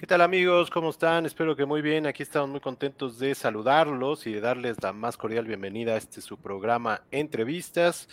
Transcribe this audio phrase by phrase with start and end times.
[0.00, 0.70] ¿Qué tal amigos?
[0.70, 1.26] ¿Cómo están?
[1.26, 2.06] Espero que muy bien.
[2.06, 6.22] Aquí estamos muy contentos de saludarlos y de darles la más cordial bienvenida a este
[6.22, 8.08] su programa Entrevistas.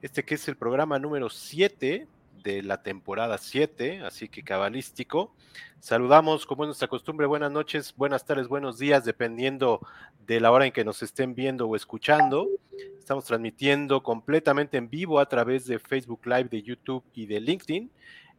[0.00, 2.06] Este que es el programa número 7
[2.42, 5.30] de la temporada 7, así que cabalístico.
[5.78, 9.86] Saludamos, como es nuestra costumbre, buenas noches, buenas tardes, buenos días, dependiendo
[10.26, 12.48] de la hora en que nos estén viendo o escuchando.
[12.98, 17.90] Estamos transmitiendo completamente en vivo a través de Facebook Live, de YouTube y de LinkedIn.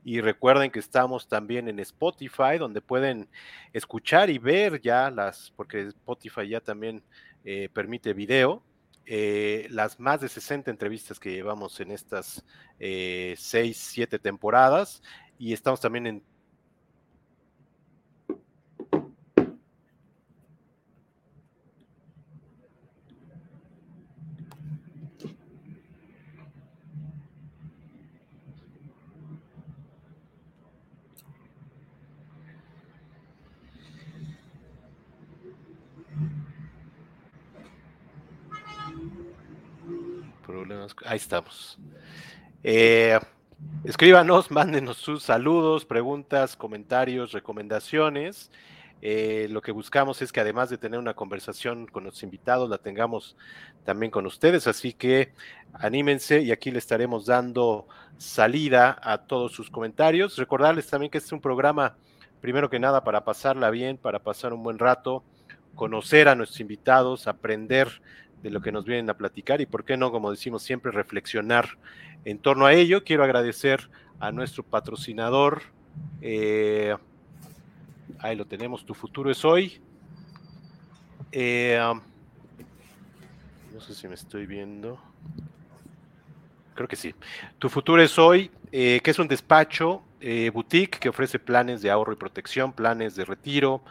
[0.07, 3.27] Y recuerden que estamos también en Spotify, donde pueden
[3.73, 7.03] escuchar y ver ya las, porque Spotify ya también
[7.43, 8.63] eh, permite video,
[9.05, 12.45] eh, las más de 60 entrevistas que llevamos en estas
[12.79, 15.03] eh, 6, 7 temporadas.
[15.37, 16.23] Y estamos también en
[41.05, 41.77] ahí estamos.
[42.63, 43.19] Eh,
[43.83, 48.51] escríbanos, mándenos sus saludos, preguntas, comentarios, recomendaciones.
[49.01, 52.79] Eh, lo que buscamos es que además de tener una conversación con los invitados, la
[52.79, 53.37] tengamos
[53.83, 54.67] también con ustedes.
[54.67, 55.33] Así que
[55.73, 60.37] anímense y aquí le estaremos dando salida a todos sus comentarios.
[60.37, 61.95] Recordarles también que este es un programa,
[62.41, 65.23] primero que nada, para pasarla bien, para pasar un buen rato,
[65.75, 68.01] conocer a nuestros invitados, aprender
[68.43, 71.77] de lo que nos vienen a platicar y, por qué no, como decimos siempre, reflexionar
[72.25, 73.03] en torno a ello.
[73.03, 75.63] Quiero agradecer a nuestro patrocinador.
[76.21, 76.95] Eh,
[78.19, 79.81] ahí lo tenemos, Tu Futuro es Hoy.
[81.31, 81.79] Eh,
[83.73, 84.99] no sé si me estoy viendo.
[86.75, 87.15] Creo que sí.
[87.57, 90.03] Tu Futuro es Hoy, eh, que es un despacho
[90.51, 93.83] boutique que ofrece planes de ahorro y protección, planes de retiro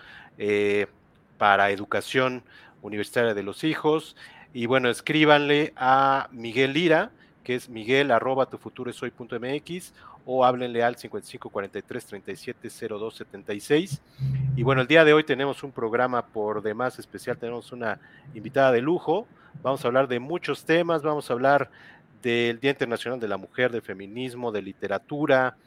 [1.38, 2.42] para educación
[2.82, 4.16] universitaria de los hijos,
[4.56, 7.10] y bueno, escríbanle a Miguel Lira,
[7.44, 9.92] que es miguel arroba tu futuro es hoy.mx
[10.24, 14.00] o háblenle al 55 43 37 02 76.
[14.56, 18.00] Y bueno, el día de hoy tenemos un programa por demás especial, tenemos una
[18.32, 19.28] invitada de lujo.
[19.62, 21.70] Vamos a hablar de muchos temas, vamos a hablar
[22.22, 25.58] del Día Internacional de la Mujer, de feminismo, de literatura,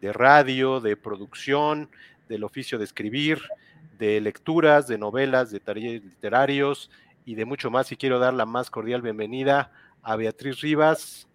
[0.00, 1.90] de radio, de producción,
[2.30, 3.42] del oficio de escribir,
[3.98, 6.90] de lecturas, de novelas, de talleres literarios
[7.28, 7.92] y de mucho más.
[7.92, 9.70] Y quiero dar la más cordial bienvenida
[10.02, 11.28] a Beatriz Rivas.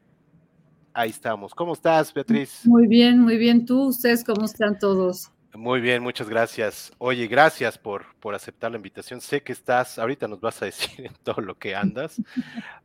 [0.91, 1.53] Ahí estamos.
[1.53, 2.61] ¿Cómo estás, Beatriz?
[2.65, 3.63] Muy bien, muy bien.
[3.63, 5.31] ¿Tú, ustedes, cómo están todos?
[5.53, 6.91] Muy bien, muchas gracias.
[6.97, 9.21] Oye, gracias por, por aceptar la invitación.
[9.21, 12.19] Sé que estás, ahorita nos vas a decir en todo lo que andas,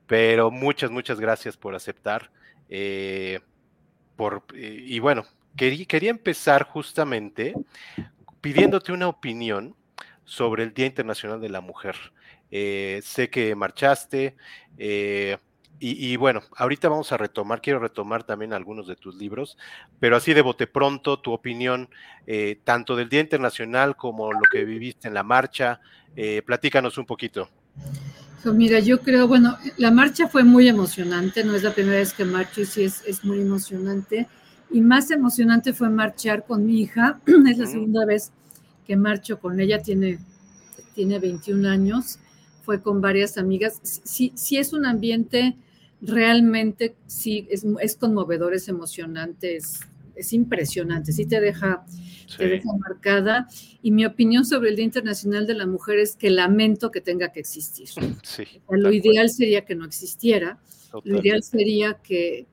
[0.07, 2.31] pero muchas, muchas gracias por aceptar.
[2.69, 3.41] Eh,
[4.17, 5.25] por, eh, y bueno,
[5.57, 7.55] quería, quería empezar justamente
[8.43, 9.75] pidiéndote una opinión
[10.27, 11.97] sobre el Día Internacional de la Mujer.
[12.51, 14.37] Eh, sé que marchaste
[14.79, 15.37] eh,
[15.81, 19.57] y, bueno, ahorita vamos a retomar, quiero retomar también algunos de tus libros,
[20.01, 21.89] pero así de bote pronto, tu opinión,
[22.27, 25.81] eh, tanto del Día Internacional como lo que viviste en la marcha,
[26.45, 27.49] platícanos un poquito.
[28.43, 32.13] Pues mira, yo creo, bueno, la marcha fue muy emocionante, no es la primera vez
[32.13, 34.27] que marcho y sí es, es muy emocionante.
[34.73, 38.33] Y más emocionante fue marchar con mi hija, es la segunda vez
[38.85, 40.19] que marcho con ella, tiene,
[40.97, 42.19] tiene 21 años
[42.69, 43.81] fue con varias amigas.
[43.83, 45.57] Sí, sí es un ambiente
[46.03, 49.81] realmente, sí, es, es conmovedor, es emocionante, es,
[50.33, 51.87] impresionante, sí te deja,
[52.37, 53.49] te deja marcada.
[53.81, 57.33] Y mi opinión sobre el Día Internacional de la Mujer es que lamento que tenga
[57.33, 57.89] que existir.
[58.69, 60.59] lo ideal sería que no existiera.
[61.05, 62.49] Lo ideal sería que,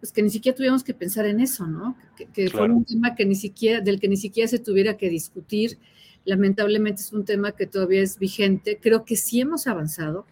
[0.00, 1.94] pues que ni siquiera tuviéramos que pensar en eso, ¿no?
[2.16, 5.10] Que, que fuera un tema que ni siquiera, del que ni siquiera se tuviera que
[5.10, 5.78] discutir
[6.28, 8.78] lamentablemente es un tema que todavía es vigente.
[8.80, 10.26] Creo que sí hemos avanzado.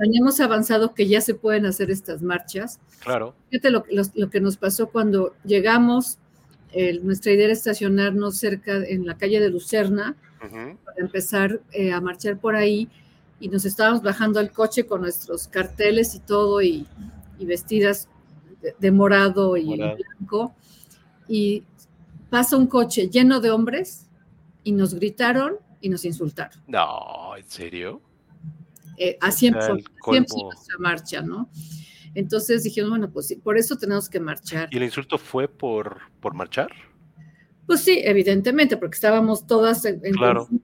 [0.00, 2.80] Hemos avanzado que ya se pueden hacer estas marchas.
[3.00, 3.34] Claro.
[3.48, 6.18] Fíjate lo, que nos pasó cuando llegamos,
[7.02, 12.38] nuestra idea era estacionarnos cerca en la calle de Lucerna para empezar eh, a marchar
[12.38, 12.88] por ahí
[13.38, 16.86] y nos estábamos bajando al coche con nuestros carteles y todo y,
[17.38, 18.08] vestidas
[18.80, 20.52] de, morado y blanco
[21.28, 21.62] y
[22.30, 24.07] pasa un coche lleno de hombres
[24.64, 26.62] y nos gritaron y nos insultaron.
[26.66, 28.02] No, ¿en serio?
[28.96, 31.50] Eh, así empezó, nuestra marcha, ¿no?
[32.14, 34.68] Entonces dijimos, bueno, pues por eso tenemos que marchar.
[34.72, 36.72] ¿Y el insulto fue por, por marchar?
[37.68, 40.00] Pues sí, evidentemente, porque estábamos todas en,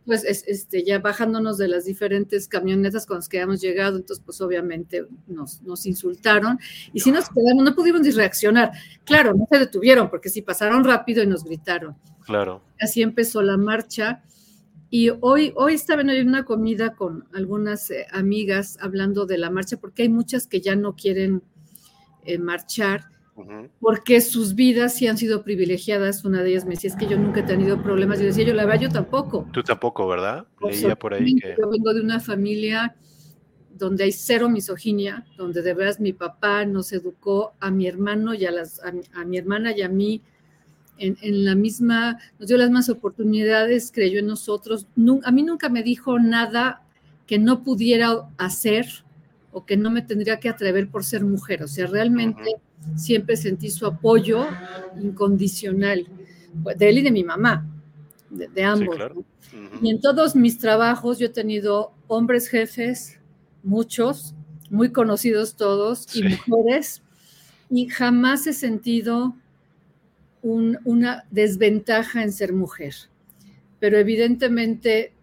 [0.07, 4.41] pues, este, ya bajándonos de las diferentes camionetas con las que habíamos llegado, entonces pues
[4.41, 6.59] obviamente nos, nos insultaron
[6.95, 8.73] y si nos quedamos, no pudimos ni reaccionar.
[9.05, 11.95] Claro, no se detuvieron porque sí pasaron rápido y nos gritaron.
[12.25, 12.63] Claro.
[12.81, 14.23] Así empezó la marcha
[14.89, 19.77] y hoy, hoy estaba en una comida con algunas eh, amigas hablando de la marcha
[19.77, 21.43] porque hay muchas que ya no quieren
[22.25, 23.11] eh, marchar
[23.81, 26.25] porque sus vidas sí han sido privilegiadas.
[26.25, 28.21] Una de ellas me decía, es que yo nunca he tenido problemas.
[28.21, 29.49] Y decía, yo la verdad, yo tampoco.
[29.53, 30.47] Tú tampoco, ¿verdad?
[30.61, 31.57] Leía por ahí que...
[31.59, 32.95] Yo vengo de una familia
[33.77, 38.47] donde hay cero misoginia, donde de veras mi papá nos educó a mi hermano y
[38.47, 40.23] a, las, a, mi hermana y a mí
[40.97, 44.87] en, en, la misma, nos dio las mismas oportunidades, creyó en nosotros.
[45.25, 46.83] a mí nunca me dijo nada
[47.27, 48.87] que no pudiera hacer
[49.51, 51.63] o que no me tendría que atrever por ser mujer.
[51.63, 52.57] O sea, realmente
[52.97, 54.47] siempre sentí su apoyo
[55.01, 56.07] incondicional
[56.77, 57.67] de él y de mi mamá,
[58.31, 58.97] de, ambos.
[59.83, 63.19] Y en todos mis trabajos yo he tenido hombres jefes,
[63.63, 64.35] muchos,
[64.71, 67.03] muy conocidos todos, y mujeres,
[67.71, 69.35] y jamás he sentido
[70.43, 72.95] una desventaja en ser mujer.
[73.81, 75.14] Pero evidentemente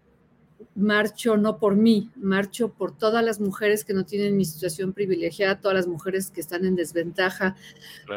[0.74, 5.60] marcho no por mí, marcho por todas las mujeres que no tienen mi situación privilegiada,
[5.60, 7.56] todas las mujeres que están en desventaja,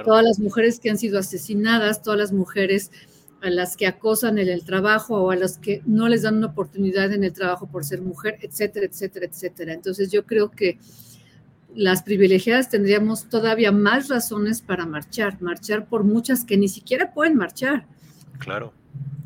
[0.05, 2.91] todas las mujeres que han sido asesinadas, todas las mujeres
[3.41, 6.47] a las que acosan en el trabajo o a las que no les dan una
[6.47, 9.73] oportunidad en el trabajo por ser mujer, etcétera, etcétera, etcétera.
[9.73, 10.79] Entonces yo creo que
[11.75, 17.35] las privilegiadas tendríamos todavía más razones para marchar, marchar por muchas que ni siquiera pueden
[17.35, 17.85] marchar.
[18.39, 18.73] Claro.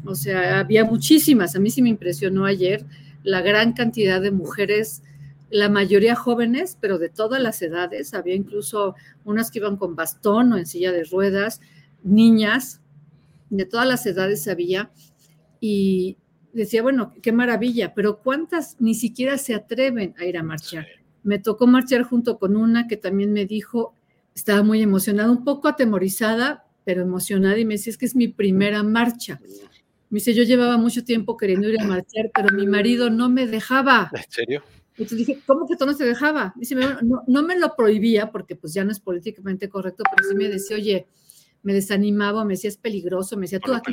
[0.04, 2.86] O sea, había muchísimas, a mí sí me impresionó ayer
[3.24, 5.04] la gran cantidad de mujeres,
[5.50, 8.14] la mayoría jóvenes, pero de todas las edades.
[8.14, 8.96] Había incluso
[9.26, 11.62] unas que iban con bastón o en silla de ruedas,
[12.04, 12.82] niñas,
[13.50, 14.92] de todas las edades había.
[15.60, 16.18] Y
[16.54, 20.88] decía, bueno, qué maravilla, pero ¿cuántas ni siquiera se atreven a ir a marchar?
[21.24, 23.94] Me tocó marchar junto con una que también me dijo,
[24.34, 28.30] estaba muy emocionada, un poco atemorizada, pero emocionada y me decía, es que es mi
[28.30, 29.40] primera marcha.
[30.10, 33.46] Me dice, yo llevaba mucho tiempo queriendo ir a marchar, pero mi marido no me
[33.46, 34.12] dejaba.
[34.14, 34.64] ¿En serio?
[34.92, 36.54] Entonces dije, ¿cómo que tú no te dejaba?
[36.58, 40.36] Dice, no, no, me lo prohibía porque pues ya no es políticamente correcto, pero sí
[40.36, 41.08] me decía, oye,
[41.64, 43.92] me desanimaba, me decía, es peligroso, me decía, tú aquí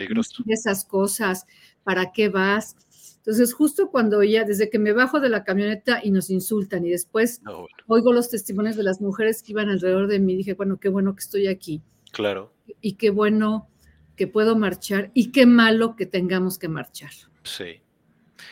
[0.49, 1.47] esas cosas,
[1.85, 2.77] ¿para qué vas?
[3.19, 6.91] Entonces, justo cuando ya, desde que me bajo de la camioneta y nos insultan y
[6.91, 7.41] después
[7.87, 11.15] oigo los testimonios de las mujeres que iban alrededor de mí, dije, bueno, qué bueno
[11.15, 11.83] que estoy aquí.
[12.13, 12.53] Claro.
[12.81, 13.69] Y qué bueno
[14.17, 17.11] que puedo marchar y qué malo que tengamos que marchar.
[17.43, 17.81] Sí.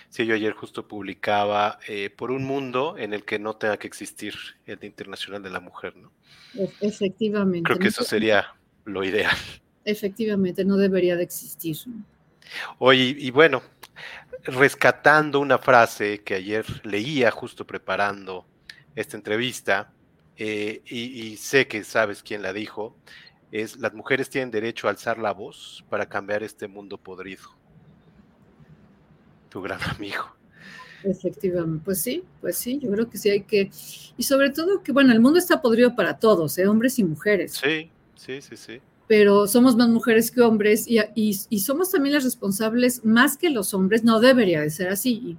[0.08, 3.87] Sí, yo ayer justo publicaba eh, por un mundo en el que no tenga que
[3.87, 4.34] existir
[4.66, 6.12] el Internacional de la Mujer, ¿no?
[6.81, 7.64] Efectivamente.
[7.64, 9.37] Creo que eso sería lo ideal.
[9.84, 11.76] Efectivamente, no debería de existir.
[12.78, 13.62] Oye, y bueno,
[14.44, 18.46] rescatando una frase que ayer leía justo preparando
[18.94, 19.93] esta entrevista,
[20.37, 22.96] eh, y, sé que sabes quién la dijo,
[23.55, 27.45] es las mujeres tienen derecho a alzar la voz para cambiar este mundo podrido.
[29.49, 30.25] Tu gran amigo.
[31.05, 33.71] Efectivamente, pues sí, pues sí, yo creo que sí hay que,
[34.17, 36.67] y sobre todo que, bueno, el mundo está podrido para todos, ¿eh?
[36.67, 37.53] hombres y mujeres.
[37.53, 38.81] Sí, sí, sí, sí.
[39.06, 43.75] Pero somos más mujeres que hombres y, y, somos también las responsables más que los
[43.75, 45.37] hombres, no debería de ser así,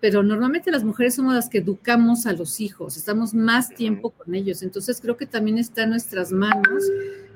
[0.00, 4.34] pero normalmente las mujeres somos las que educamos a los hijos, estamos más tiempo con
[4.34, 6.82] ellos, entonces creo que también está en nuestras manos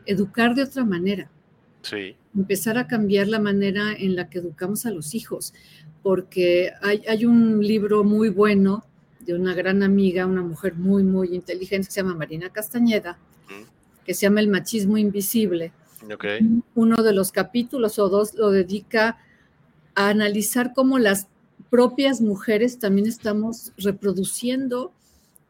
[0.07, 1.31] educar de otra manera.
[1.83, 2.17] Sí.
[2.37, 5.55] Empezar a cambiar la manera en la que educamos a los hijos,
[6.03, 8.85] porque hay, un libro muy bueno
[9.21, 13.19] de una gran amiga, una mujer muy, muy inteligente, que se llama Marina Castañeda,
[14.05, 15.73] que se llama El machismo invisible.
[16.75, 19.19] Uno de los capítulos o dos lo dedica
[19.95, 21.29] a analizar cómo las
[21.69, 24.93] propias mujeres también estamos reproduciendo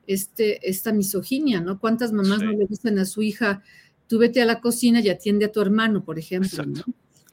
[0.06, 1.78] este, esta misoginia, ¿no?
[1.78, 3.62] ¿Cuántas mamás no le dicen a su hija,
[4.10, 6.64] tú vete a la cocina y atiende a tu hermano, por ejemplo.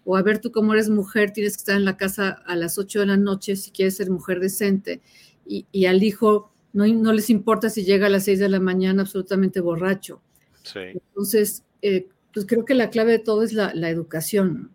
[0.05, 2.77] O a ver, tú como eres mujer, tienes que estar en la casa a las
[2.77, 5.01] 8 de la noche si quieres ser mujer decente.
[5.43, 9.01] Y, al hijo no, no, les importa si llega a las 6 de la mañana
[9.01, 10.21] absolutamente borracho.
[10.61, 10.79] Sí.
[10.93, 14.69] Entonces, eh, pues creo que la clave de todo es la, la educación.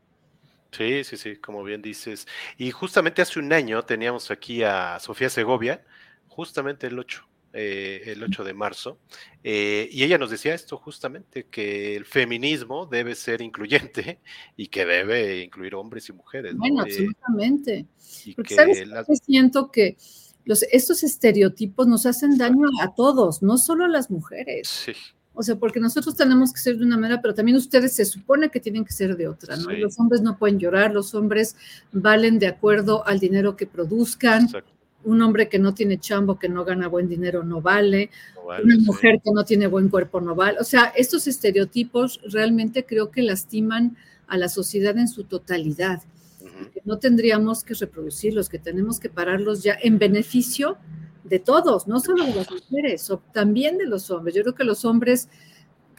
[0.72, 2.26] Sí, sí, sí, como bien dices.
[2.58, 5.84] Y justamente hace un año teníamos aquí a Sofía Segovia,
[6.26, 8.98] justamente el 8 eh, el 8 de marzo,
[9.44, 14.20] eh, y ella nos decía esto justamente, que el feminismo debe ser incluyente
[14.56, 16.54] y que debe incluir hombres y mujeres.
[16.56, 17.86] Bueno, eh, absolutamente.
[18.36, 19.96] Porque ¿sabes siento que
[20.44, 24.68] los, estos estereotipos nos hacen daño a todos, no solo a las mujeres.
[24.68, 24.92] Sí.
[25.34, 28.50] O sea, porque nosotros tenemos que ser de una manera, pero también ustedes se supone
[28.50, 29.70] que tienen que ser de otra, ¿no?
[29.70, 31.56] Los hombres no pueden llorar, los hombres
[31.90, 34.48] valen de acuerdo al dinero que produzcan.
[35.04, 38.10] Un hombre que no tiene chambo, que no gana buen dinero, no vale.
[38.44, 40.58] Una mujer que no tiene buen cuerpo, no vale.
[40.60, 46.02] O sea, estos estereotipos realmente creo que lastiman a la sociedad en su totalidad.
[46.84, 50.78] No tendríamos que reproducirlos, que tenemos que pararlos ya en beneficio
[51.24, 54.34] de todos, no solo de las mujeres, o también de los hombres.
[54.34, 55.28] Yo creo que los hombres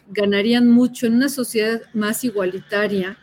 [0.09, 3.17] ganarían mucho en una sociedad más igualitaria.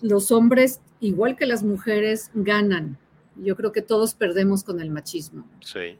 [0.00, 2.98] Los hombres, igual que las mujeres, ganan.
[3.38, 5.48] Yo creo que todos perdemos con el machismo.
[5.60, 5.98] Sí.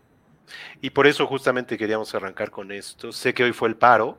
[0.80, 3.12] Y por eso justamente queríamos arrancar con esto.
[3.12, 4.18] Sé que hoy fue el paro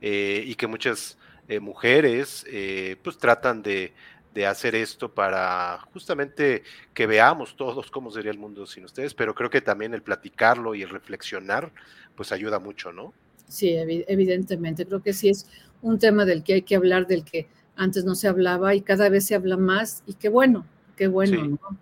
[0.00, 3.92] eh, y que muchas eh, mujeres eh, pues tratan de,
[4.34, 6.62] de hacer esto para justamente
[6.94, 10.74] que veamos todos cómo sería el mundo sin ustedes, pero creo que también el platicarlo
[10.74, 11.72] y el reflexionar,
[12.14, 13.12] pues ayuda mucho, ¿no?
[13.48, 15.48] Sí, evidentemente, creo que sí es
[15.80, 19.08] un tema del que hay que hablar, del que antes no se hablaba y cada
[19.08, 21.78] vez se habla más y qué bueno, qué bueno, ¿no?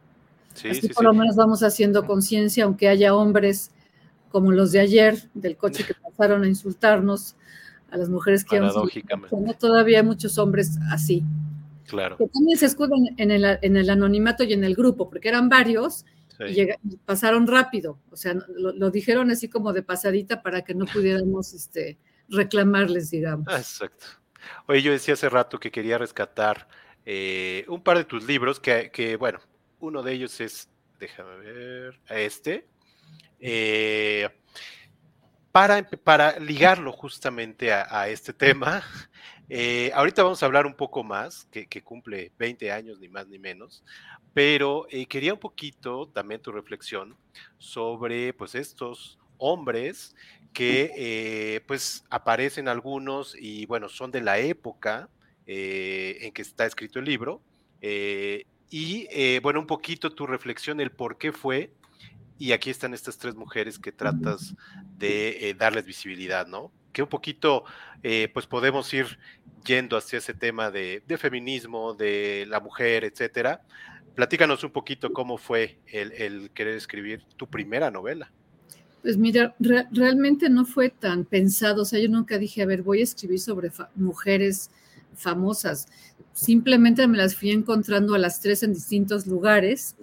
[0.57, 3.71] Sí, Así por lo menos vamos haciendo conciencia, aunque haya hombres
[4.31, 7.37] como los de ayer, del coche que pasaron a insultarnos,
[7.91, 8.59] a las mujeres que...
[8.59, 9.55] Paradójicamente.
[9.59, 11.23] Todavía hay muchos hombres así.
[11.87, 12.17] Claro.
[12.17, 15.49] Que también se escudan en el, en el anonimato y en el grupo, porque eran
[15.49, 16.05] varios
[16.49, 16.67] y,
[17.05, 17.99] pasaron rápido.
[18.11, 21.99] O sea, lo, dijeron así como de pasadita para que no pudiéramos este,
[22.29, 23.47] reclamarles, digamos.
[23.49, 24.07] Exacto.
[24.67, 26.69] Oye, yo decía hace rato que quería rescatar
[27.05, 29.39] eh, un par de tus libros, que, que, bueno,
[29.81, 30.69] uno de ellos es,
[30.99, 32.67] déjame ver, este.
[33.41, 34.29] Eh,
[35.53, 38.83] para, para, ligarlo justamente a, este tema,
[39.49, 43.39] eh, ahorita vamos a hablar un poco más, que, cumple 20 años, ni más ni
[43.39, 43.83] menos,
[44.35, 47.17] pero eh, quería un poquito también tu reflexión
[47.57, 50.15] sobre pues estos hombres
[50.53, 55.11] que pues aparecen algunos y bueno, son de la época
[55.47, 57.43] en que está escrito el libro.
[58.71, 61.73] Y bueno, un poquito tu reflexión, el por qué fue
[62.39, 64.55] y aquí están estas tres mujeres que tratas
[64.99, 66.71] de eh, darles visibilidad, ¿no?
[66.93, 67.65] Que un poquito,
[68.03, 69.19] eh, pues podemos ir
[69.65, 73.63] yendo hacia ese tema de, feminismo, de la mujer, etcétera.
[74.15, 78.31] Platícanos un poquito cómo fue el, querer escribir tu primera novela.
[79.03, 83.01] Pues mira, realmente no fue tan pensado, o sea, yo nunca dije, a ver, voy
[83.01, 84.71] a escribir sobre mujeres
[85.15, 85.87] famosas.
[86.37, 89.97] Simplemente me las fui encontrando a las tres en distintos lugares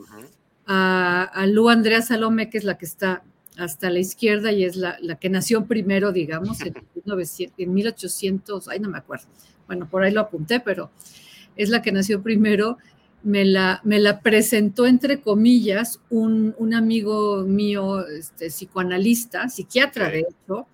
[0.66, 3.24] a, Lu Andrea Salome, que es la que está
[3.56, 6.74] hasta la izquierda y es la, que nació primero, digamos, en,
[7.74, 9.28] 1800, ay, no me acuerdo.
[9.68, 10.90] Bueno, por ahí lo apunté, pero
[11.56, 12.80] es la que nació primero.
[13.22, 20.66] Me la, me la presentó, entre comillas, un, amigo mío, este, psicoanalista, psiquiatra, de hecho.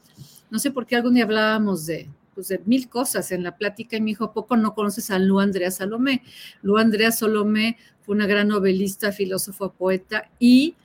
[0.50, 2.08] No sé por qué algún día hablábamos de,
[2.40, 5.42] pues, de mil cosas en la plática y me dijo, ¿poco no conoces a Lu
[5.42, 6.24] Andrea Salomé?
[6.62, 7.78] Lu Andrea Salomé
[8.10, 10.76] una gran novelista, filósofo, poeta y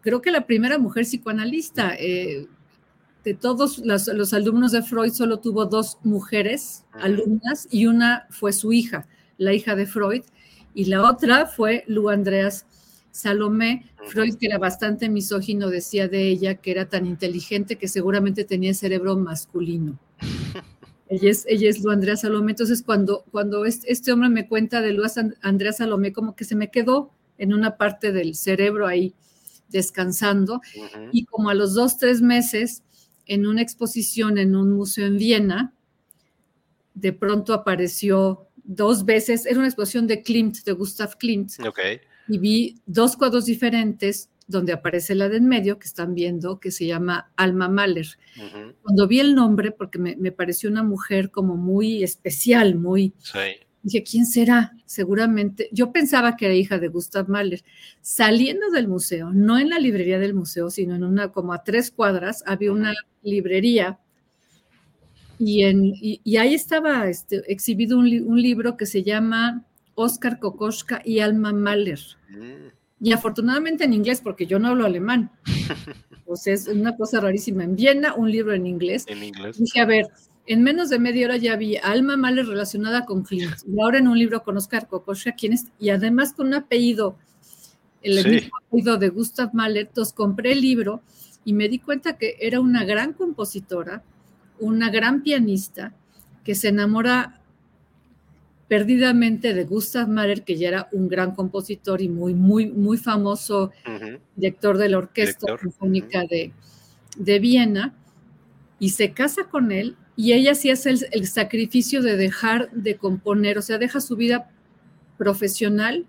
[0.00, 1.94] creo que la primera mujer psicoanalista.
[1.98, 2.48] Eh,
[3.24, 8.72] de todos los, alumnos de Freud solo tuvo dos mujeres alumnas y una fue su
[8.72, 10.22] hija, la hija de Freud,
[10.74, 12.66] y la otra fue Lu Andreas
[13.10, 13.90] Salomé.
[14.06, 18.72] Freud, que era bastante misógino, decía de ella que era tan inteligente que seguramente tenía
[18.74, 19.98] cerebro masculino.
[21.08, 22.52] Ella es, ella es Lu Andrea Salomé.
[22.52, 25.04] Entonces, cuando, cuando este hombre me cuenta de Lu
[25.40, 29.14] Andrea Salomé, como que se me quedó en una parte del cerebro ahí
[29.68, 30.60] descansando.
[31.12, 32.82] Y como a los dos, tres meses,
[33.26, 35.72] en una exposición en un museo en Viena,
[36.94, 41.52] de pronto apareció dos veces, era una exposición de Klimt, de Gustav Klimt.
[42.28, 46.70] Y vi dos cuadros diferentes donde aparece la de en medio que están viendo, que
[46.70, 48.06] se llama Alma Mahler.
[48.82, 53.12] Cuando vi el nombre, porque me, pareció una mujer como muy especial, muy...
[53.82, 54.72] Dije, ¿quién será?
[54.84, 55.68] Seguramente.
[55.70, 57.62] Yo pensaba que era hija de Gustav Mahler.
[58.00, 61.92] Saliendo del museo, no en la librería del museo, sino en una, como a tres
[61.92, 64.00] cuadras, había una librería
[65.38, 71.20] y, en, y, ahí estaba este, exhibido un, libro que se llama Oscar Kokoschka y
[71.20, 72.00] Alma Mahler.
[72.30, 72.75] Mm.
[73.00, 75.30] Y afortunadamente en inglés, porque yo no hablo alemán.
[76.28, 77.62] O sea, es una cosa rarísima.
[77.62, 79.04] En Viena, un libro en inglés.
[79.06, 79.58] En inglés.
[79.58, 80.08] Dije, a ver,
[80.46, 83.54] en menos de media hora ya vi Alma Mahler relacionada con Clint.
[83.66, 85.66] Y ahora en un libro con Oscar Kokoschka, ¿quién es?
[85.78, 87.16] Y además con un apellido,
[88.02, 89.86] el mismo apellido de Gustav Mahler.
[89.86, 91.00] Entonces compré el libro
[91.44, 94.02] y me di cuenta que era una gran compositora,
[94.58, 95.94] una gran pianista,
[96.42, 97.40] que se enamora
[98.68, 103.70] perdidamente de Gustav Mahler, que ya era un gran compositor y muy, muy, muy famoso
[104.34, 106.52] director de la Orquesta Sinfónica de,
[107.16, 107.94] de, Viena.
[108.78, 113.58] y se casa con él y ella sí hace el, sacrificio de dejar de componer,
[113.58, 114.50] o sea, deja su vida
[115.18, 116.06] profesional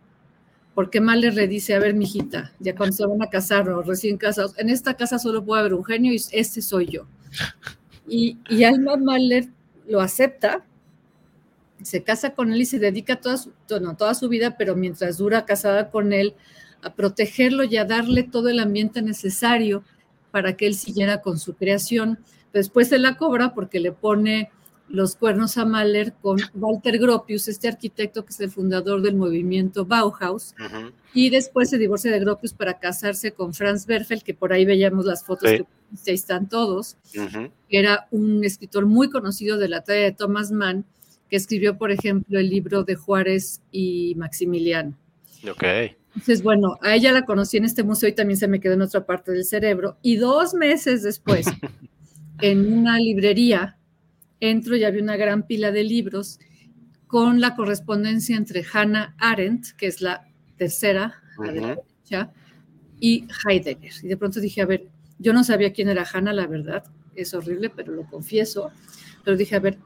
[0.74, 4.18] porque Mahler le dice, a ver, mijita, ya cuando se van a casar o recién
[4.18, 7.08] casados, en esta casa solo puede haber un genio y este soy yo.
[8.08, 9.50] Y, y Alma Mahler
[9.88, 10.64] lo acepta,
[11.82, 15.46] se casa con él y se dedica toda su, toda su vida, pero mientras dura
[15.46, 16.36] casada con él,
[16.82, 19.84] a protegerlo y a darle todo el ambiente necesario
[20.32, 22.20] para que él siguiera con su creación.
[22.54, 24.52] Después se la cobra porque le pone
[24.90, 29.86] los cuernos a Mahler con Walter Gropius, este arquitecto que es el fundador del movimiento
[29.86, 30.56] Bauhaus,
[31.14, 35.06] y después se divorcia de Gropius para casarse con Franz Werfel, que por ahí veíamos
[35.06, 35.66] las fotos que
[36.08, 36.96] ahí están todos,
[37.70, 40.86] era un escritor muy conocido de la talla de Thomas Mann,
[41.30, 44.98] que escribió, por ejemplo, el libro de Juárez y Maximiliano.
[45.50, 45.64] Ok.
[46.16, 48.82] Entonces, bueno, a ella la conocí en este museo y también se me quedó en
[48.82, 49.98] otra parte del cerebro.
[50.02, 51.46] Y dos meses después,
[52.42, 53.78] en una librería,
[54.40, 56.40] entro y había una gran pila de libros
[57.06, 61.22] con la correspondencia entre Hannah Arendt, que es la tercera,
[63.00, 63.92] y Heidegger.
[64.04, 64.88] Y de pronto dije, a ver,
[65.20, 66.84] yo no sabía quién era Hannah, la verdad,
[67.16, 68.72] es horrible, pero lo confieso.
[69.24, 69.78] Pero dije, a ver,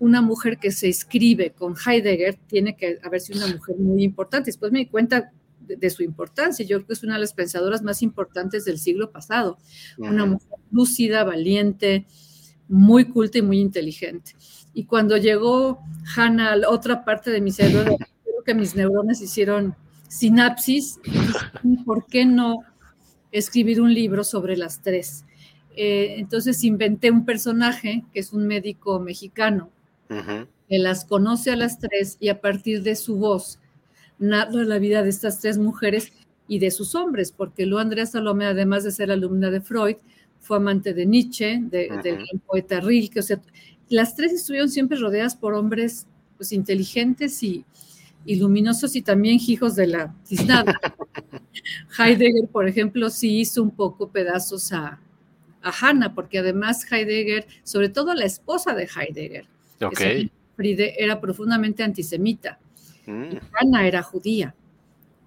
[0.00, 4.46] una mujer que se escribe con Heidegger tiene que haber sido una mujer muy importante.
[4.46, 5.30] Después me di cuenta
[5.60, 6.64] de, su importancia.
[6.64, 9.58] Yo creo que es una de las pensadoras más importantes del siglo pasado.
[9.98, 12.06] Una mujer lúcida, valiente,
[12.66, 14.32] muy culta y muy inteligente.
[14.72, 15.80] Y cuando llegó
[16.16, 19.76] Hannah a la otra parte de mi cerebro, creo que mis neuronas hicieron
[20.08, 20.98] sinapsis.
[21.84, 22.60] ¿Por qué no
[23.32, 25.26] escribir un libro sobre las tres?
[25.76, 29.70] Eh, entonces inventé un personaje que es un médico mexicano
[30.68, 33.58] que las conoce a las tres y a partir de su voz
[34.18, 36.12] narra la vida de estas tres mujeres
[36.46, 39.96] y de sus hombres, porque Lu Andrea Salomé, además de ser alumna de Freud,
[40.40, 43.40] fue amante de Nietzsche, del poeta Rilke, o sea,
[43.88, 47.64] las tres estuvieron siempre rodeadas por hombres pues inteligentes y,
[48.26, 50.78] luminosos y también hijos de la tiznada.
[51.98, 55.00] Heidegger, por ejemplo, sí hizo un poco pedazos a,
[55.62, 59.46] a Hannah, porque además Heidegger, sobre todo la esposa de Heidegger,
[60.98, 62.58] era profundamente antisemita.
[63.06, 63.36] Mm.
[63.52, 64.54] Hannah era judía.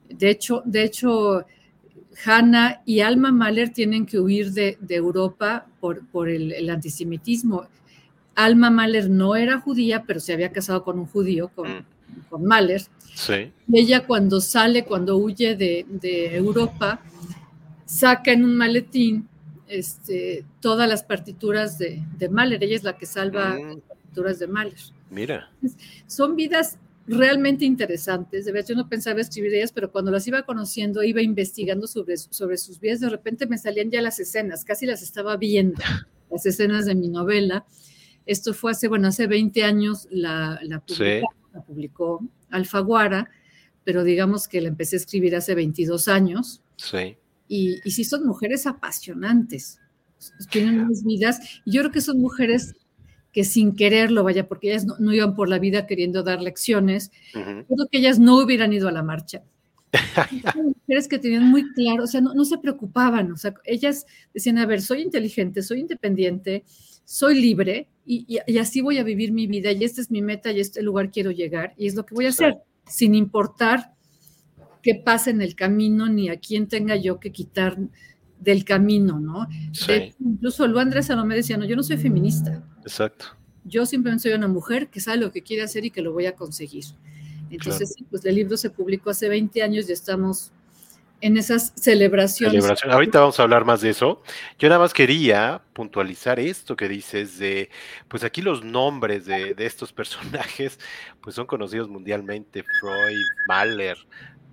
[0.09, 1.45] De hecho, de hecho,
[2.25, 7.65] Hannah y Alma Mahler tienen que huir de, Europa por, por el, antisemitismo.
[8.35, 11.85] Alma Mahler no era judía, pero se había casado con un judío, con, mm.
[12.29, 12.83] con Mahler.
[13.15, 13.51] Sí.
[13.67, 17.01] Y ella cuando sale, cuando huye de, Europa,
[17.85, 19.27] saca en un maletín
[19.67, 22.63] este, todas las partituras de, de Mahler.
[22.63, 24.79] Ella es la que salva mm de Mahler.
[25.09, 25.51] Mira.
[26.07, 28.45] Son vidas realmente interesantes.
[28.45, 32.17] De verdad, yo no pensaba escribir ellas, pero cuando las iba conociendo, iba investigando sobre,
[32.17, 35.81] sobre sus vidas, de repente me salían ya las escenas, casi las estaba viendo,
[36.31, 37.65] las escenas de mi novela.
[38.25, 40.79] Esto fue hace, bueno, hace 20 años la, la,
[41.65, 43.29] publicó, Alfaguara,
[43.83, 46.61] pero digamos que la empecé a escribir hace 22 años.
[46.77, 47.17] Sí.
[47.49, 49.79] Y, y sí son mujeres apasionantes,
[50.49, 52.75] tienen unas vidas, y yo creo que son mujeres
[53.33, 57.87] que sin quererlo, vaya, porque ellas no, iban por la vida queriendo dar lecciones, creo
[57.91, 59.43] que ellas no hubieran ido a la marcha.
[60.55, 64.65] mujeres que tenían muy claro, o sea, no, se preocupaban, o sea, ellas decían, a
[64.65, 66.63] ver, soy inteligente, soy independiente,
[67.05, 70.59] soy libre y, así voy a vivir mi vida y esta es mi meta y
[70.59, 73.93] este lugar quiero llegar y es lo que voy a hacer, sin importar
[74.81, 77.77] qué pase en el camino ni a quién tenga yo que quitar
[78.43, 79.47] del camino, ¿no?
[80.19, 82.63] incluso Lu Andrés me decía, no, yo no soy feminista.
[82.81, 83.25] Exacto.
[83.63, 86.25] Yo simplemente soy una mujer que sabe lo que quiere hacer y que lo voy
[86.25, 86.83] a conseguir.
[87.49, 90.51] Entonces, pues el libro se publicó hace 20 años y estamos
[91.23, 92.65] en esas celebraciones.
[92.83, 94.21] Ahorita vamos a hablar más de eso.
[94.59, 97.69] Yo nada más quería puntualizar esto que dices de,
[98.09, 100.79] pues aquí los nombres de, estos personajes,
[101.21, 103.97] pues son conocidos mundialmente, Freud, Mahler,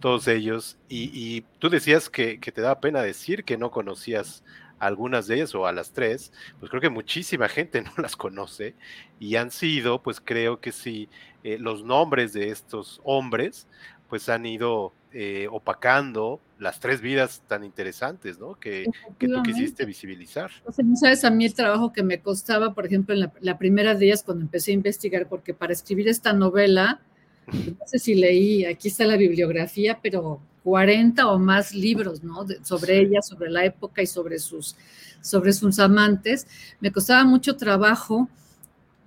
[0.01, 0.79] todos ellos.
[0.89, 4.43] Y, tú decías que, te daba pena decir que no conocías
[4.79, 8.75] algunas de ellas o a las tres, pues creo que muchísima gente no las conoce
[9.19, 11.09] y han sido, pues creo que sí,
[11.45, 13.69] eh, los nombres de estos hombres,
[14.09, 18.55] pues han ido eh, opacando las tres vidas tan interesantes, ¿no?
[18.55, 18.87] Que,
[19.19, 20.51] que tú quisiste visibilizar.
[20.65, 23.33] O sea, no sabes a mí el trabajo que me costaba, por ejemplo, en la,
[23.41, 27.01] la primera de ellas cuando empecé a investigar, porque para escribir esta novela,
[27.47, 32.47] no sé si leí, aquí está la bibliografía, pero 40 o más libros, ¿no?
[32.63, 34.77] sobre ella, sobre la época y sobre sus,
[35.21, 36.47] sobre sus amantes.
[36.81, 38.29] Me costaba mucho trabajo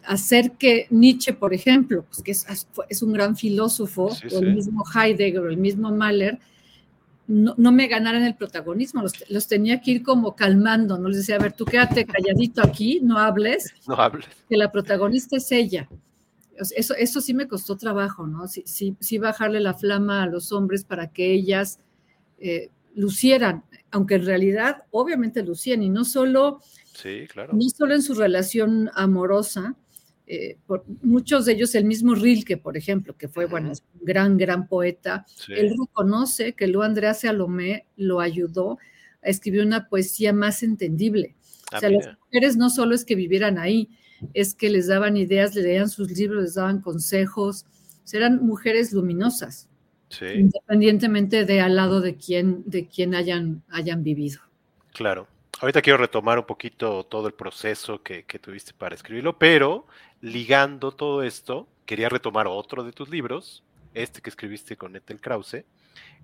[0.05, 5.45] hacer que Nietzsche, por ejemplo, pues que es, un gran filósofo, o el mismo Heidegger,
[5.45, 6.39] el mismo Mahler,
[7.25, 11.07] no, me ganaran el protagonismo, los, tenía que ir como calmando, ¿no?
[11.07, 13.73] Les decía, a ver, tú quédate calladito aquí, no hables.
[13.87, 14.27] No hables.
[14.49, 15.87] Que la protagonista es ella.
[16.57, 18.47] Eso, eso sí me costó trabajo, ¿no?
[18.47, 21.79] Sí, sí, bajarle la flama a los hombres para que ellas
[22.39, 26.61] eh, lucieran, aunque en realidad obviamente lucían, y no solo,
[26.93, 27.53] sí, claro.
[27.53, 29.75] no solo en su relación amorosa,
[30.25, 34.37] eh, por, muchos de ellos, el mismo Rilke, por ejemplo, que fue, bueno, un gran,
[34.37, 38.77] gran poeta, él reconoce que Lu Andrea Salomé lo ayudó
[39.21, 41.35] a escribir una poesía más entendible.
[41.71, 43.89] o ah, sea, las mujeres no solo es que vivieran ahí,
[44.33, 47.65] es que les daban ideas, le leían sus libros, les daban consejos,
[48.12, 49.69] eran mujeres luminosas,
[50.21, 54.41] independientemente de al lado de quién, de quién hayan, hayan vivido.
[54.93, 55.27] Claro.
[55.59, 59.88] Ahorita quiero retomar un poquito todo el proceso que, tuviste para escribirlo, pero
[60.19, 65.63] ligando todo esto, quería retomar otro de tus libros, este que escribiste con Ethel Krause,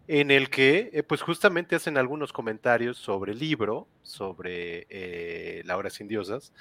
[0.08, 5.78] en el que eh, pues justamente hacen algunos comentarios sobre el libro, sobre eh, La
[5.78, 6.52] hora sin diosas,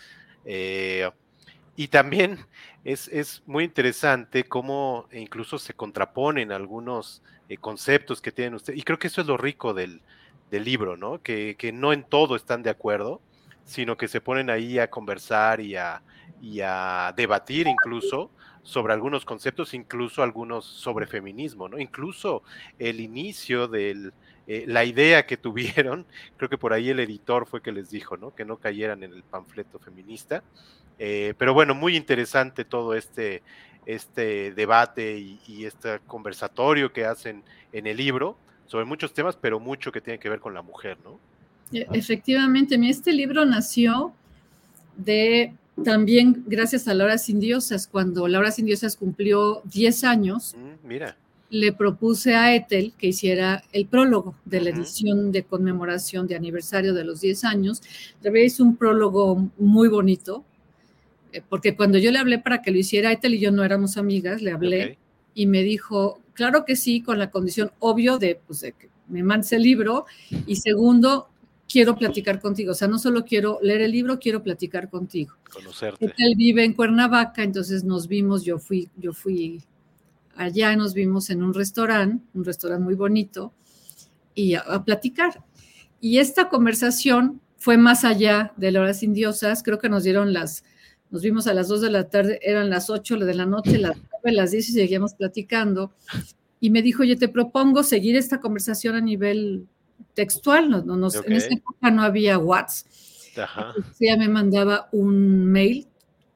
[0.45, 1.11] eh,
[1.79, 2.45] y también
[2.83, 7.23] es, muy interesante cómo incluso se contraponen algunos
[7.61, 10.03] conceptos que tienen ustedes, y creo que eso es lo rico del,
[10.51, 11.23] del libro, ¿no?
[11.23, 13.21] Que, no en todo están de acuerdo,
[13.65, 16.03] sino que se ponen ahí a conversar y a,
[16.65, 18.33] a debatir incluso
[18.65, 21.79] sobre algunos conceptos, incluso algunos sobre feminismo, ¿no?
[21.79, 22.43] Incluso
[22.81, 24.11] el inicio de
[24.51, 26.07] eh, la idea que tuvieron,
[26.39, 28.35] creo que por ahí el editor fue que les dijo, ¿no?
[28.35, 30.43] Que no cayeran en el panfleto feminista.
[30.99, 33.43] Eh, pero bueno, muy interesante todo este,
[33.85, 39.61] este debate y, y, este conversatorio que hacen en el libro sobre muchos temas, pero
[39.61, 41.21] mucho que tiene que ver con la mujer, ¿no?
[41.71, 44.15] E, efectivamente, este libro nació
[44.97, 45.53] de
[45.85, 47.87] también gracias a Laura Sin Diosas.
[47.87, 51.17] Cuando Laura Sin Diosas cumplió 10 años, mm, mira.
[51.51, 56.93] Le propuse a Ethel que hiciera el prólogo de la edición de conmemoración de aniversario
[56.93, 57.83] de los 10 años.
[58.23, 60.45] Le hizo un prólogo muy bonito,
[61.33, 63.97] eh, porque cuando yo le hablé para que lo hiciera, Ethel y yo no éramos
[63.97, 64.99] amigas, le hablé
[65.35, 69.23] y me dijo, claro que sí, con la condición obvio de, pues, de que me
[69.23, 70.05] mandes el libro
[70.47, 71.29] y segundo,
[71.67, 72.73] quiero platicar contigo.
[72.73, 75.35] O sea, no solo quiero leer el libro, quiero platicar contigo.
[75.51, 76.13] Conocerte.
[76.19, 79.63] Él vive en Cuernavaca, entonces nos vimos, yo fui, yo fui
[80.39, 83.53] allá, nos vimos en un restaurante, un restaurante muy bonito,
[84.35, 85.45] y a, platicar.
[86.01, 90.65] Y esta conversación fue más allá de las horas indiosas, creo que nos dieron las,
[91.11, 93.97] nos vimos a las 2 de la tarde, eran las 8 de la noche, las
[94.33, 95.93] las 10 y seguíamos platicando.
[96.61, 99.67] Y me dijo, yo te propongo seguir esta conversación a nivel
[100.15, 100.71] textual.
[100.71, 102.87] No, no, En esa época no había WhatsApp.
[104.01, 105.87] Ella me mandaba un mail.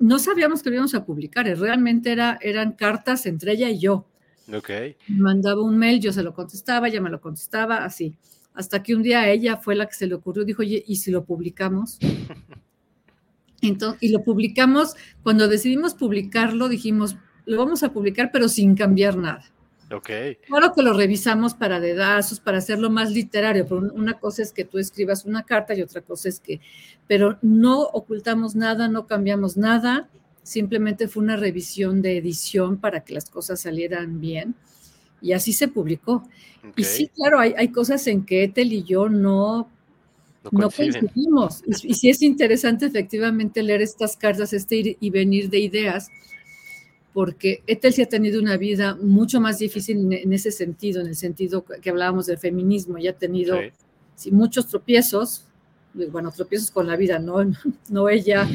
[0.02, 3.78] No sabíamos que lo íbamos a publicar, eh, realmente era, eran cartas entre ella y
[3.78, 4.04] yo.
[4.52, 4.96] Okay.
[5.06, 8.16] Me mandaba un mail, yo se lo contestaba, ella me lo contestaba, así.
[8.52, 11.12] Hasta que un día ella fue la que se le ocurrió, dijo, oye, ¿y si
[11.12, 12.00] lo publicamos?
[13.62, 19.16] Entonces, y lo publicamos, cuando decidimos publicarlo, dijimos, lo vamos a publicar, pero sin cambiar
[19.16, 19.44] nada.
[19.92, 20.10] Ok.
[20.46, 24.64] Claro que lo revisamos para dedazos, para hacerlo más literario, pero una cosa es que
[24.64, 26.60] tú escribas una carta y otra cosa es que,
[27.06, 30.08] pero no ocultamos nada, no cambiamos nada,
[30.42, 34.54] simplemente fue una revisión de edición para que las cosas salieran bien
[35.20, 36.28] y así se publicó.
[36.76, 39.68] Y sí, claro, hay, hay, cosas en que Ethel y yo no,
[40.50, 41.62] no, coincidimos.
[41.66, 46.08] Y, y, sí es interesante efectivamente leer estas cartas, este ir y venir de ideas,
[47.12, 51.16] porque Ethel sí ha tenido una vida mucho más difícil en, ese sentido, en el
[51.16, 53.58] sentido que hablábamos del feminismo, y ha tenido
[54.30, 55.46] muchos tropiezos,
[56.10, 57.44] bueno, tropiezos con la vida, no,
[57.90, 58.48] no ella,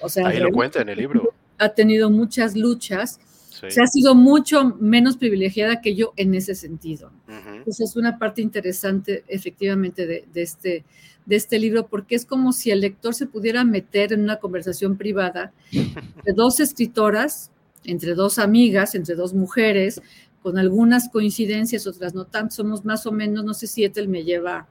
[0.00, 1.32] o sea, ahí lo cuenta en el libro.
[1.58, 3.20] Ha tenido muchas luchas,
[3.68, 7.10] se ha sido mucho menos privilegiada que yo en ese sentido.
[7.26, 10.84] Entonces es una parte interesante efectivamente de, de, este,
[11.26, 14.96] de este libro, porque es como si el lector se pudiera meter en una conversación
[14.96, 17.50] privada de dos escritoras
[17.84, 20.00] entre dos amigas, entre dos mujeres,
[20.42, 24.24] con algunas coincidencias, otras no tanto, somos más o menos, no sé si Ethel me
[24.24, 24.68] lleva,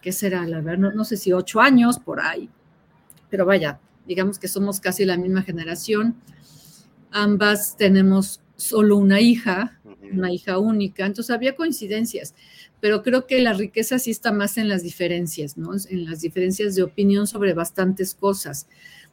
[0.00, 0.46] ¿qué será?
[0.46, 2.48] La verdad, no, sé si ocho años por ahí,
[3.30, 6.16] pero vaya, digamos que somos casi la misma generación.
[7.10, 9.78] Ambas tenemos solo una hija,
[10.12, 12.34] una hija única, entonces había coincidencias,
[12.80, 15.72] pero creo que la riqueza sí está más en las diferencias, ¿no?
[15.88, 18.66] En las diferencias de opinión sobre bastantes cosas.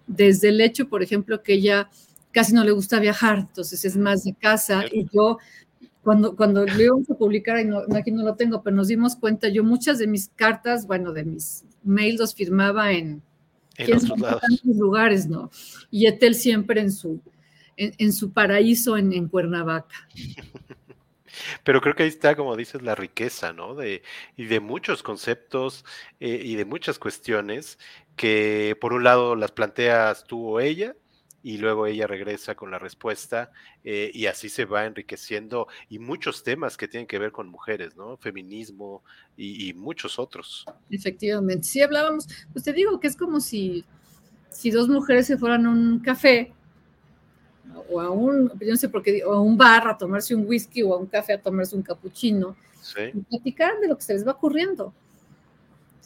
[0.08, 1.90] Desde el hecho, por ejemplo, que ella
[2.32, 4.84] casi no le gusta viajar, entonces es más de casa.
[4.92, 5.38] Y yo,
[6.04, 9.16] cuando, cuando lo íbamos a publicar, y no, aquí no lo tengo, pero nos dimos
[9.16, 13.22] cuenta, yo muchas de mis cartas, bueno, de mis mails los firmaba en,
[13.78, 15.52] en lugares, ¿no?
[15.90, 17.22] Y Etel siempre en su,
[17.78, 20.08] en, su paraíso en, en Cuernavaca.
[21.64, 23.76] Pero creo que ahí está, como dices, la riqueza, ¿no?
[23.76, 24.02] De,
[24.36, 25.86] y de muchos conceptos
[26.20, 27.78] eh, y de muchas cuestiones
[28.16, 30.96] que por un lado las planteas tú o ella
[31.44, 33.52] y luego ella regresa con la respuesta
[33.84, 37.96] eh, y así se va enriqueciendo y muchos temas que tienen que ver con mujeres,
[37.96, 38.18] ¿no?
[38.18, 39.04] Feminismo
[39.38, 40.66] y, muchos otros.
[40.90, 43.86] Efectivamente, sí hablábamos, pues te digo que es como si,
[44.50, 46.52] si dos mujeres se fueran a un café
[47.90, 50.46] o a un, yo no sé por qué, o a un bar a tomarse un
[50.46, 52.56] whisky o a un café a tomarse un cappuccino
[53.14, 54.94] y platicar de lo que se les va ocurriendo.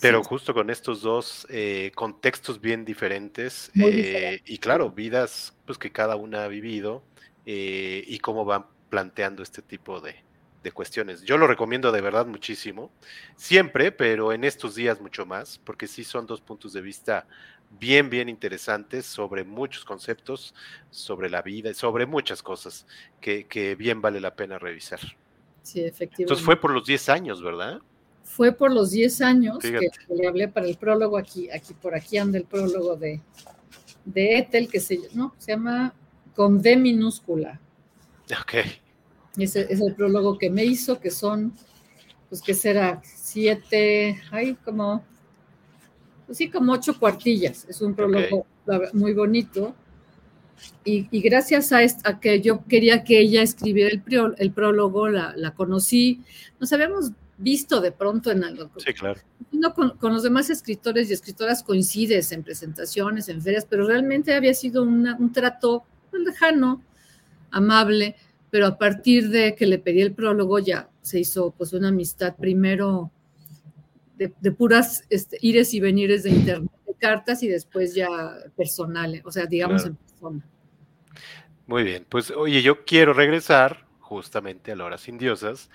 [0.01, 5.91] Pero justo con estos dos eh, contextos bien diferentes eh, y claro, vidas pues que
[5.91, 7.03] cada una ha vivido
[7.45, 10.15] eh, y cómo van planteando este tipo de,
[10.61, 11.23] de, cuestiones.
[11.23, 12.91] Yo lo recomiendo de verdad muchísimo,
[13.35, 17.25] siempre, pero en estos días mucho más, porque sí son dos puntos de vista
[17.79, 20.53] bien, bien interesantes sobre muchos conceptos,
[20.91, 22.85] sobre la vida y sobre muchas cosas
[23.19, 24.99] que, que bien vale la pena revisar.
[25.63, 26.23] Sí, efectivamente.
[26.23, 27.81] Entonces fue por los 10 años, ¿verdad?
[28.23, 32.17] Fue por los 10 años que, le hablé para el prólogo, aquí, aquí por aquí
[32.17, 33.21] anda el prólogo de,
[34.05, 35.93] de Ethel, que se, no, se llama
[36.35, 37.59] con D minúscula.
[38.31, 38.55] Ok.
[39.37, 41.53] Ese es el prólogo que me hizo, que son,
[42.29, 43.01] pues, que será?
[43.03, 45.03] Siete, hay como,
[46.25, 47.65] pues sí, como ocho cuartillas.
[47.67, 48.45] Es un prólogo
[48.93, 49.75] muy bonito.
[50.85, 55.53] Y, gracias a, a, que yo quería que ella escribiera el, el prólogo, la, la,
[55.53, 56.21] conocí.
[56.59, 58.69] Nos habíamos visto de pronto en algo.
[58.77, 59.19] Sí, claro.
[59.75, 64.83] con, los demás escritores y escritoras coincides en presentaciones, en ferias, pero realmente había sido
[64.83, 66.83] un trato pues, lejano,
[67.51, 68.15] amable,
[68.49, 72.35] pero a partir de que le pedí el prólogo ya se hizo pues una amistad
[72.35, 73.11] primero
[74.17, 78.07] de, puras este, ires y venires de internet, de cartas y después ya
[78.55, 80.45] personales, o sea, digamos en persona.
[81.65, 85.69] Muy bien, pues oye, yo quiero regresar justamente a la hora sin diosas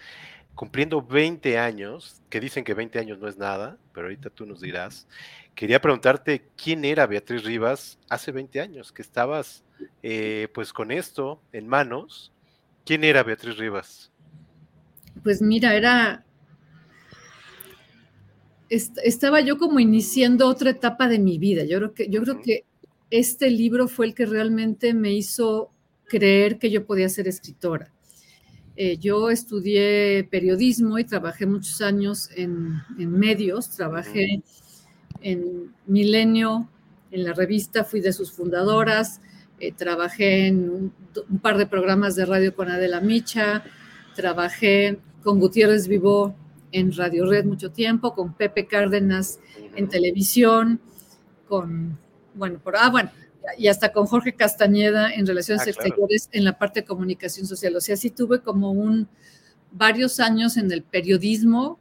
[0.58, 4.60] cumpliendo 20 años, que dicen que 20 años no es nada, pero ahorita tú nos
[4.60, 5.06] dirás,
[5.54, 9.62] quería preguntarte quién era Beatriz Rivas hace 20 años, que estabas
[10.02, 12.32] eh, pues con esto en manos.
[12.84, 14.10] ¿Quién era Beatriz Rivas?
[15.22, 16.24] Pues mira, era...
[18.68, 21.62] estaba yo como iniciando otra etapa de mi vida.
[21.66, 22.64] Yo creo que, yo creo que
[23.10, 25.70] este libro fue el que realmente me hizo
[26.08, 27.92] creer que yo podía ser escritora.
[28.80, 34.40] Eh, yo estudié periodismo y trabajé muchos años en, medios, trabajé
[35.20, 36.68] en Milenio,
[37.10, 39.20] en la revista, fui de sus fundadoras,
[39.58, 43.64] eh, trabajé en un, par de programas de radio con Adela Micha,
[44.14, 46.36] trabajé con Gutiérrez Vivó
[46.70, 49.40] en Radio Red mucho tiempo, con Pepe Cárdenas
[49.74, 50.80] en televisión,
[51.48, 51.98] con,
[52.32, 53.10] bueno, por, ah, bueno,
[53.56, 57.76] y hasta con Jorge Castañeda en Relaciones ah, Exteriores en la parte de comunicación social.
[57.76, 59.08] O sea, sí tuve como un
[59.72, 61.78] varios años en el periodismo,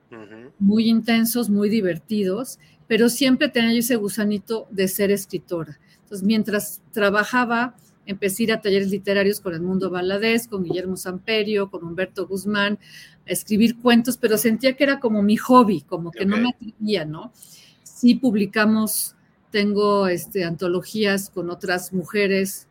[0.60, 5.80] muy intensos, muy divertidos, pero siempre tenía ese gusanito de ser escritora.
[6.04, 7.76] Entonces, mientras trabajaba,
[8.06, 12.28] empecé a ir a talleres literarios con el Mundo Valadez, con Guillermo Samperio, con Humberto
[12.28, 12.80] Guzmán,
[13.28, 17.06] a escribir cuentos, pero sentía que era como mi hobby, como que no me atrevía,
[17.06, 17.32] ¿no?
[17.84, 19.17] Sí publicamos
[19.52, 22.68] tengo este, antologías con otras mujeres,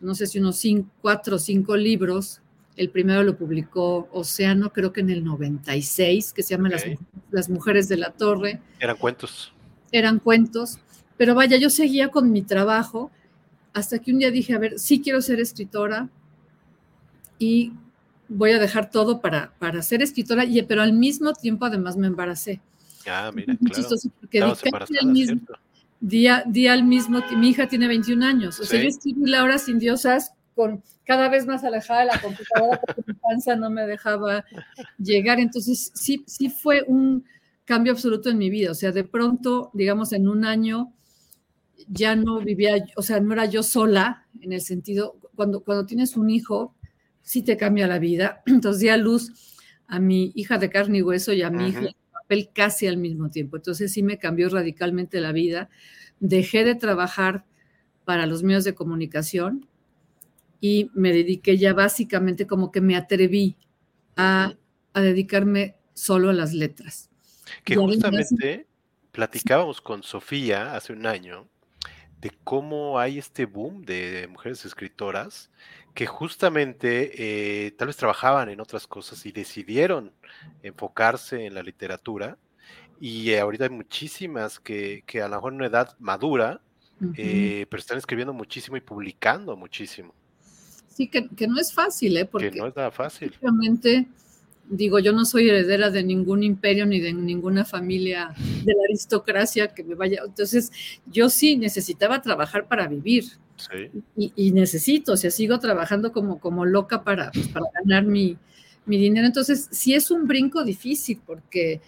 [0.00, 2.40] no sé si unos cinco, cuatro o cinco libros.
[2.76, 6.84] El primero lo publicó Océano, creo que en el 96, que se llama las,
[7.30, 8.60] las, Mujeres de la Torre.
[8.78, 9.52] Eran cuentos.
[9.90, 10.78] Eran cuentos.
[11.16, 13.10] Pero vaya, yo seguía con mi trabajo
[13.72, 16.08] hasta que un día dije, a ver, sí quiero ser escritora
[17.38, 17.72] y
[18.28, 22.06] voy a dejar todo para, para ser escritora, y, pero al mismo tiempo además me
[22.06, 22.60] embaracé.
[23.06, 23.56] Ah, mira,
[24.30, 24.56] claro.
[24.70, 25.40] porque mismo,
[26.00, 29.58] día, día al mismo mi hija tiene 21 años, o sea, yo escribí La hora
[29.58, 33.86] sin diosas con cada vez más alejada de la computadora porque mi panza no me
[33.86, 34.44] dejaba
[34.98, 37.24] llegar, entonces sí, sí fue un
[37.64, 40.92] cambio absoluto en mi vida, o sea, de pronto, digamos, en un año
[41.88, 46.16] ya no vivía, o sea, no era yo sola, en el sentido, cuando, cuando tienes
[46.16, 46.74] un hijo,
[47.22, 49.32] sí te cambia la vida, entonces di a luz
[49.86, 51.88] a mi hija de carne y hueso y a mi hija
[52.52, 53.56] casi al mismo tiempo.
[53.56, 55.68] Entonces sí me cambió radicalmente la vida.
[56.20, 57.44] Dejé de trabajar
[58.04, 59.68] para los medios de comunicación
[60.60, 63.56] y me dediqué ya básicamente como que me atreví
[64.16, 64.54] a,
[64.94, 67.08] dedicarme solo a las letras.
[67.64, 68.66] Que justamente
[69.12, 71.48] platicábamos con Sofía hace un año
[72.20, 75.50] de cómo hay este boom de mujeres escritoras
[75.98, 77.10] que justamente
[77.66, 80.12] eh, tal vez trabajaban en otras cosas y decidieron
[80.62, 82.38] enfocarse en la literatura.
[83.00, 86.60] Y ahorita hay muchísimas que, que, a lo mejor en una edad madura,
[87.16, 90.14] eh, pero están escribiendo muchísimo y publicando muchísimo.
[90.86, 92.26] Sí, que, que no es fácil, ¿eh?
[92.26, 93.36] Porque que no es nada fácil.
[93.42, 94.06] Realmente
[94.70, 99.68] digo, yo no soy heredera de ningún imperio ni de ninguna familia de la aristocracia
[99.68, 100.22] que me vaya.
[100.24, 100.70] Entonces,
[101.06, 103.24] yo sí necesitaba trabajar para vivir.
[104.16, 108.36] Y, necesito, o sea, sigo trabajando como, como loca para, pues, para ganar mi,
[108.86, 109.26] mi dinero.
[109.26, 111.80] Entonces, sí es un brinco difícil porque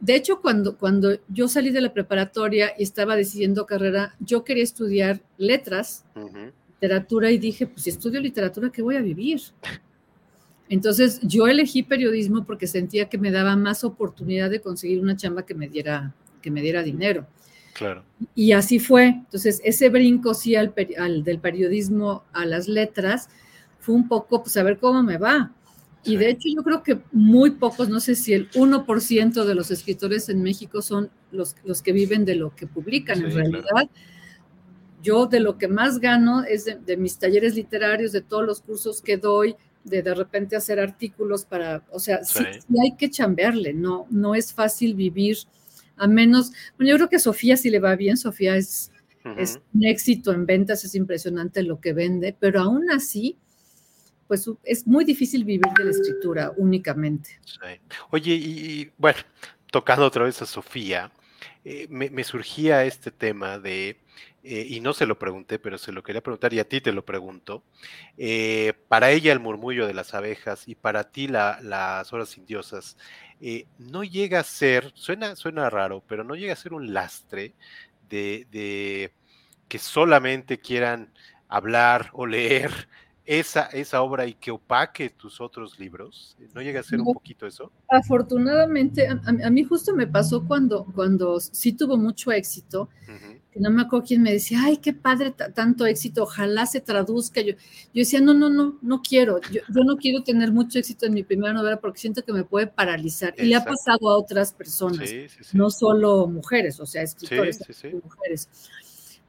[0.00, 4.62] de hecho, cuando, cuando yo salí de la preparatoria y estaba decidiendo carrera, yo quería
[4.62, 6.04] estudiar letras,
[6.74, 9.40] literatura, y dije, pues si estudio literatura, ¿qué voy a vivir?
[10.68, 15.46] Entonces, yo elegí periodismo porque sentía que me daba más oportunidad de conseguir una chamba
[15.46, 17.26] que me diera, que me diera dinero.
[17.74, 18.04] Claro.
[18.34, 19.06] Y así fue.
[19.06, 23.28] Entonces, ese brinco sí al, al, del periodismo a las letras
[23.78, 25.52] fue un poco, pues a ver cómo me va.
[26.06, 29.72] Y de hecho yo creo que muy pocos, no sé si el 1% de los
[29.72, 33.24] escritores en México son los, los que viven de lo que publican.
[33.24, 33.90] en realidad,
[35.02, 39.02] yo de lo que más gano es de, mis talleres literarios, de todos los cursos
[39.02, 42.44] que doy, de de repente hacer artículos para, o sea, sí,
[42.82, 45.38] hay que chambearle, no, no es fácil vivir,
[45.96, 48.92] a menos, bueno, yo creo que Sofía sí le va bien, Sofía es,
[49.38, 53.38] es un éxito en ventas, es impresionante lo que vende, pero aún así
[54.26, 57.38] pues es muy difícil vivir de la escritura únicamente.
[58.10, 59.18] Oye, y, bueno,
[59.70, 61.10] tocando otra vez a Sofía,
[61.64, 63.98] eh, me, surgía este tema de,
[64.46, 66.92] eh, y no se lo pregunté, pero se lo quería preguntar y a ti te
[66.92, 67.62] lo pregunto,
[68.16, 72.96] eh, para ella el murmullo de las abejas y para ti las horas indiosas,
[73.78, 77.54] no llega a ser, suena, suena raro, pero no llega a ser un lastre
[78.08, 79.12] de, de
[79.68, 81.12] que solamente quieran
[81.48, 82.70] hablar o leer
[83.26, 86.36] esa, esa obra y que opaque tus otros libros?
[86.54, 87.72] ¿No llega a ser un poquito eso?
[87.88, 92.88] Afortunadamente, a, mí justo me pasó cuando, cuando sí tuvo mucho éxito,
[93.58, 97.40] no me acuerdo quién me decía, ay, qué padre tanto éxito, ojalá se traduzca.
[97.40, 97.56] Yo, yo
[97.94, 101.52] decía, no, no, no, no quiero, yo, no quiero tener mucho éxito en mi primera
[101.52, 103.34] novela porque siento que me puede paralizar.
[103.38, 105.10] Y le ha pasado a otras personas,
[105.52, 107.60] no solo mujeres, o sea, escritores,
[108.02, 108.48] mujeres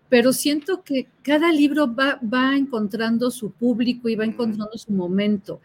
[0.10, 5.60] pero siento que cada libro va, va encontrando su público y va encontrando su momento.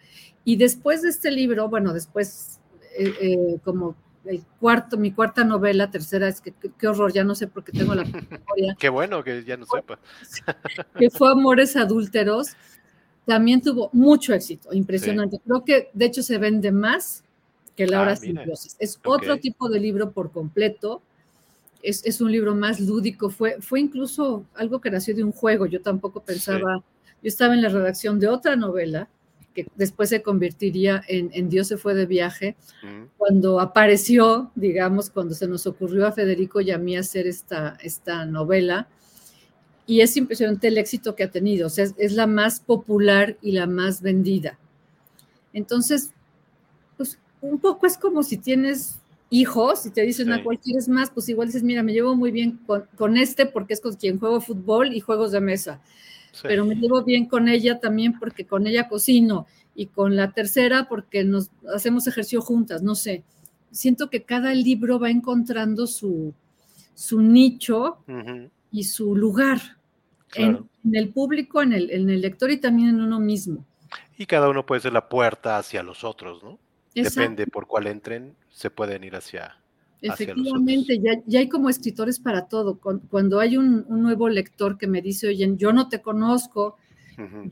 [0.45, 2.59] Y después de este libro, bueno, después,
[2.99, 7.35] eh, eh, como el cuarto, mi cuarta novela, tercera, es que qué horror, ya no
[7.35, 8.77] sé por qué tengo la memoria.
[8.79, 9.99] qué bueno que ya no sepa.
[10.99, 12.57] que fue Amores Adúlteros,
[13.27, 15.41] también tuvo mucho éxito, impresionante.
[15.45, 17.25] Creo que de hecho se vende más
[17.77, 21.03] que Laura ah, Es otro tipo de libro por completo.
[21.83, 25.83] Es, un libro más lúdico, fue, fue incluso algo que nació de un juego, yo
[25.83, 29.09] tampoco pensaba, yo estaba en la redacción de otra novela
[29.53, 32.57] que después se convertiría en, Dios se fue de viaje,
[33.17, 38.25] cuando apareció, digamos, cuando se nos ocurrió a Federico y a mí hacer esta, esta
[38.27, 38.89] novela,
[39.87, 43.53] y es impresionante el éxito que ha tenido, o sea, es la más popular y
[43.53, 44.59] la más vendida.
[45.53, 46.13] Entonces,
[46.97, 49.01] pues un poco es como si tienes
[49.33, 51.11] hijos y te dicen, ¿a cuál quieres más?
[51.11, 52.61] Pues igual dices, mira, me llevo muy bien
[52.97, 55.81] con, este porque es con quien juego fútbol y juegos de mesa.
[56.43, 60.89] Pero me llevo bien con ella también porque con ella cocino y con la tercera
[60.89, 63.25] porque nos hacemos ejercicio juntas, no sé.
[63.71, 66.35] Siento que cada libro va encontrando su,
[66.95, 67.99] su nicho
[68.71, 69.61] y su lugar
[70.35, 73.65] en, el público, en el, en el lector y también en uno mismo.
[74.17, 76.59] Y cada uno puede ser la puerta hacia los otros, ¿no?
[76.95, 79.57] Depende por cuál entren, se pueden ir hacia.
[80.03, 82.79] Efectivamente, ya, ya, hay como escritores para todo.
[83.09, 86.77] Cuando hay un, nuevo lector que me dice, oye, yo no te conozco,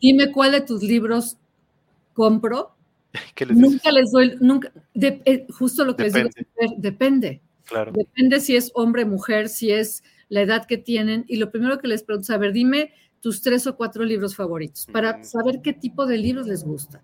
[0.00, 1.36] dime cuál de tus libros
[2.12, 2.72] compro.
[3.50, 6.28] nunca les doy, nunca, eh, justo lo que les digo,
[6.76, 7.40] depende.
[7.64, 7.92] Claro.
[7.92, 11.24] Depende si es hombre, mujer, si es la edad que tienen.
[11.28, 14.34] Y lo primero que les pregunto es, a ver, dime tus tres o cuatro libros
[14.34, 17.00] favoritos para saber qué tipo de libros les gusta.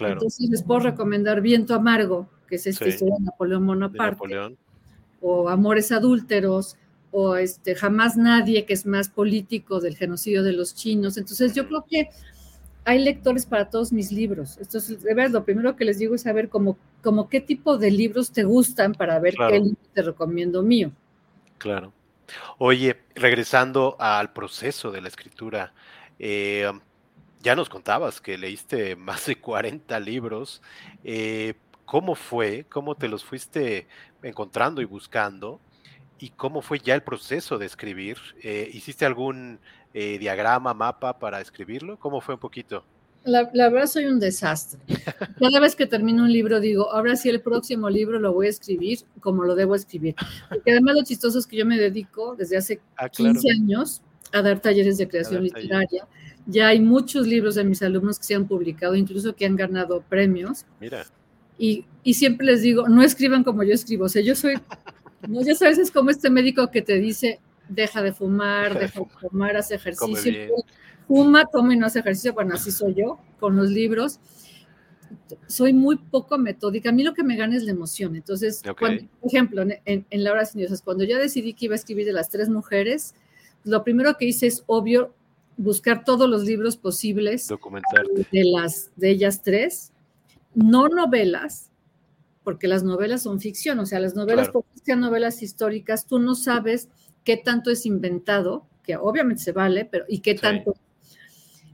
[0.00, 4.56] Entonces les puedo recomendar Viento Amargo, que es esta historia de Napoleón Bonaparte,
[5.26, 6.76] o Amores Adúlteros,
[7.10, 11.16] o este Jamás Nadie, que es más político del genocidio de los chinos.
[11.16, 12.10] Entonces yo creo que
[12.84, 14.58] hay lectores para todos mis libros.
[14.58, 16.76] Entonces, de verdad, lo primero que les digo es saber cómo,
[17.30, 20.92] qué tipo de libros te gustan para ver qué libro te recomiendo mío.
[21.56, 21.92] Claro.
[22.58, 25.72] Oye, regresando al proceso de la escritura,
[26.18, 26.70] eh,
[27.42, 30.60] ya nos contabas que leíste más de 40 libros.
[31.02, 31.54] Eh,
[31.84, 32.66] ¿Cómo fue?
[32.68, 33.86] ¿Cómo te los fuiste
[34.22, 35.60] encontrando y buscando?
[36.18, 38.16] ¿Y cómo fue ya el proceso de escribir?
[38.42, 39.58] Eh, ¿Hiciste algún
[39.92, 41.98] eh, diagrama, mapa para escribirlo?
[41.98, 42.84] ¿Cómo fue un poquito?
[43.24, 44.78] La, verdad soy un desastre.
[45.40, 48.50] Cada vez que termino un libro digo, ahora sí el próximo libro lo voy a
[48.50, 50.14] escribir como lo debo escribir.
[50.48, 52.80] Porque además lo chistoso es que yo me dedico desde hace
[53.12, 54.02] 15 ah, años
[54.32, 56.06] a dar talleres de creación literaria.
[56.46, 60.02] Ya hay muchos libros de mis alumnos que se han publicado, incluso que han ganado
[60.02, 60.66] premios.
[60.78, 61.06] Mira.
[61.58, 64.54] Y, y, siempre les digo, no escriban como yo escribo, o sea, yo soy,
[65.28, 67.38] no, ya sabes, es como este médico que te dice,
[67.68, 70.32] deja de fumar, deja de fumar, haz ejercicio,
[71.06, 74.20] fuma, toma y no hace ejercicio, bueno, así soy yo con los libros.
[75.46, 78.90] Soy muy poco metódica, a mí lo que me gana es la emoción, entonces, por
[79.24, 82.12] ejemplo, en, en La Hora Sin Dioses, cuando yo decidí que iba a escribir de
[82.12, 83.14] las tres mujeres,
[83.62, 85.14] lo primero que hice es, obvio,
[85.56, 89.92] buscar todos los libros posibles de las de ellas tres,
[90.54, 91.70] no novelas,
[92.42, 96.34] porque las novelas son ficción, o sea, las novelas, porque sean novelas históricas, tú no
[96.34, 96.88] sabes
[97.24, 100.74] qué tanto es inventado, que obviamente se vale, pero y qué tanto.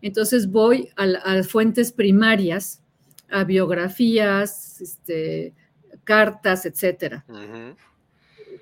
[0.01, 2.83] Entonces voy a, fuentes primarias,
[3.29, 5.53] a biografías, este,
[6.05, 7.25] cartas, etcétera.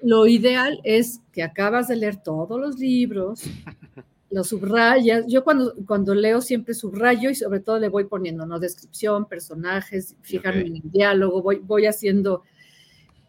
[0.03, 3.43] Lo ideal es que acabas de leer todos los libros,
[4.31, 5.24] los subrayas.
[5.26, 8.59] Yo cuando, cuando leo siempre subrayo y sobre todo le voy poniendo, ¿no?
[8.59, 12.43] Descripción, personajes, fijarme en el diálogo, voy, voy haciendo.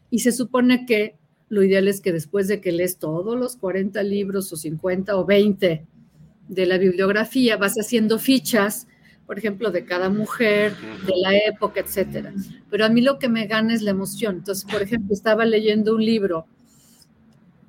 [0.09, 1.15] Y se supone que
[1.49, 5.25] lo ideal es que después de que lees todos los 40 libros o 50 o
[5.25, 5.85] 20
[6.47, 8.87] de la bibliografía, vas haciendo fichas,
[9.25, 10.73] por ejemplo, de cada mujer,
[11.05, 12.33] de la época, etcétera.
[12.69, 14.37] Pero a mí lo que me gana es la emoción.
[14.37, 16.47] Entonces, por ejemplo, estaba leyendo un libro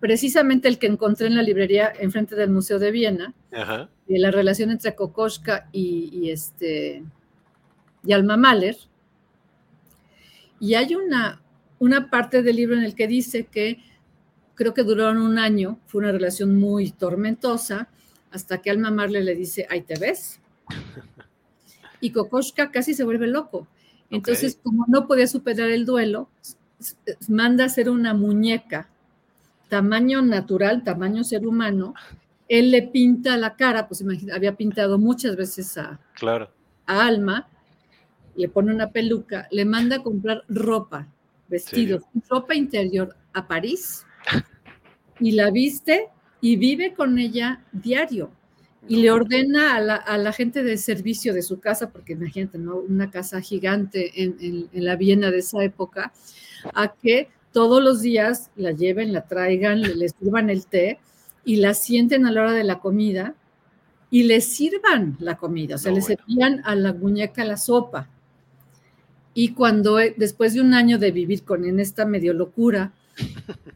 [0.01, 4.71] precisamente el que encontré en la librería enfrente del Museo de Viena, de la relación
[4.71, 7.05] entre Kokoschka y, este,
[8.05, 8.77] y Alma Mahler.
[10.59, 11.43] Y hay una,
[11.79, 13.79] una parte del libro en el que dice que
[14.55, 17.89] creo que duraron un año, fue una relación muy tormentosa,
[18.31, 20.41] hasta que Alma Mahler le dice, ahí te ves.
[22.03, 23.69] Y Kokoschka casi se vuelve loco.
[24.09, 26.31] Entonces, como no podía superar el duelo,
[27.29, 28.89] manda a hacer una muñeca
[29.71, 31.95] tamaño natural, tamaño ser humano,
[32.49, 36.51] él le pinta la cara, pues imagínate, había pintado muchas veces a, claro.
[36.85, 37.49] a Alma,
[38.35, 41.07] le pone una peluca, le manda a comprar ropa,
[41.49, 44.05] vestidos, ropa interior a París
[45.21, 46.09] y la viste
[46.41, 48.33] y vive con ella diario.
[48.89, 52.77] Y le ordena a la, gente de servicio de su casa, porque imagínate, ¿no?
[52.77, 56.13] Una casa gigante en, en la Viena de esa época,
[56.75, 60.99] a que todos los días la lleven, la traigan, le, sirvan el té
[61.45, 63.35] y la sienten a la hora de la comida
[64.11, 68.09] y le sirvan la comida, o sea, le servían a la muñeca la sopa.
[69.35, 72.93] Y cuando eh, después de un año de vivir con en esta medio locura,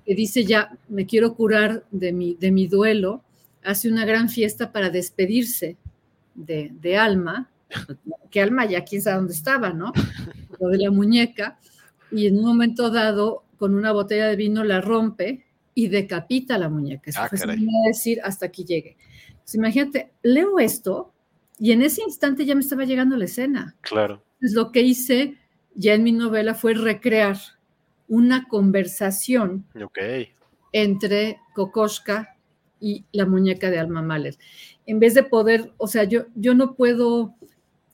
[0.05, 3.23] que dice ya, me quiero curar de mi, de mi duelo,
[3.63, 5.77] hace una gran fiesta para despedirse
[6.35, 7.49] de, de Alma,
[8.31, 9.93] que Alma ya quién sabe dónde estaba, ¿no?
[10.61, 11.59] Lo de la muñeca,
[12.11, 15.43] y en un momento dado con una botella de vino la rompe
[15.73, 17.09] y decapita a la muñeca.
[17.09, 17.39] Eso ah, fue
[17.87, 18.99] decir hasta aquí llegue.
[19.43, 21.15] Pues imagínate, leo esto
[21.59, 23.75] y en ese instante ya me estaba llegando la escena.
[23.81, 24.23] Claro.
[24.39, 25.39] Pues lo que hice
[25.75, 27.39] ya en mi novela fue recrear
[28.07, 29.65] una conversación
[30.71, 32.37] entre Kokoschka
[32.83, 34.37] y la muñeca de Alma Mahler.
[34.85, 37.35] En vez de poder, o sea, yo, yo no puedo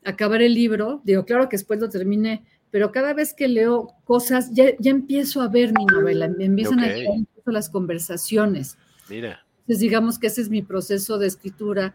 [0.04, 4.50] acabar el libro, digo, claro que después lo termine pero cada vez que leo cosas,
[4.52, 7.16] ya, ya empiezo a ver mi novela, me empiezan a llegar
[7.52, 8.78] las conversaciones.
[9.08, 9.44] Mira.
[9.60, 11.94] Entonces, digamos que ese es mi proceso de escritura,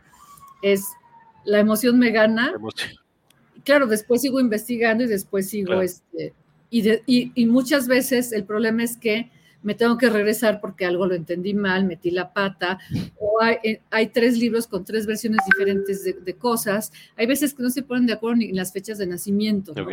[0.61, 0.83] es
[1.43, 2.53] la emoción me gana.
[3.63, 6.33] Claro, después sigo investigando y después sigo, este,
[6.69, 9.31] y, y, muchas veces el problema es que
[9.63, 12.77] me tengo que regresar porque algo lo entendí mal, metí la pata,
[13.17, 16.91] o hay, eh, hay tres libros con tres versiones diferentes de, cosas.
[17.15, 19.73] Hay veces que no se ponen de acuerdo ni en las fechas de nacimiento.
[19.73, 19.87] ¿no?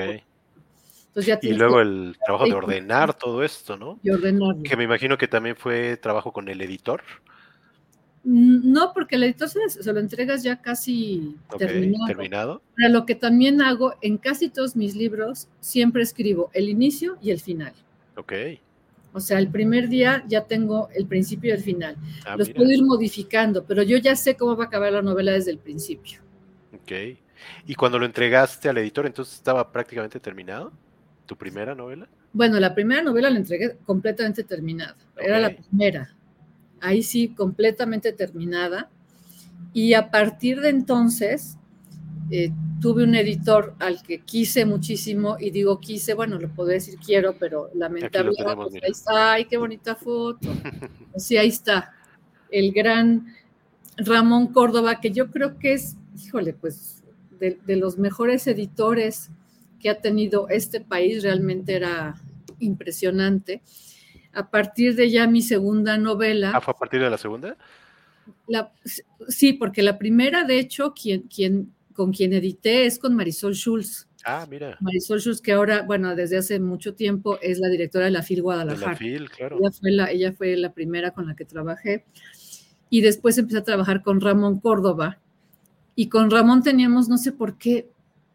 [1.42, 3.98] Y luego el trabajo de ordenar todo esto, ¿no?
[4.02, 4.62] Y ordenarlo.
[4.62, 7.02] Que me imagino que también fue trabajo con el editor.
[8.24, 12.06] Mm, no, porque el editor se, lo entregas ya casi terminado.
[12.06, 12.62] terminado.
[12.76, 17.30] Pero lo que también hago en casi todos mis libros, siempre escribo el inicio y
[17.30, 17.74] el final.
[18.16, 18.32] Ok.
[19.12, 21.96] O sea, el primer día ya tengo el principio y el final.
[22.24, 25.32] Ah, Los puedo ir modificando, pero yo ya sé cómo va a acabar la novela
[25.32, 26.20] desde el principio.
[26.72, 27.18] Ok.
[27.66, 30.72] ¿Y cuando lo entregaste al editor, entonces estaba prácticamente terminado?
[31.26, 32.08] ¿Tu primera novela?
[32.32, 34.96] Bueno, la primera novela la entregué completamente terminada.
[35.18, 36.14] Era la primera.
[36.80, 38.90] Ahí sí, completamente terminada.
[39.72, 41.58] Y a partir de entonces,
[42.30, 42.50] eh,
[42.80, 47.36] tuve un editor al que quise muchísimo y digo quise, bueno, lo puedo decir quiero,
[47.38, 50.40] pero lamentablemente ahí está, ay, qué bonita foto.
[51.16, 51.92] sí, ahí está,
[52.50, 53.26] el gran
[53.96, 57.02] Ramón Córdoba, que yo creo que es, híjole, pues
[57.38, 59.30] de los mejores editores
[59.82, 62.14] que ha tenido este país realmente era
[62.60, 63.62] impresionante.
[64.32, 66.52] A partir de ya mi segunda novela.
[66.54, 67.56] ¿Ah, fue a partir de la segunda?
[69.28, 74.08] sí, porque la primera, de hecho, quien, quien, con quien edité es con Marisol Schulz.
[74.24, 74.78] Ah, mira.
[74.80, 78.42] Marisol Schultz, que ahora, bueno, desde hace mucho tiempo es la directora de la FIL
[78.42, 78.86] Guadalajara.
[78.86, 79.58] De la FIL, claro.
[79.58, 82.04] Ella fue la, ella fue la primera con la que trabajé.
[82.88, 85.18] Y después empecé a trabajar con Ramón Córdoba.
[85.96, 87.88] Y con Ramón teníamos, no sé por qué,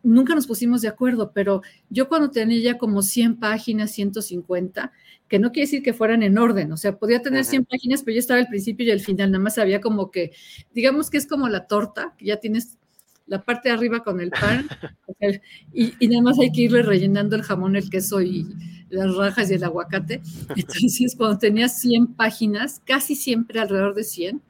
[0.07, 4.91] nunca nos pusimos de acuerdo, pero yo cuando tenía ya como 100 páginas, 150,
[5.27, 8.15] que no quiere decir que fueran en orden, o sea, podía tener 100 páginas, pero
[8.15, 10.31] ya estaba el principio y el final, nada más había como que,
[10.73, 12.77] digamos que es como la torta, que ya tienes
[13.25, 14.67] la parte de arriba con el pan,
[15.73, 18.45] y, y, nada más hay que irle rellenando el jamón, el queso y
[18.89, 20.21] las rajas y el aguacate.
[20.55, 24.41] Entonces, cuando tenía 100 páginas, casi siempre alrededor de 100,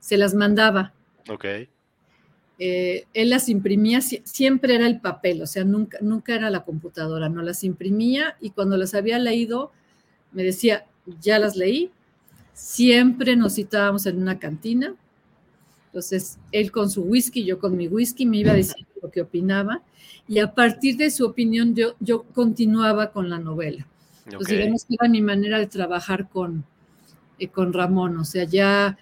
[0.00, 0.92] se las mandaba.
[1.30, 1.46] Ok.
[2.60, 7.28] Eh, él las imprimía, siempre era el papel, o sea, nunca, nunca era la computadora,
[7.28, 9.70] no las imprimía y cuando las había leído
[10.32, 10.84] me decía,
[11.20, 11.92] ya las leí,
[12.54, 14.96] siempre nos citábamos en una cantina,
[15.86, 19.22] entonces él con su whisky, yo con mi whisky, me iba a decir lo que
[19.22, 19.82] opinaba
[20.26, 23.86] y a partir de su opinión yo, yo continuaba con la novela.
[24.26, 26.64] Entonces, digamos que era mi manera de trabajar con,
[27.38, 28.98] eh, con Ramón, o sea, ya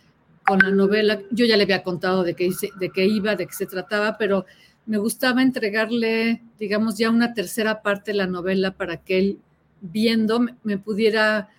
[0.47, 3.53] con la novela, yo ya le había contado de qué, de qué iba, de qué
[3.53, 4.47] se trataba, pero
[4.87, 9.39] me gustaba entregarle, digamos, ya una tercera parte de la novela para que él,
[9.81, 11.51] viendo, me pudiera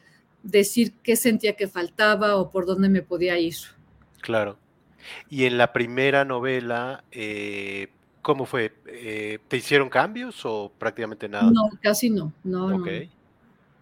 [0.44, 3.56] decir qué sentía que faltaba o por dónde me podía ir.
[4.22, 4.58] Claro.
[5.30, 7.90] Y en la primera novela, eh,
[8.22, 8.74] ¿cómo fue?
[8.88, 11.52] Eh, ¿Te hicieron cambios o prácticamente nada?
[11.52, 12.32] No, casi no.
[12.44, 12.86] No, no.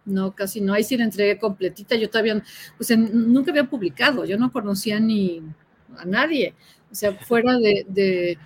[0.06, 0.74] No, casi no.
[0.74, 1.96] Ahí sí la entregué completita.
[1.96, 2.44] Yo todavía,
[2.78, 5.42] pues nunca había publicado, yo no conocía ni
[5.98, 6.54] a nadie.
[6.92, 8.38] O sea, fuera de,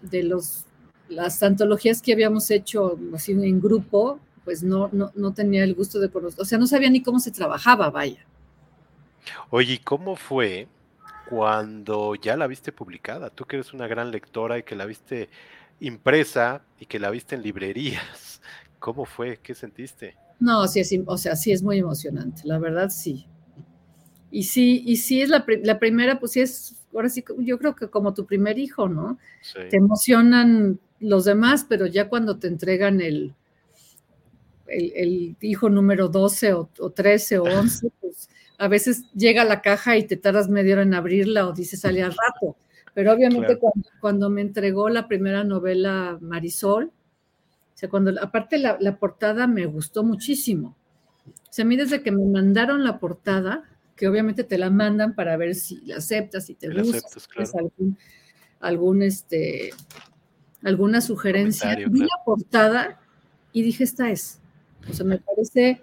[0.00, 0.64] de, los,
[1.08, 5.98] las antologías que habíamos hecho así en grupo, pues no, no, no tenía el gusto
[5.98, 6.40] de conocer.
[6.40, 8.24] O sea, no sabía ni cómo se trabajaba, vaya.
[9.50, 10.68] Oye, ¿cómo fue
[11.28, 13.30] cuando ya la viste publicada?
[13.30, 15.28] Tú que eres una gran lectora y que la viste
[15.80, 18.40] impresa y que la viste en librerías.
[18.78, 19.38] ¿Cómo fue?
[19.42, 20.16] ¿Qué sentiste?
[20.40, 23.26] No, sí es, o sea, sí es muy emocionante, la verdad sí.
[24.30, 27.74] Y sí, y sí es la, la primera, pues sí es, ahora sí, yo creo
[27.74, 29.18] que como tu primer hijo, ¿no?
[29.70, 33.34] Te emocionan los demás, pero ya cuando te entregan el,
[34.66, 38.28] el, hijo número 12 o, 13 o 11, pues
[38.58, 42.02] a veces llega la caja y te tardas media hora en abrirla o dices sale
[42.02, 42.56] al rato.
[42.94, 46.92] Pero obviamente cuando, cuando, me entregó la primera novela Marisol, o
[47.84, 50.76] sea, cuando, aparte la, portada me gustó muchísimo.
[51.26, 53.64] O sea, a mí desde que me mandaron la portada,
[53.96, 57.08] que obviamente te la mandan para ver si la aceptas, si te gusta,
[57.58, 57.98] algún,
[58.60, 59.72] algún, este,
[60.62, 61.76] alguna sugerencia.
[61.88, 63.00] Vi la portada
[63.52, 64.40] y dije, esta es.
[64.90, 65.80] O sea, me parece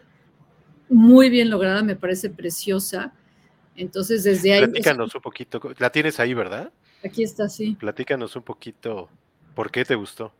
[0.89, 3.13] muy bien lograda, me parece preciosa.
[3.75, 4.67] Entonces, desde ahí...
[4.67, 6.71] Platícanos un poquito, la tienes ahí, ¿verdad?
[7.03, 7.77] Aquí está, sí.
[7.79, 9.09] Platícanos un poquito,
[9.55, 10.33] ¿por qué te gustó?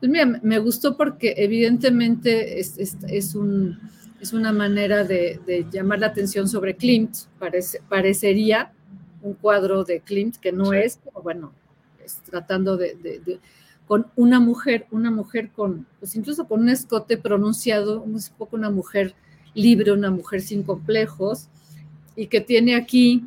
[0.00, 3.78] Pues mira, me gustó porque evidentemente es, es, un,
[4.20, 7.16] es una manera de, llamar la atención sobre Klimt.
[7.38, 8.72] Parece, parecería
[9.22, 11.52] un cuadro de Klimt que no es, pero bueno,
[12.04, 13.40] es tratando de,
[13.86, 18.70] con una mujer, una mujer con, pues incluso con un escote pronunciado, un poco una
[18.70, 19.14] mujer
[19.54, 21.48] libre, una mujer sin complejos,
[22.14, 23.24] y que tiene aquí,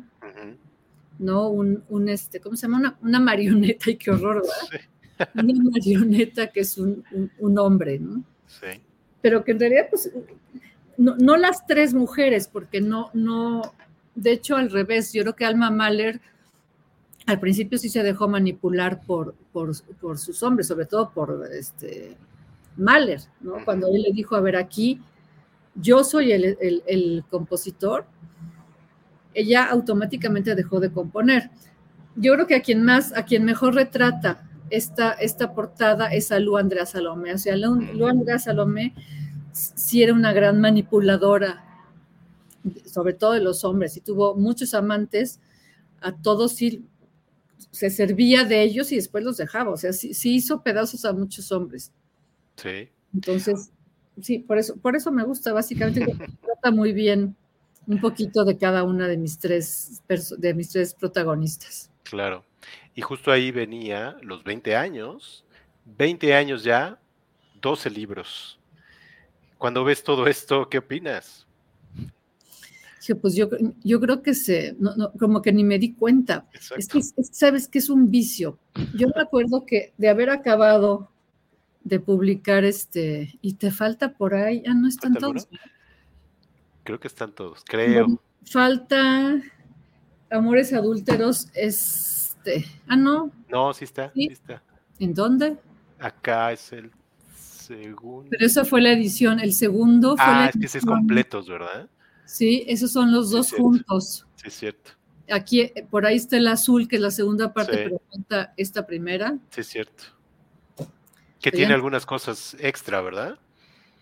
[1.18, 1.48] ¿no?
[1.48, 2.78] Un, un, este, ¿cómo se llama?
[2.78, 4.86] Una, una marioneta, y qué horror, ¿verdad?
[5.34, 7.04] Una marioneta que es un,
[7.58, 8.22] hombre, ¿no?
[8.46, 8.80] Sí.
[9.20, 10.10] Pero que en realidad, pues,
[10.96, 13.74] no, las tres mujeres, porque no, no,
[14.14, 16.20] de hecho, al revés, yo creo que Alma Mahler
[17.26, 19.74] al principio sí se dejó manipular por, por,
[20.18, 22.16] sus hombres, sobre todo por este
[22.76, 23.64] Mahler, ¿no?
[23.64, 25.00] Cuando él le dijo, a ver, aquí
[25.74, 28.06] yo soy el, el compositor,
[29.34, 31.50] ella automáticamente dejó de componer.
[32.16, 36.38] Yo creo que a quien más, a quien mejor retrata esta, esta portada es a
[36.38, 37.34] Lu Andrea Salomé.
[37.34, 38.94] O sea, Lu, Andrea Salomé
[39.52, 41.62] sí era una gran manipuladora,
[42.86, 45.40] sobre todo de los hombres, y tuvo muchos amantes,
[46.00, 46.84] a todos sí
[47.70, 49.70] se servía de ellos y después los dejaba.
[49.70, 51.92] O sea, sí, hizo pedazos a muchos hombres.
[52.56, 52.88] Sí.
[53.14, 53.70] Entonces,
[54.20, 56.06] sí, por eso, por eso me gusta, básicamente,
[56.42, 57.36] trata muy bien
[57.86, 60.02] un poquito de cada una de mis tres,
[60.38, 61.90] de mis tres protagonistas.
[62.04, 62.44] Claro.
[62.94, 65.44] Y justo ahí venía los 20 años,
[65.84, 66.98] 20 años ya,
[67.60, 68.58] 12 libros.
[69.58, 71.46] Cuando ves todo esto, ¿qué opinas?
[73.20, 73.48] pues yo,
[73.82, 74.76] yo creo que se,
[75.18, 76.46] como que ni me di cuenta.
[76.76, 78.58] Es que, sabes que es un vicio.
[78.94, 81.10] Yo me acuerdo que de haber acabado
[81.82, 85.48] de publicar este, y te falta por ahí, ah, no están todos.
[86.84, 88.20] Creo que están todos, creo.
[88.44, 89.40] falta
[90.30, 93.30] Amores Adúlteros, es este, ah, no.
[93.48, 94.62] No, sí está, sí, está.
[94.98, 95.56] ¿En dónde?
[95.98, 96.90] Acá es el
[97.36, 98.26] segundo.
[98.30, 99.40] Pero esa fue la edición.
[99.40, 101.88] El segundo fue ah, la es que ese es completos, ¿verdad?
[102.24, 104.26] Sí, esos son los Sí, dos juntos.
[104.36, 104.90] Sí, es cierto.
[105.30, 107.78] Aquí, eh, por ahí está el azul, que es la segunda parte, Sí.
[107.84, 109.38] pero falta esta primera.
[109.50, 110.04] Sí, es cierto.
[111.40, 113.38] Que tiene algunas cosas extra, ¿verdad?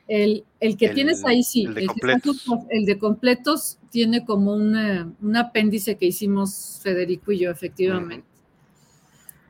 [0.09, 2.47] El, el que El- tienes ahí sí, el de que está completos.
[2.71, 8.27] el de completos tiene como una- un apéndice que hicimos Federico y yo, efectivamente.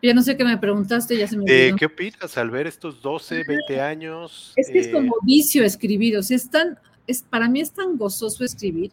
[0.03, 1.77] Ya no sé qué me preguntaste, ya se me Eh, olvidó.
[1.77, 4.53] ¿Qué opinas al ver estos 12, 20 años?
[4.57, 7.73] Es que es eh, como vicio escribir, o sea, es tan, es, para mí es
[7.73, 8.93] tan gozoso escribir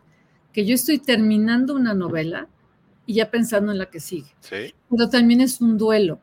[0.52, 2.48] que yo estoy terminando una novela
[3.06, 4.28] y ya pensando en la que sigue.
[4.42, 6.20] Sí, Pero también es un duelo,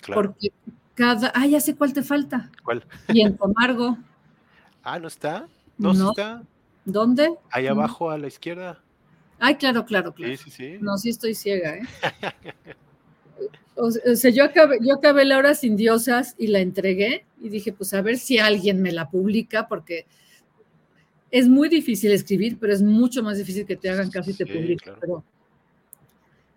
[0.00, 0.22] claro.
[0.22, 0.50] porque
[0.94, 2.50] cada, ah, ya sé cuál te falta.
[2.64, 2.84] ¿Cuál?
[3.08, 3.98] Viento amargo,
[4.82, 5.46] Ah, ¿no está?
[5.78, 6.10] ¿No, No.
[6.10, 6.42] está?
[6.84, 7.30] ¿dónde?
[7.50, 8.82] Ahí abajo a la izquierda.
[9.38, 10.36] Ay, claro, claro, claro.
[10.36, 10.76] Sí, sí, sí.
[10.80, 11.82] No, sí estoy ciega, ¿eh?
[13.76, 17.72] O sea, yo acabé, yo acabé La Hora Sin Diosas y la entregué y dije,
[17.72, 20.06] pues a ver si alguien me la publica, porque
[21.30, 24.44] es muy difícil escribir, pero es mucho más difícil que te hagan caso y te
[24.46, 24.76] Sí, publiquen.
[24.78, 24.98] claro.
[25.00, 25.24] Pero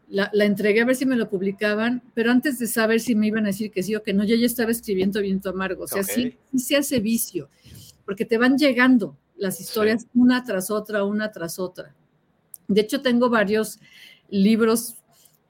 [0.09, 3.27] la, la entregué a ver si me lo publicaban, pero antes de saber si me
[3.27, 5.83] iban a decir que sí o que no, yo ya estaba escribiendo Viento Amargo.
[5.85, 7.49] O sea, sí se hace vicio,
[8.05, 11.93] porque te van llegando las historias una tras otra, una tras otra.
[12.67, 13.79] De hecho, tengo varios
[14.29, 14.95] libros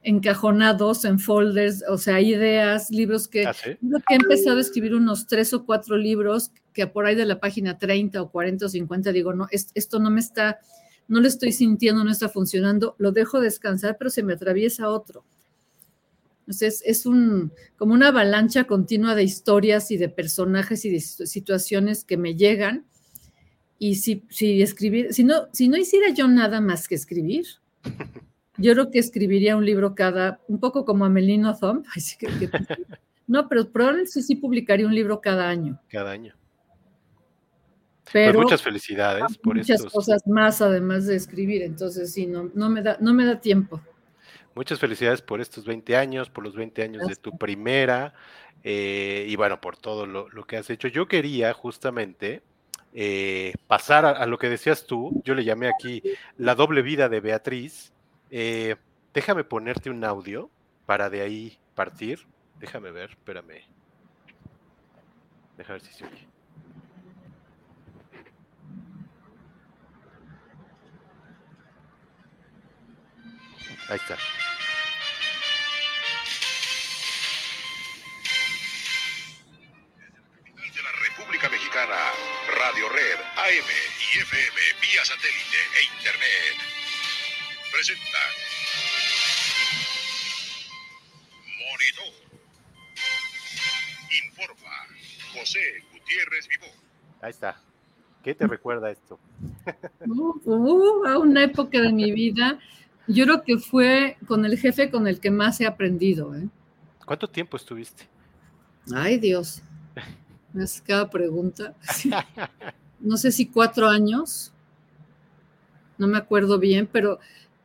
[0.04, 3.76] encajonados en folders, o sea, ideas, libros que, Ah, sí.
[3.76, 7.26] creo que he empezado a escribir unos tres o cuatro libros que por ahí de
[7.26, 10.60] la página 30 o 40 o 50 digo, no, es- esto no me está,
[11.08, 15.24] no lo estoy sintiendo, no está funcionando, lo dejo descansar, pero se me atraviesa otro.
[16.42, 21.26] Entonces, es un, como una avalancha continua de historias y de personajes y de situ-
[21.26, 22.86] situaciones que me llegan.
[23.80, 27.46] Y si, si escribir, si no, si no hiciera yo nada más que escribir,
[28.58, 31.86] yo creo que escribiría un libro cada, un poco como Amelino Thumb.
[31.96, 32.50] Ay, sí, que- que-
[33.28, 35.80] no, pero probablemente sí, sí publicaría un libro cada año.
[35.90, 36.36] Cada año.
[38.14, 39.92] Pero pues muchas felicidades por muchas estos.
[39.92, 41.62] cosas más además de escribir.
[41.62, 43.82] Entonces, sí, no, no, me, da, no me da tiempo.
[44.56, 48.14] Muchas felicidades por estos 20 años, por los 20 años de tu primera
[48.64, 50.88] eh, y bueno, por todo lo, lo, que has hecho.
[50.88, 52.42] Yo quería justamente
[52.94, 56.02] eh, pasar a, a, lo que decías tú, yo le llamé aquí
[56.38, 57.94] la doble vida de Beatriz.
[58.30, 58.76] Eh,
[59.14, 60.50] déjame ponerte un audio
[60.86, 62.26] para de ahí partir.
[62.60, 63.64] Déjame ver, espérame.
[65.58, 66.28] Déjame ver si se oye.
[73.90, 74.18] Ahí está.
[80.76, 81.96] de la República Mexicana,
[82.60, 83.70] Radio Red, AM
[84.14, 86.87] y FM vía satélite e internet.
[87.78, 88.18] Presenta
[91.62, 92.12] Monitor.
[94.26, 94.72] Informa
[95.36, 95.60] José
[95.94, 96.74] Gutiérrez Vivó.
[97.22, 97.62] Ahí está.
[98.24, 99.20] ¿Qué te recuerda esto?
[100.08, 102.58] Uh, uh, a una época de mi vida,
[103.06, 106.36] yo creo que fue con el jefe con el que más he aprendido.
[106.36, 106.48] ¿eh?
[107.06, 108.08] ¿Cuánto tiempo estuviste?
[108.92, 109.62] Ay, Dios.
[110.52, 111.76] Me haces cada pregunta.
[111.94, 112.10] Sí.
[113.00, 114.52] No sé si cuatro años.
[116.00, 117.20] No me acuerdo bien, pero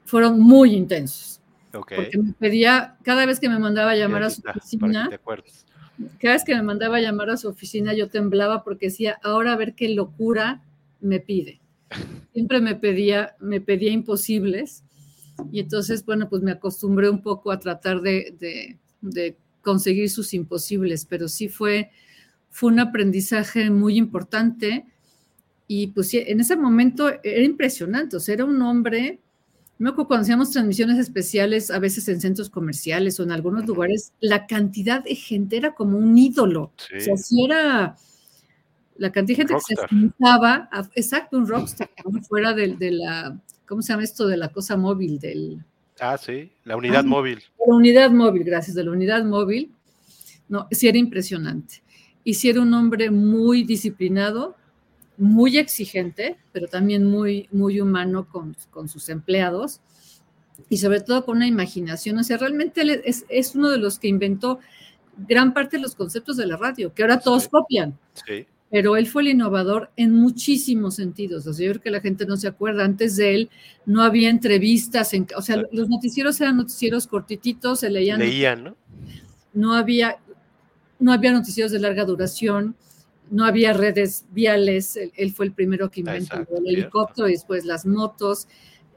[0.05, 1.41] fueron muy intensos.
[1.73, 1.97] Okay.
[1.97, 5.09] Porque me pedía, cada vez que me mandaba a llamar a su oficina,
[6.21, 9.53] cada vez que me mandaba a llamar a su oficina, yo temblaba porque decía, ahora
[9.53, 10.63] a ver qué locura
[11.01, 11.61] me pide.
[12.33, 14.85] Siempre me pedía, me pedía imposibles.
[15.51, 20.35] Y entonces, bueno, pues me acostumbré un poco a tratar de, de, de conseguir sus
[20.35, 21.91] imposibles, pero sí fue,
[22.51, 24.85] fue un aprendizaje muy importante.
[25.67, 29.21] Y pues en ese momento era impresionante, o sea, era un hombre,
[29.83, 34.47] me cuando hacíamos transmisiones especiales, a veces en centros comerciales o en algunos lugares, la
[34.47, 36.73] cantidad de gente era como un ídolo.
[36.77, 36.97] Sí.
[36.97, 37.97] O sea, sí era
[38.97, 39.89] la cantidad de gente rockstar.
[39.89, 41.91] que se sentaba, exacto, un rockstar,
[42.29, 44.29] fuera de, de, la, ¿cómo se llama esto?
[44.29, 45.65] De la cosa móvil, del...
[45.99, 47.43] Ah, sí, la unidad ah, móvil.
[47.67, 49.73] La unidad móvil, gracias, de la unidad móvil.
[50.49, 51.83] No, sí era impresionante.
[52.23, 54.57] Y sí era un hombre muy disciplinado,
[55.17, 59.81] muy exigente, pero también muy, muy humano con, con, sus empleados
[60.69, 62.19] y sobre todo con una imaginación.
[62.19, 64.59] O sea, realmente él es, es, uno de los que inventó
[65.29, 67.49] gran parte de los conceptos de la radio, que ahora todos sí.
[67.51, 67.99] copian.
[68.27, 68.47] Sí.
[68.71, 71.47] Pero él fue el innovador en muchísimos sentidos.
[71.47, 72.87] O sea, yo creo que la gente no se acuerda.
[72.87, 73.51] Antes de él
[73.85, 75.13] no había entrevistas.
[75.13, 78.21] En, o sea, los noticieros eran noticieros cortititos, se leían.
[78.21, 78.77] Leían, ¿no?
[79.53, 80.17] No había,
[80.99, 82.75] no había noticieros de larga duración
[83.33, 87.33] no había redes viales, él, él, fue el primero que inventó Exacto, el helicóptero y
[87.33, 88.47] después las motos,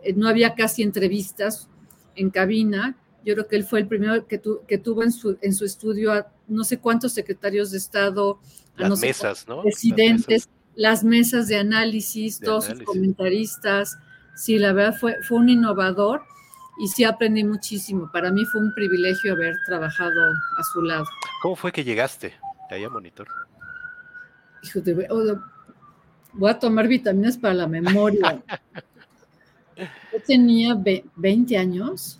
[0.04, 1.70] eh, no había casi entrevistas
[2.16, 5.38] en cabina, yo creo que él fue el primero que, tu, que tuvo en su,
[5.42, 8.40] en su estudio a no sé cuántos secretarios de Estado,
[8.76, 9.64] las no sé mesas, ¿no?
[9.64, 13.98] presidentes, las mesas, de análisis, De todos sus comentaristas.
[14.36, 16.24] Sí, la verdad fue, fue un innovador
[16.78, 18.12] y sí aprendí muchísimo.
[18.12, 20.12] Para mí fue un privilegio haber trabajado
[20.60, 21.06] a su lado.
[21.42, 22.34] ¿Cómo fue que llegaste
[22.70, 23.28] ahí a Monitor?
[24.66, 25.40] Hijo de- oh,
[26.34, 28.42] voy a tomar vitaminas para la memoria.
[30.12, 32.20] Yo tenía ve- 20 años.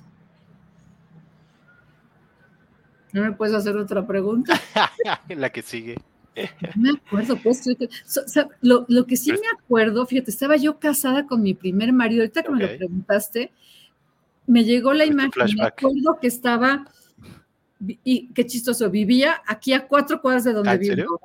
[3.14, 4.60] ¿No me puedes hacer otra pregunta?
[5.30, 5.96] La que sigue.
[6.76, 7.66] No me acuerdo, pues.
[7.68, 11.94] o sea, lo, lo que sí me acuerdo, fíjate, estaba yo casada con mi primer
[11.94, 12.24] marido.
[12.24, 13.54] Ahorita que me lo preguntaste,
[14.46, 15.32] me llegó la imagen.
[15.58, 16.86] Me acuerdo que estaba,
[18.04, 21.22] y qué chistoso, vivía aquí a cuatro cuadras de donde ¿Ah, vivo.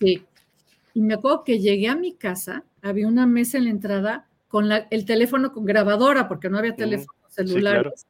[0.00, 0.22] Sí.
[0.94, 4.68] Y me acuerdo que llegué a mi casa, había una mesa en la entrada con
[4.68, 7.48] la- el teléfono con grabadora, porque no había teléfonos claro.
[7.48, 8.06] celulares.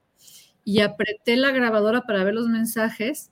[0.65, 3.31] Y apreté la grabadora para ver los mensajes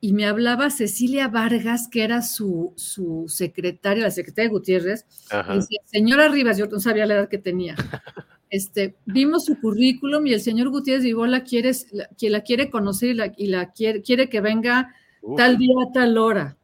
[0.00, 5.34] y me hablaba Cecilia Vargas, que era su, su secretaria, la secretaria de Gutiérrez, y
[5.36, 5.54] Ajá.
[5.54, 7.76] decía, señora Rivas, yo no sabía la edad que tenía.
[8.50, 12.68] Este, vimos su currículum y el señor Gutiérrez Vivó la quiere, la, que la quiere
[12.68, 16.58] conocer y la, y la quiere, quiere que venga Uf, tal día a tal hora.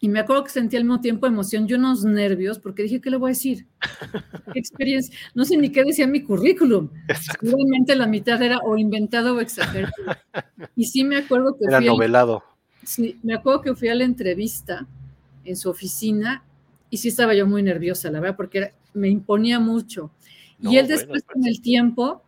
[0.00, 3.10] Y me acuerdo que sentí al mismo tiempo emoción y unos nervios, porque dije, ¿qué
[3.10, 3.66] le voy a decir?
[4.52, 5.16] ¿Qué experiencia?
[5.34, 6.90] No sé ni qué decía mi currículum.
[7.08, 7.46] exacto.
[7.46, 9.92] Seguramente la mitad era o inventado o exagerado.
[10.76, 12.42] Y sí me acuerdo que Era fui, al- novelado.
[12.84, 14.86] sí, me acuerdo que fui a la entrevista
[15.44, 16.42] en su oficina
[16.90, 20.10] y sí estaba yo muy nerviosa, la verdad, porque era- me imponía mucho.
[20.58, 21.34] No, y él después pues.
[21.34, 22.22] con el tiempo,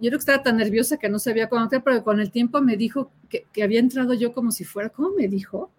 [0.00, 2.60] yo creo que estaba tan nerviosa que no sabía cuándo entrar, pero con el tiempo
[2.60, 5.70] me dijo que, que había entrado yo como si fuera, ¿cómo me dijo?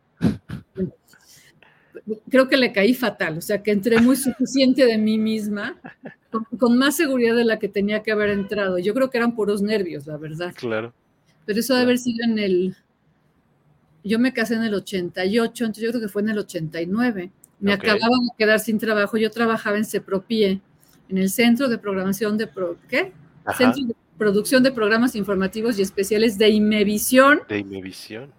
[2.29, 5.79] Creo que le caí fatal, o sea que entré muy suficiente de mí misma,
[6.31, 8.79] con, con más seguridad de la que tenía que haber entrado.
[8.79, 10.53] Yo creo que eran puros nervios, la verdad.
[10.55, 10.93] Claro.
[11.45, 12.75] Pero eso debe haber sido en el.
[14.03, 17.31] Yo me casé en el 88, entonces yo creo que fue en el 89.
[17.59, 17.79] Me Ok.
[17.83, 19.17] acababa de quedar sin trabajo.
[19.17, 20.59] Yo trabajaba en CEPROPIE,
[21.09, 22.47] en el Centro de Programación de.
[22.47, 23.11] Pro- ¿Qué?
[23.45, 23.57] Ajá.
[23.57, 28.31] Centro de Producción de Programas Informativos y Especiales de Imevisión, De Imevisión.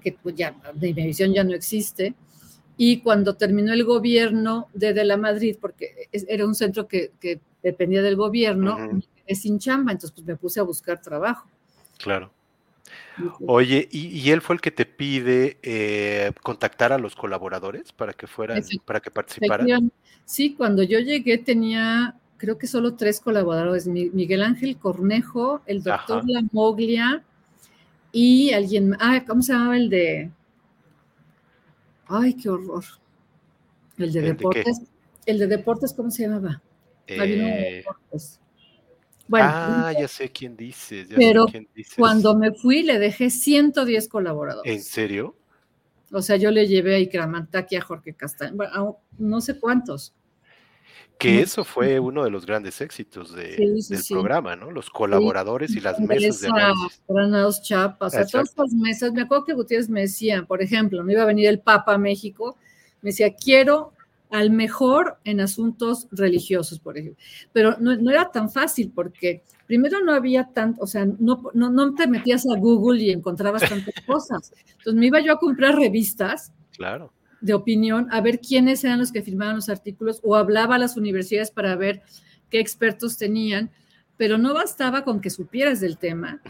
[0.00, 0.54] Que pues ya
[1.32, 2.14] ya no existe.
[2.76, 7.12] Y cuando terminó el gobierno de, de la Madrid, porque es- era un centro que,
[7.20, 8.76] que dependía del gobierno,
[9.26, 11.46] quedé sin chamba, entonces pues me puse a buscar trabajo.
[11.98, 12.32] Claro.
[13.46, 18.12] Oye, ¿y, y él fue el que te pide eh, contactar a los colaboradores para
[18.14, 19.92] que fueran, para que participaran?
[20.24, 25.82] Sí, cuando yo llegué tenía, creo que solo tres colaboradores, Mi- Miguel Ángel Cornejo, el
[25.82, 26.24] doctor.
[26.26, 27.22] Lamoglia
[28.12, 30.30] y alguien, ah, ¿cómo se llamaba el de?
[32.06, 32.84] Ay, qué horror.
[33.98, 34.58] El de ¿El de qué?
[34.60, 34.82] deportes.
[35.26, 36.62] El de deportes, ¿cómo se llamaba?
[37.06, 38.40] Eh, deportes.
[39.28, 41.08] Bueno, ah, ya sé quién dices.
[41.08, 41.94] Ya Pero sé quién dices.
[41.96, 44.72] cuando me fui le dejé 110 colaboradores.
[44.72, 45.36] ¿En serio?
[46.10, 50.12] O sea, yo le llevé a Icramantaki, a Jorge Castaño, bueno, a no sé cuántos.
[51.20, 54.14] Que eso fue uno de los grandes éxitos de- Sí, sí, del sí.
[54.14, 54.70] programa, ¿no?
[54.70, 57.02] Los colaboradores y las mesas de análisis.
[57.06, 61.02] Granados Chapa, o sea, todas estas mesas, me acuerdo que Gutiérrez me decía, por ejemplo,
[61.04, 62.56] no iba a venir el Papa a México,
[63.02, 63.92] me decía, quiero
[64.30, 67.22] al mejor en asuntos religiosos, por ejemplo.
[67.52, 71.68] Pero no, no era tan fácil porque primero no había tanto, o sea, no, no,
[71.70, 74.52] no te metías a Google y encontrabas tantas cosas.
[74.78, 77.12] Entonces me iba yo a comprar revistas Claro.
[77.40, 80.96] De opinión, a ver quiénes eran los que firmaban los artículos o hablaba a las
[80.96, 82.02] universidades para ver
[82.50, 83.70] qué expertos tenían,
[84.16, 86.40] pero no bastaba con que supieras del tema.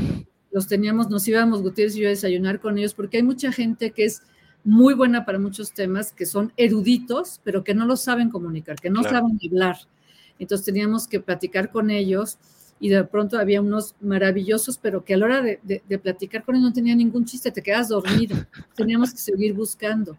[0.51, 3.93] Los teníamos, nos íbamos Gutiérrez y yo a desayunar con ellos porque hay mucha gente
[3.93, 4.23] que es
[4.65, 8.91] muy buena para muchos temas, que son eruditos, pero que no lo saben comunicar, que
[8.91, 9.19] no Claro.
[9.19, 9.77] saben hablar.
[10.39, 12.39] Entonces teníamos que platicar con ellos
[12.81, 16.43] y de pronto había unos maravillosos, pero que a la hora de, de- de platicar
[16.45, 18.37] con ellos no tenía ningún chiste, te quedas dormido.
[18.75, 20.19] Teníamos que seguir buscando.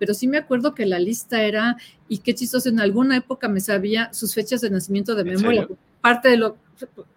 [0.00, 1.76] Pero sí me acuerdo que la lista era,
[2.08, 5.60] y qué chistoso, en alguna época me sabía sus fechas de nacimiento de ¿En memoria.
[5.62, 5.78] serio?
[6.00, 6.56] Parte de lo,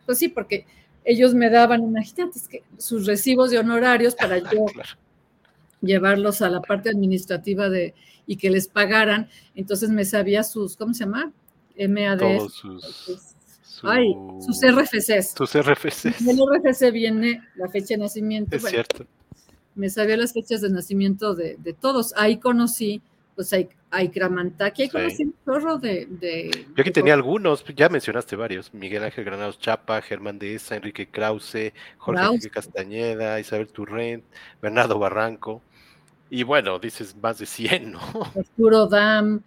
[0.06, 0.68] pues sí, porque
[1.06, 4.90] ellos me daban, imagínate, es que sus recibos de honorarios para yo Claro.
[5.82, 7.94] llevarlos a la parte administrativa de
[8.28, 9.28] y que les pagaran.
[9.56, 11.32] Entonces me sabía sus, ¿cómo se llama?
[11.78, 12.20] MAD.
[12.20, 12.84] Todos sus,
[13.64, 15.34] su- Ay, sus RFCs.
[15.36, 16.22] sus RFCs.
[16.22, 18.56] En el RFC viene la fecha de nacimiento.
[18.56, 19.06] Es bueno, cierto.
[19.76, 22.14] Me sabía las fechas de nacimiento de, de todos.
[22.18, 23.02] Ahí conocí,
[23.36, 23.58] pues, a,
[23.92, 24.92] a Ikramantaki, ahí Sí.
[24.92, 26.06] conocí un chorro de...
[26.08, 30.56] de Yo aquí de- tenía algunos, ya mencionaste varios, Miguel Ángel Granados Chapa, Germán de
[30.56, 32.36] Esa, Enrique Krause, Jorge Krause.
[32.36, 34.24] Enrique Castañeda, Isabel Turrent,
[34.62, 35.62] Bernardo Barranco,
[36.30, 38.00] y bueno, dices más de 100, ¿no?
[38.36, 39.42] Arturo Dam,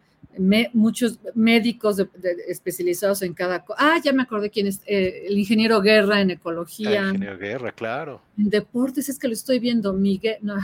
[0.72, 2.02] muchos médicos
[2.48, 3.78] especializados en cada cosa.
[3.80, 7.00] Ah, ya me acordé quién es, eh, el ingeniero Guerra en ecología.
[7.00, 8.22] El ingeniero Guerra, claro.
[8.38, 10.36] En deportes es que lo estoy viendo, Miguel.
[10.42, 10.56] No,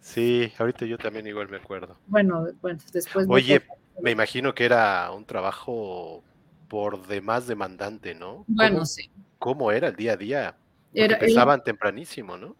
[0.00, 1.96] sí, ahorita yo también igual me acuerdo.
[2.06, 3.26] Bueno, bueno, después.
[3.28, 3.62] Oye,
[4.02, 6.22] me imagino que era un trabajo
[6.68, 8.44] por demás demandante, ¿no?
[8.46, 9.10] Bueno, sí.
[9.38, 10.56] ¿Cómo era el día a día?
[10.92, 12.56] Porque empezaban tempranísimo, ¿no?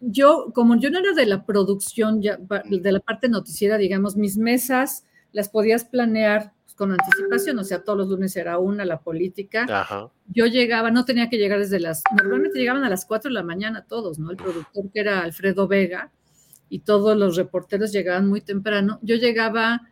[0.00, 4.38] Yo, como yo no era de la producción, ya, de la parte noticiera, digamos, mis
[4.38, 9.00] mesas las podías planear pues, con anticipación, o sea, todos los lunes era una, la
[9.00, 10.10] política.
[10.28, 13.42] Yo llegaba, no tenía que llegar desde las, normalmente llegaban a las 4 de la
[13.42, 14.30] mañana todos, ¿no?
[14.30, 16.10] El productor que era Alfredo Vega
[16.68, 18.98] y todos los reporteros llegaban muy temprano.
[19.02, 19.88] Yo llegaba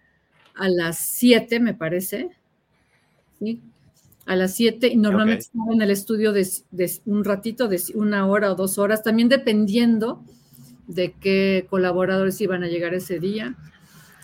[0.55, 2.31] a las 7, me parece,
[3.39, 3.63] ¿sí?
[4.27, 6.47] A las 7 y normalmente estaba en el estudio de,
[7.07, 10.23] un ratito, de una hora o dos horas, también dependiendo
[10.87, 13.57] de qué colaboradores iban a llegar ese día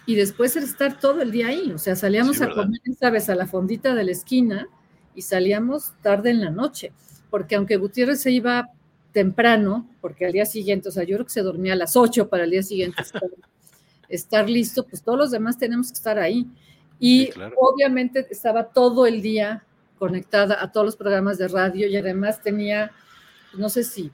[0.07, 1.72] y después estar todo el día ahí.
[1.72, 3.28] O sea, salíamos a comer, ¿sabes?
[3.28, 4.68] A la fondita de la esquina
[5.14, 6.92] y salíamos tarde en la noche,
[7.30, 8.68] porque aunque Gutiérrez se iba
[9.12, 12.28] temprano, porque al día siguiente, o sea, yo creo que se dormía a las 8
[12.28, 13.02] para el día siguiente
[14.09, 16.46] estar, listo, pues todos los demás tenemos que estar ahí.
[16.98, 19.64] Y obviamente estaba todo el día
[19.98, 22.90] conectada a todos los programas de radio y además tenía,
[23.57, 24.11] no sé si,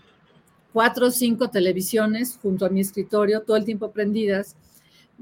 [0.72, 4.56] cuatro o cinco televisiones junto a mi escritorio, todo el tiempo prendidas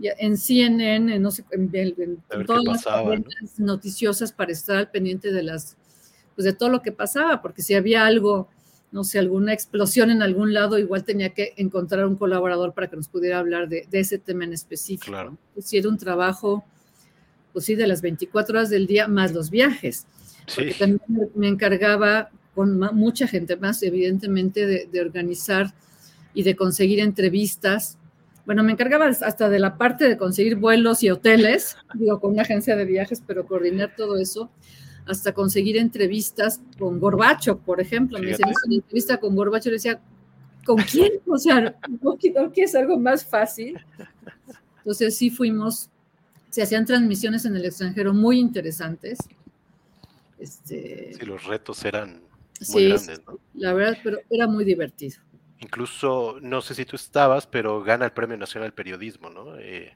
[0.03, 1.71] en CNN, en, no sé, en,
[2.47, 5.77] todas las noticiosas para estar al pendiente de las,
[6.35, 8.49] pues de todo lo que pasaba, porque si había algo,
[8.93, 12.97] no sé, alguna explosión en algún lado, igual tenía que encontrar un colaborador para que
[12.97, 15.07] nos pudiera hablar de, ese tema en específico.
[15.07, 15.37] Claro.
[15.55, 16.65] Pues, si era un trabajo,
[17.53, 20.07] pues sí, de las 24 horas del día, más los viajes.
[20.55, 21.01] Porque también
[21.35, 25.75] me encargaba con mucha gente más, evidentemente, de, de organizar
[26.33, 27.98] y de conseguir entrevistas
[28.49, 32.41] bueno, me encargaba hasta de la parte de conseguir vuelos y hoteles, digo, con una
[32.41, 34.49] agencia de viajes, pero coordinar todo eso,
[35.05, 38.19] hasta conseguir entrevistas con Gorbacho, por ejemplo.
[38.19, 40.01] Me decían, una entrevista con Gorbacho, le decía,
[40.65, 41.21] ¿con quién?
[41.27, 42.17] O sea, ¿no,
[42.57, 43.79] es algo más fácil?
[44.79, 45.91] Entonces sí fuimos,
[46.49, 49.19] se hacían transmisiones en el extranjero muy interesantes.
[50.39, 52.23] Este, sí, los retos eran
[52.71, 53.39] muy grandes, ¿no?
[53.53, 55.19] La verdad, pero era muy divertido.
[55.61, 59.59] Incluso, no sé si tú estabas, pero gana el Premio Nacional Periodismo, ¿no?
[59.59, 59.93] Eh,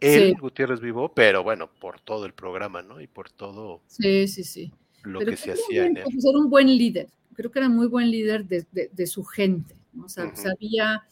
[0.00, 3.00] él, Gutiérrez Vivo, pero bueno, por todo el programa, ¿no?
[3.00, 4.72] Y por todo sí, sí, sí.
[5.02, 6.04] lo que se hacía en él.
[6.06, 10.04] Era un buen líder, creo que era muy buen líder de, su gente, ¿no?
[10.04, 11.02] O sea, sabía,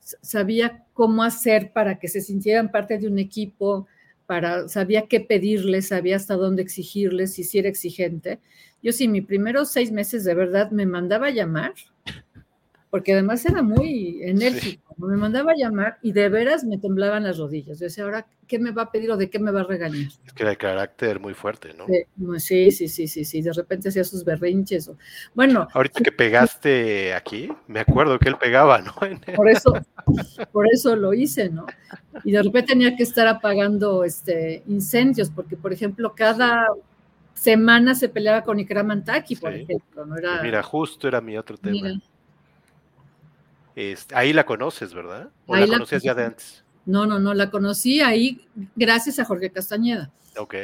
[0.00, 3.86] sabía cómo hacer para que se sintieran parte de un equipo,
[4.26, 8.40] para, sabía qué pedirles, sabía hasta dónde exigirles, si era exigente.
[8.82, 11.74] Yo sí, mis primeros seis meses de verdad me mandaba a llamar
[12.90, 17.38] porque además era muy enérgico, me mandaba a llamar y de veras me temblaban las
[17.38, 17.78] rodillas.
[17.78, 20.10] Yo decía, ahora, ¿qué me va a pedir o de qué me va a regañar?
[20.26, 21.86] Es que era de carácter muy fuerte, ¿no?
[22.38, 24.90] Sí, sí, sí, sí, sí, de repente hacía sus berrinches.
[25.34, 25.68] Bueno.
[25.72, 28.94] Ahorita que pegaste aquí, me acuerdo que él pegaba, ¿no?
[29.36, 29.72] Por eso,
[30.52, 31.66] por eso lo hice, ¿no?
[32.24, 36.68] Y de repente tenía que estar apagando este, incendios, porque, por ejemplo, cada
[37.34, 40.04] semana se peleaba con Ikram Antaki, por ejemplo.
[40.06, 40.16] ¿no?
[40.16, 42.00] Era, Mira, justo era mi otro tema.
[43.78, 45.30] Este, ahí la conoces, ¿verdad?
[45.46, 46.64] ¿O la conocías ya de antes?
[46.84, 50.10] No, no, no, la conocí ahí gracias a Jorge Castañeda.
[50.36, 50.54] Ok.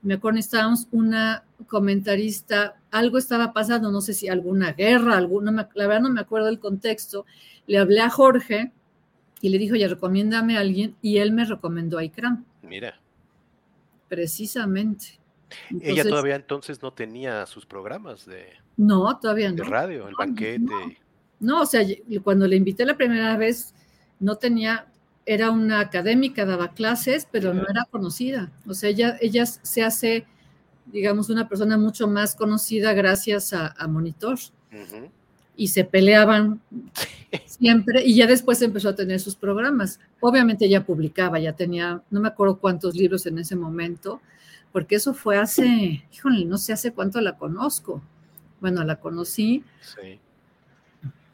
[0.00, 5.86] Me acuerdo, estábamos una comentarista, algo estaba pasando, no sé si alguna guerra, alguna, la
[5.86, 7.26] verdad no me acuerdo del contexto.
[7.66, 8.72] Le hablé a Jorge
[9.42, 12.46] y le dijo, ya recomiéndame a alguien, y él me recomendó a Ikram.
[12.62, 12.98] Mira.
[14.08, 15.18] Precisamente.
[15.82, 18.46] Ella todavía entonces no tenía sus programas de,
[18.76, 19.56] no, todavía no.
[19.56, 20.58] de radio, el banquete.
[20.58, 20.80] No,
[21.62, 21.84] o sea,
[22.22, 23.74] cuando le invité la primera vez,
[24.20, 24.86] no tenía,
[25.26, 28.52] era una académica, daba clases, pero no era conocida.
[28.66, 30.26] O sea, ella, ella se hace,
[30.86, 34.38] digamos, una persona mucho más conocida gracias a, Monitor.
[35.56, 36.60] Y se peleaban
[37.44, 40.00] siempre, y ya después empezó a tener sus programas.
[40.20, 44.22] Obviamente ella publicaba, ya tenía, no me acuerdo cuántos libros en ese momento,
[44.70, 48.00] porque eso fue hace, híjole, no sé hace cuánto la conozco.
[48.60, 49.64] Bueno, la conocí.
[49.80, 50.20] Sí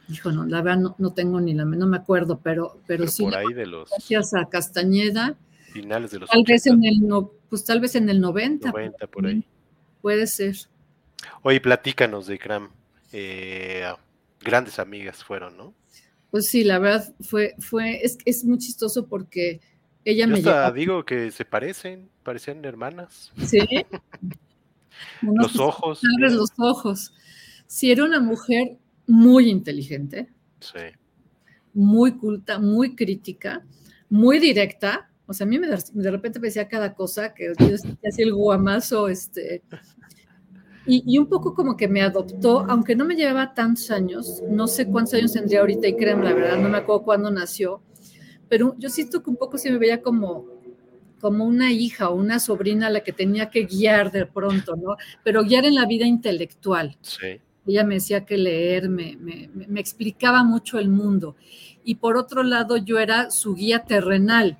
[0.09, 3.25] Hijo, no, la verdad no, tengo ni la no me acuerdo, pero, pero, sí.
[3.25, 3.91] Por ahí de los.
[3.91, 5.37] Gracias a Castañeda.
[5.73, 6.31] Finales de los.
[6.31, 8.71] Tal vez en el no, pues tal vez en el 90.
[8.71, 9.45] 90 por ahí.
[10.01, 10.57] Puede ser.
[11.43, 12.71] Oye, platícanos de Ikram.
[13.13, 13.87] Eh,
[14.41, 15.75] grandes amigas fueron, ¿no?
[16.31, 19.61] Pues sí, la verdad fue, fue, es, es muy chistoso porque
[20.05, 23.33] ella Yo me digo que se parecen, parecían hermanas.
[23.47, 23.59] Sí.
[25.23, 26.01] los ojos.
[26.01, 27.13] Sabes los ojos.
[27.67, 28.79] Si era una mujer
[29.09, 30.29] muy inteligente,
[30.61, 30.79] sí.
[31.73, 33.65] muy culta, muy crítica,
[34.09, 37.75] muy directa, O sea, a mí me, de repente me decía cada cosa, que yo
[37.75, 39.63] hacía el guamazo, este,
[40.87, 44.87] y, un poco como que me adoptó, aunque no me llevaba tantos años, no sé
[44.87, 47.83] cuántos años tendría ahorita y créanme, la verdad, no me acuerdo cuándo nació,
[48.49, 50.47] pero yo siento que un poco se me veía como,
[51.21, 54.97] como una hija o una sobrina a la que tenía que guiar de pronto, ¿no?
[55.23, 56.97] Pero guiar en la vida intelectual.
[57.03, 57.39] Sí.
[57.69, 61.37] Ella me decía que leer, me, me, me explicaba mucho el mundo.
[61.85, 64.59] Y por otro lado, yo era su guía terrenal.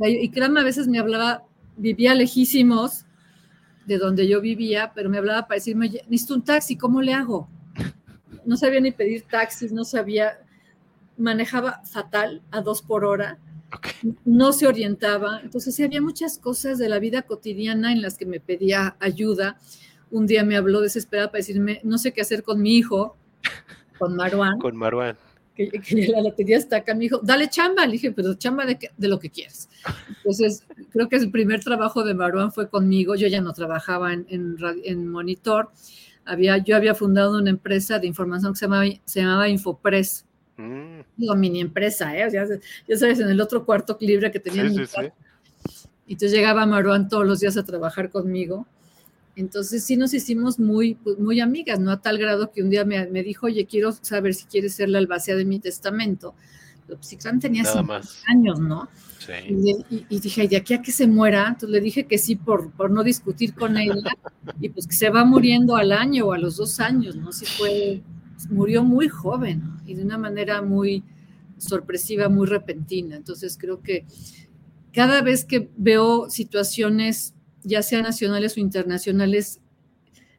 [0.00, 1.44] Y créanme, a veces me hablaba,
[1.76, 3.06] vivía lejísimos,
[3.86, 7.48] de donde yo vivía, pero me hablaba para decirme, necesito un taxi, ¿cómo le hago?
[8.44, 10.38] No sabía ni pedir taxis, no sabía,
[11.16, 13.38] manejaba fatal a dos por hora,
[14.24, 18.40] no se orientaba, entonces había muchas cosas de la vida cotidiana en las que me
[18.40, 19.58] pedía ayuda.
[20.12, 23.16] Un día me habló desesperada para decirme, no sé qué hacer con mi hijo,
[23.98, 24.60] con Marwan.
[24.60, 25.16] Con Marwan
[25.54, 25.70] que,
[26.08, 29.18] la lotería está acá, me dijo, dale chamba, le dije, pero chamba de, de lo
[29.18, 29.68] que quieras.
[30.08, 34.26] Entonces, creo que el primer trabajo de Maruán fue conmigo, yo ya no trabajaba en,
[34.28, 35.70] en, Monitor,
[36.24, 40.24] había, yo había fundado una empresa de información que se llamaba, se llamaba Infopress.
[40.56, 41.00] Mm.
[41.16, 42.28] Digo, mini empresa, ¿eh?
[42.32, 42.46] Ya,
[42.86, 44.68] ya, sabes, en el otro cuarto libre que tenía.
[44.68, 45.00] Sí, sí,
[46.06, 48.66] Y entonces llegaba Maruán todos los días a trabajar conmigo.
[49.34, 51.90] Entonces sí nos hicimos muy, pues, muy amigas, ¿no?
[51.90, 54.98] A tal grado que un día me, dijo, oye, quiero saber si quieres ser la
[54.98, 56.34] albacea de mi testamento.
[56.86, 57.64] Pero pues tenía
[58.26, 58.88] años, ¿no?
[59.18, 59.84] Sí.
[60.10, 62.90] Y, dije, de aquí a que se muera, entonces le dije que sí por, por
[62.90, 63.94] no discutir con ella,
[64.60, 67.32] y pues que se va muriendo al año o a los dos años, ¿no?
[67.32, 68.02] Sí fue,
[68.50, 71.04] murió muy joven y de una manera muy
[71.56, 73.16] sorpresiva, muy repentina.
[73.16, 74.04] Entonces creo que
[74.92, 79.60] cada vez que veo situaciones ya sean nacionales o internacionales,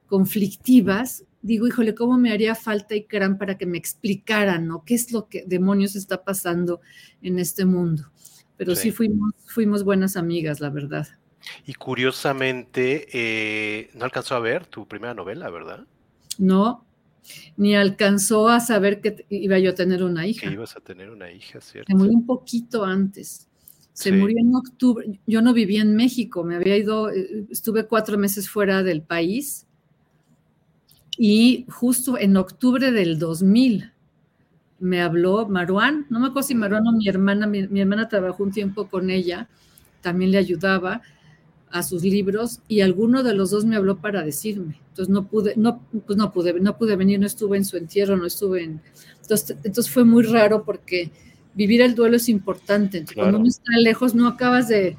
[0.08, 4.84] conflictivas, digo, híjole, ¿cómo me haría falta Ikram para que me explicaran, ¿no?
[4.84, 6.82] ¿Qué es lo que demonios está pasando
[7.22, 8.12] en este mundo?
[8.58, 11.08] Pero sí, fuimos, fuimos buenas amigas, la verdad.
[11.66, 15.86] Y curiosamente, eh, no alcanzó a ver tu primera novela, ¿verdad?
[16.38, 16.86] No,
[17.58, 20.48] ni alcanzó a saber que iba yo a tener una hija.
[20.48, 21.92] Que ibas a tener una hija, ¿cierto?
[21.92, 23.50] Se murió un poquito antes.
[23.94, 25.20] Se murió en octubre.
[25.28, 29.68] Yo no vivía en México, me había ido, eh, estuve cuatro meses fuera del país
[31.18, 33.92] y justo en octubre del 2000
[34.80, 38.52] me habló Maruán, no me acuerdo si Maruán o mi hermana, mi, hermana trabajó un
[38.52, 39.48] tiempo con ella,
[40.02, 41.02] también le ayudaba
[41.72, 44.80] a sus libros y alguno de los dos me habló para decirme.
[44.90, 48.18] Entonces no pude, no, pues no pude, no pude venir, no estuve en su entierro,
[48.18, 48.82] no estuve en.
[49.22, 51.12] Entonces, entonces fue muy raro porque
[51.56, 53.06] vivir el duelo es importante.
[53.14, 54.98] Cuando uno está lejos no acabas de,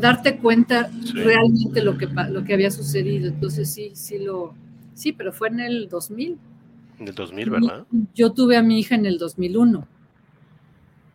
[0.00, 3.28] darte cuenta realmente lo que, lo que había sucedido.
[3.28, 4.54] Entonces sí, sí lo,
[4.94, 6.36] sí, pero fue en el 2000.
[6.98, 7.86] En el 2000, ¿verdad?
[8.14, 9.86] Yo tuve a mi hija en el 2001.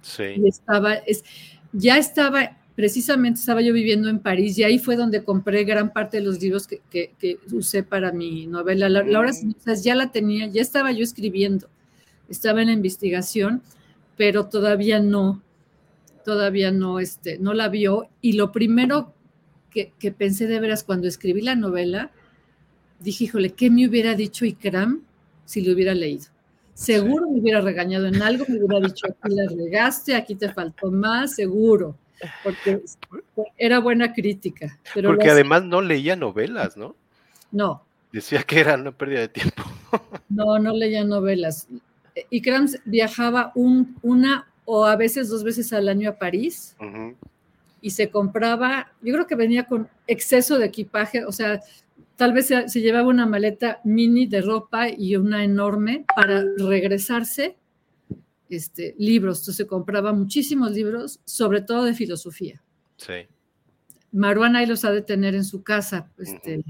[0.01, 0.23] Sí.
[0.37, 1.23] Y estaba, es,
[1.73, 6.17] ya estaba, precisamente estaba yo viviendo en París y ahí fue donde compré gran parte
[6.17, 8.89] de los libros que, que, usé para mi novela.
[8.89, 9.73] La, Laura mm.
[9.81, 11.67] ya la tenía, ya estaba yo escribiendo,
[12.29, 13.61] estaba en la investigación
[14.21, 15.41] pero todavía no,
[16.23, 18.07] todavía no, este, no la vio.
[18.21, 19.15] Y lo primero
[19.71, 22.11] que, pensé de veras cuando escribí la novela,
[22.99, 25.01] dije, híjole, ¿qué me hubiera dicho Ikram
[25.45, 26.25] si lo hubiera leído?
[26.75, 30.91] Seguro me hubiera regañado en algo, me hubiera dicho, aquí la regaste, aquí te faltó
[30.91, 31.97] más, seguro,
[32.43, 32.83] porque
[33.57, 34.77] era buena crítica.
[34.93, 36.95] porque además no leía novelas, ¿no?
[37.51, 37.83] No.
[38.11, 39.63] Decía que era una pérdida de tiempo.
[40.29, 41.67] no, no leía novelas.
[42.29, 46.75] Ikram viajaba un, una o a veces dos veces al año a París
[47.81, 51.61] y se compraba, yo creo que venía con exceso de equipaje, o sea,
[52.15, 57.57] tal vez se, llevaba una maleta mini de ropa y una enorme para regresarse
[58.49, 59.39] este, libros.
[59.39, 62.61] Entonces se compraba muchísimos libros, sobre todo de filosofía.
[62.97, 63.27] Sí.
[64.11, 66.11] Maruana ahí los ha de tener en su casa.
[66.19, 66.63] Este,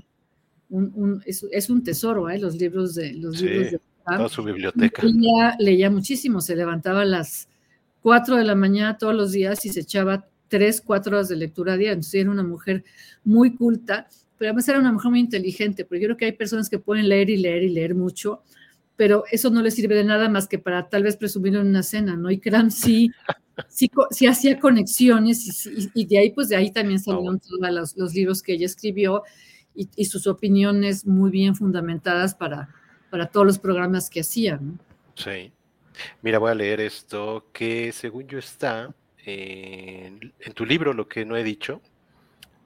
[1.25, 2.39] es, un tesoro, ¿eh?
[2.39, 5.03] los libros de los libros de Toda su biblioteca.
[5.03, 7.47] Leía, leía muchísimo, se levantaba a las
[8.01, 11.77] 4 de la mañana todos los días y se echaba 3, 4 horas de lectura
[11.77, 11.93] diaria.
[11.93, 12.83] Entonces era una mujer
[13.23, 16.69] muy culta, pero además era una mujer muy inteligente, porque yo creo que hay personas
[16.69, 18.41] que pueden leer y leer y leer mucho,
[18.95, 21.83] pero eso no les sirve de nada más que para tal vez presumir en una
[21.83, 22.29] cena, ¿no?
[22.29, 23.11] Y Kram sí,
[23.69, 28.41] sí, sí hacía conexiones y, de ahí, pues de ahí también salieron todos los, libros
[28.41, 29.23] que ella escribió
[29.75, 32.69] y, y sus opiniones muy bien fundamentadas para
[33.11, 34.79] para todos los programas que hacían.
[35.15, 35.51] Sí.
[36.21, 38.95] Mira, voy a leer esto que según yo está
[39.25, 41.81] en, tu libro, lo que no he dicho.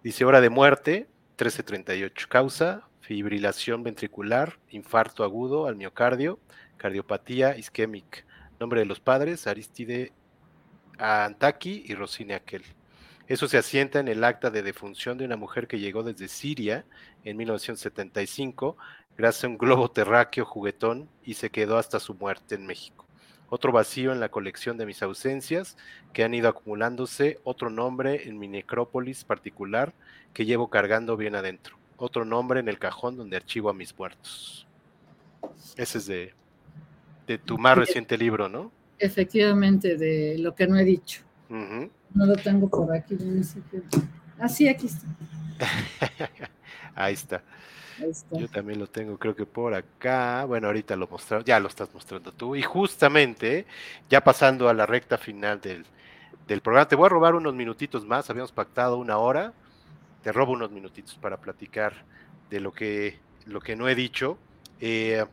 [0.03, 2.27] Dice hora de muerte, 1338.
[2.29, 6.39] Causa, fibrilación ventricular, infarto agudo al miocardio,
[6.77, 8.23] cardiopatía isquémica.
[8.59, 10.13] Nombre de los padres, Aristide
[10.97, 12.63] Antaki y Rosine Aquel.
[13.27, 16.85] Eso se asienta en el acta de defunción de una mujer que llegó desde Siria
[17.23, 18.77] en 1975
[19.17, 23.05] gracias a un globo terráqueo juguetón y se quedó hasta su muerte en México.
[23.49, 25.77] Otro vacío en la colección de mis ausencias
[26.13, 29.93] que han ido acumulándose, otro nombre en mi necrópolis particular
[30.33, 34.67] que llevo cargando bien adentro, otro nombre en el cajón donde archivo a mis muertos.
[35.77, 36.33] Ese es de,
[37.27, 38.71] de tu más reciente libro, ¿no?
[38.97, 41.21] Efectivamente, de lo que no he dicho.
[41.49, 43.17] No lo tengo por aquí.
[44.39, 45.07] Ah, sí, aquí está.
[46.95, 47.43] Ahí está.
[48.31, 50.45] Yo también lo tengo, creo que por acá.
[50.45, 52.55] Bueno, ahorita lo mostramos, ya lo estás mostrando tú.
[52.55, 53.65] Y justamente,
[54.09, 58.29] ya pasando a la recta final del, programa, te voy a robar unos minutitos más.
[58.29, 59.53] Habíamos pactado una hora.
[60.23, 61.93] Te robo unos minutitos para platicar
[62.49, 64.37] de lo que, lo que no he dicho.
[64.79, 65.23] Eh,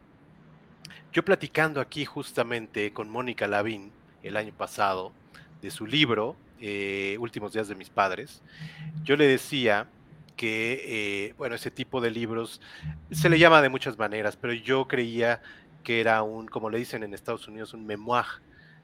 [1.13, 3.91] yo platicando aquí justamente con Mónica Lavín
[4.23, 5.13] el año pasado
[5.61, 8.41] de su libro, eh, Últimos días de mis padres,
[9.03, 9.89] yo le decía
[10.43, 12.61] que, eh, bueno, ese tipo de libros
[13.13, 15.41] se le llama de muchas maneras, pero yo creía
[15.85, 18.27] que era un, como le dicen en Estados Unidos, un memoir,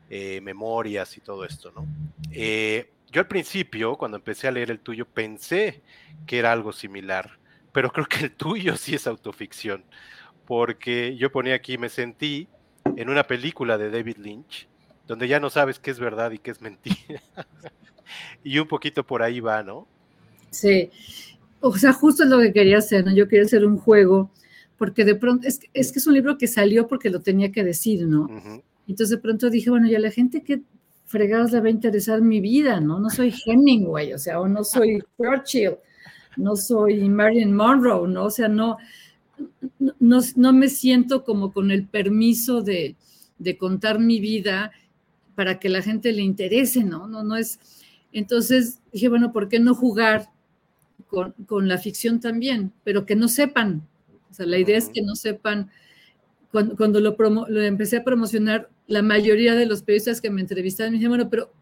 [0.09, 1.85] eh, memorias y todo esto, ¿no?
[2.31, 5.83] Eh, yo al principio, cuando empecé a leer el tuyo, pensé
[6.29, 7.41] que era algo similar,
[7.73, 9.83] pero creo que el tuyo sí es autoficción,
[10.47, 12.47] porque yo ponía aquí, me sentí
[12.85, 14.69] en una película de David Lynch,
[15.09, 17.21] donde ya no sabes qué es verdad y qué es mentira.
[18.45, 19.89] y un poquito por ahí va, ¿no?
[20.51, 20.91] Sí,
[21.61, 23.13] o sea, justo es lo que quería hacer, ¿no?
[23.13, 24.31] Yo quería hacer un juego,
[24.77, 27.65] porque de pronto, es, es que es un libro que salió porque lo tenía que
[27.65, 28.29] decir, ¿no?
[28.87, 30.63] Entonces de pronto dije, bueno, ya la gente que
[31.05, 33.01] fregados le va a interesar mi vida, ¿no?
[33.01, 35.77] No soy Hemingway, o sea, o no soy Churchill,
[36.37, 38.25] no soy Marilyn Monroe, ¿no?
[38.25, 38.77] O sea, no,
[39.99, 42.97] no, no me siento como con el permiso de,
[43.39, 44.71] de contar mi vida
[45.35, 47.07] para que la gente le interese, ¿no?
[47.07, 47.59] No, no es.
[48.13, 50.31] Entonces dije, bueno, ¿por qué no jugar
[51.09, 53.87] con, la ficción también, pero que no sepan.
[54.31, 55.71] O sea, la idea es que no sepan.
[56.51, 60.99] Cuando, lo, lo, empecé a promocionar, la mayoría de los periodistas que me entrevistaban me
[60.99, 61.53] decían, bueno, pero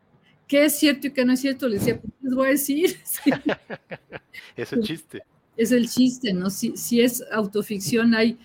[0.47, 1.69] ¿qué es cierto y qué no es cierto?
[1.69, 2.97] Les decía, pues les voy a decir.
[4.57, 5.23] es el chiste.
[5.57, 6.51] Es el chiste, ¿no?
[6.51, 8.39] Si, si es autoficción, hay,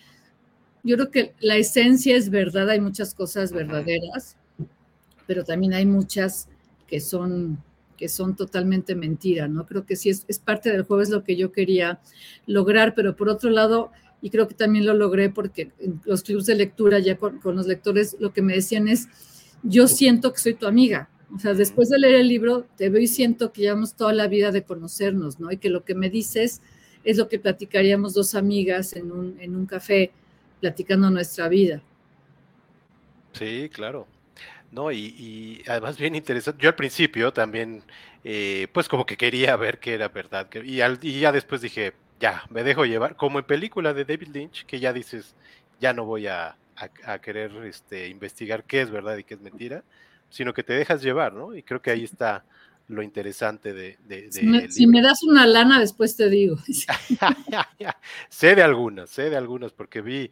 [0.83, 4.37] yo creo que la esencia es verdad, hay muchas cosas verdaderas,
[5.27, 6.47] pero también hay muchas
[6.87, 7.61] que son
[8.01, 9.67] que son totalmente mentiras, ¿no?
[9.67, 11.99] Creo que sí es, parte del juego, es lo que yo quería
[12.47, 13.91] lograr, pero por otro lado,
[14.23, 17.67] y creo que también lo logré porque en los clubes de lectura, ya con, los
[17.67, 19.07] lectores, lo que me decían es,
[19.61, 23.03] yo siento que soy tu amiga, o sea, después de leer el libro, te veo
[23.03, 25.51] y siento que llevamos toda la vida de conocernos, ¿no?
[25.51, 26.63] Y que lo que me dices
[27.03, 30.11] es lo que platicaríamos dos amigas en un café,
[30.59, 31.83] platicando nuestra vida.
[33.33, 34.07] Sí, claro.
[34.71, 34.91] ¿No?
[34.91, 36.61] Y, además bien interesante.
[36.61, 37.83] Yo al principio también,
[38.23, 40.47] eh, pues como que quería ver qué era verdad.
[40.63, 43.15] y, al, y ya después dije, ya, me dejo llevar.
[43.15, 45.35] Como en película de David Lynch, que ya dices,
[45.79, 46.55] ya no voy a,
[47.21, 49.83] querer este, investigar qué es verdad y qué es mentira,
[50.29, 51.55] sino que te dejas llevar, ¿no?
[51.55, 52.43] Y creo que ahí está
[52.87, 53.97] lo interesante de...
[54.69, 56.57] si, me, das una lana, después te digo.
[58.29, 60.31] sé de algunas, sé de algunas, porque vi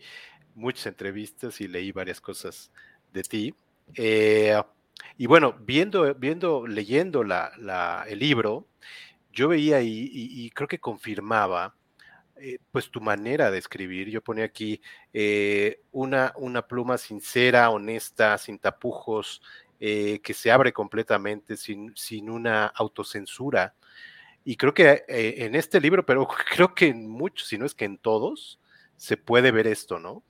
[0.56, 2.72] muchas entrevistas y leí varias cosas
[3.14, 3.56] de ti.
[3.96, 4.62] Eh,
[5.18, 8.68] y bueno, viendo, viendo leyendo la, el libro,
[9.32, 11.76] yo veía y, creo que confirmaba
[12.38, 14.10] eh, pues tu manera de escribir.
[14.10, 14.82] Yo ponía aquí
[15.14, 19.42] eh, una, una pluma sincera, honesta, sin tapujos,
[19.80, 23.76] que se abre completamente, sin, sin una autocensura.
[24.44, 27.86] Y creo que en este libro, pero creo que en muchos, si no es que
[27.86, 28.60] en todos,
[28.98, 30.24] se puede ver esto, ¿no?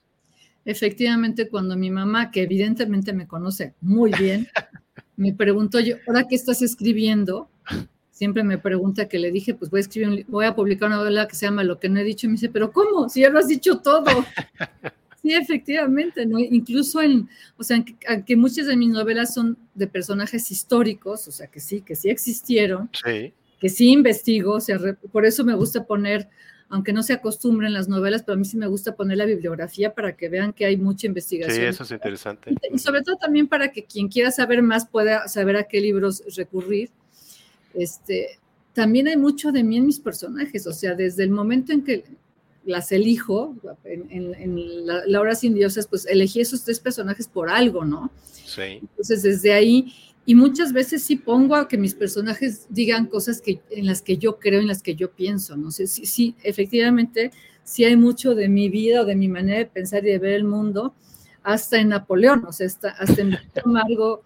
[0.70, 4.48] Efectivamente cuando mi mamá, que evidentemente me conoce muy bien,
[5.18, 7.50] me preguntó yo, ¿ahora qué estás escribiendo?
[8.12, 11.28] Siempre me pregunta que le dije, pues voy a escribir, voy a publicar una novela
[11.28, 12.28] que se llama Lo que no he dicho.
[12.28, 13.10] Y me dice, ¿pero cómo?
[13.10, 14.06] Si ya lo has dicho todo.
[15.22, 16.40] Sí, efectivamente, ¿no?
[16.40, 17.28] Incluso en,
[17.58, 21.82] o sea, aunque muchas de mis novelas son de personajes históricos, o sea, que sí,
[21.82, 22.90] que sí existieron,
[23.60, 24.80] que sí investigo, o sea,
[25.12, 26.30] por eso me gusta poner
[26.70, 29.94] aunque no se acostumbren las novelas, pero a mí sí me gusta poner la bibliografía
[29.94, 31.58] para que vean que hay mucha investigación.
[31.58, 32.54] Sí, eso es interesante.
[32.72, 36.24] Y, sobre todo también para que quien quiera saber más pueda saber a qué libros
[36.38, 36.92] recurrir.
[37.74, 38.38] Este,
[38.74, 42.06] también hay mucho de mí en mis personajes, o sea, desde el momento en que
[42.66, 47.84] las elijo, en, la, la, hora sin dioses, pues elegí esos tres personajes por algo,
[47.84, 48.12] ¿no?
[48.24, 48.80] Sí.
[48.82, 49.94] Entonces, desde ahí
[50.30, 54.20] y muchas veces sí pongo a que mis personajes digan cosas que, en las que
[54.20, 55.58] yo creo, en las que yo pienso.
[55.58, 57.32] No sé, sí, sí, efectivamente,
[57.64, 60.34] sí hay mucho de mi vida o de mi manera de pensar y de ver
[60.34, 60.94] el mundo,
[61.42, 64.22] hasta en Napoleón, o sea, hasta, hasta en Amargo,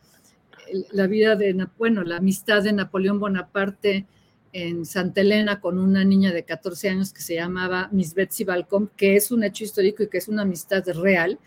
[0.91, 4.05] la vida de, bueno, la amistad de Napoleón Bonaparte
[4.51, 8.89] en Santa Elena con una niña de 14 años que se llamaba Miss Betsy Balcom,
[8.97, 11.39] que es un hecho histórico y que es una amistad real,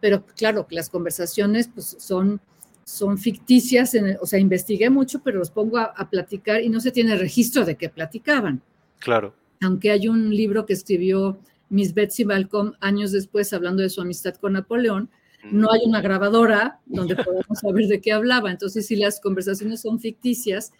[0.00, 2.40] pero claro, que las conversaciones pues, son,
[2.90, 7.16] son ficticias, o sea, investigué mucho, pero los pongo a, platicar y no se tiene
[7.16, 8.62] registro de que platicaban.
[8.98, 9.32] Claro.
[9.62, 11.38] Aunque hay un libro que escribió
[11.68, 15.08] Miss Betsy Balcom años después hablando de su amistad con Napoleón,
[15.52, 18.50] no hay una grabadora donde podamos saber de qué hablaba.
[18.50, 20.72] Entonces, si las conversaciones son ficticias,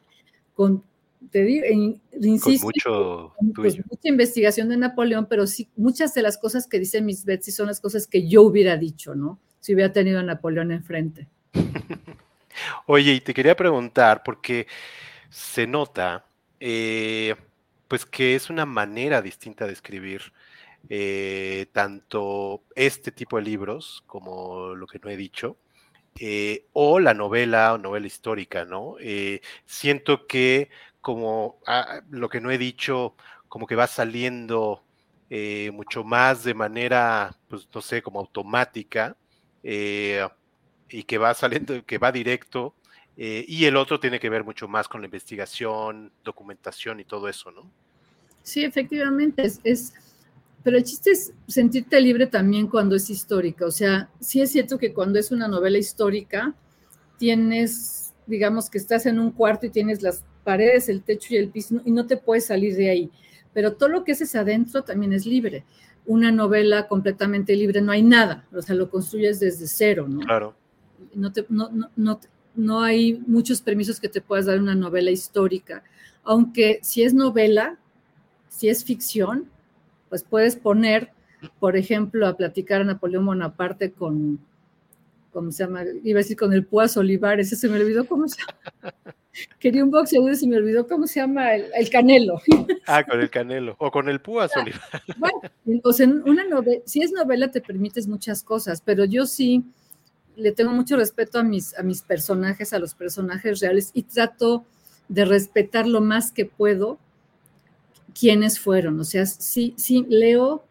[0.54, 0.82] con,
[1.30, 1.64] te digo,
[2.20, 7.00] insisto, mucho pues, mucha investigación de Napoleón, pero sí, muchas de las cosas que dice
[7.02, 9.38] Miss Betsy son las cosas que yo hubiera dicho, ¿no?
[9.60, 11.28] Si hubiera tenido a Napoleón enfrente.
[12.86, 14.66] Oye, y te quería preguntar, porque
[15.30, 16.26] se nota,
[16.60, 17.36] eh,
[17.88, 20.32] pues que es una manera distinta de escribir
[20.88, 25.56] eh, tanto este tipo de libros como lo que no he dicho,
[26.20, 28.96] eh, o la novela o novela histórica, ¿no?
[29.66, 30.70] Siento que
[31.00, 33.16] como ah, lo que no he dicho,
[33.48, 34.84] como que va saliendo
[35.72, 39.16] mucho más de manera, pues no sé, como automática,
[40.90, 42.74] y que va saliendo, que va directo,
[43.16, 47.50] y el otro tiene que ver mucho más con la investigación, documentación y todo eso,
[47.50, 47.70] ¿no?
[48.42, 49.92] Sí, efectivamente, es
[50.62, 53.64] pero el chiste es sentirte libre también cuando es histórica.
[53.64, 56.54] O sea, sí es cierto que cuando es una novela histórica,
[57.18, 61.48] tienes, digamos que estás en un cuarto y tienes las paredes, el techo y el
[61.48, 63.10] piso y no te puedes salir de ahí.
[63.54, 65.64] Pero todo lo que haces adentro también es libre.
[66.06, 70.20] Una novela completamente libre no hay nada, o sea, lo construyes desde cero, ¿no?
[70.20, 70.54] Claro.
[71.14, 72.20] No, no, no, no,
[72.54, 75.82] no hay muchos permisos que te puedas dar una novela histórica.
[76.22, 77.78] Aunque si es novela,
[78.48, 79.48] si es ficción,
[80.08, 81.10] pues puedes poner,
[81.58, 84.38] por ejemplo, a platicar a Napoleón Bonaparte con,
[85.32, 85.84] ¿cómo se llama?
[86.02, 88.94] Iba a decir con el Púas Olivares, ese se me olvidó cómo se llama.
[89.60, 92.40] Quería un boxeador y se me olvidó cómo se llama el, Canelo.
[92.86, 94.82] Ah, con el Canelo, o con el Púas Olivares.
[95.16, 95.40] Bueno,
[95.84, 99.64] o sea, una novela, si es novela te permites muchas cosas, pero yo sí
[100.40, 104.64] le tengo mucho respeto a mis, a mis personajes, a los personajes reales, y trato
[105.08, 106.98] de respetar lo más que puedo
[108.18, 108.98] quiénes fueron.
[109.00, 110.64] O sea, sí, sí, leo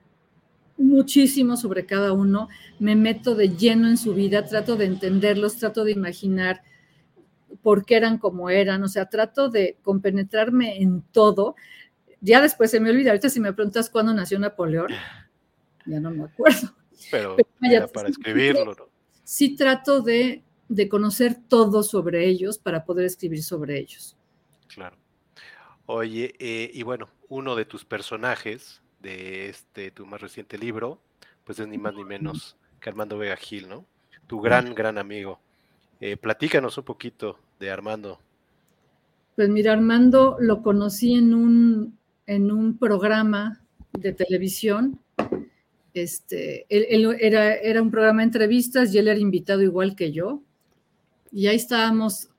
[0.77, 2.47] muchísimo sobre cada uno,
[2.79, 6.61] me meto de lleno en su vida, trato de entenderlos, trato de imaginar
[7.61, 11.55] por qué eran como eran, o sea, trato de compenetrarme en todo.
[12.21, 14.91] Ya después se me olvida, ahorita si me preguntas cuándo nació Napoleón,
[15.85, 16.73] ya no me acuerdo.
[17.11, 17.37] Pero,
[17.93, 18.88] para escribirlo, ¿no?
[19.29, 24.17] Sí trato de, de conocer todo sobre ellos para poder escribir sobre ellos.
[24.67, 24.97] Claro.
[25.85, 30.99] Oye, eh, y bueno, uno de tus personajes de este tu más reciente libro,
[31.43, 33.85] pues es ni más ni menos que Armando Vega Gil, ¿no?
[34.25, 35.39] Tu gran, gran amigo.
[36.01, 38.19] Eh, platícanos un poquito de Armando.
[39.35, 43.61] Pues mira, Armando lo conocí en un, en un programa
[43.91, 44.99] de televisión.
[45.93, 50.41] Este, él, era, era un programa de entrevistas y él era invitado igual que yo.
[51.31, 52.29] Y ahí estábamos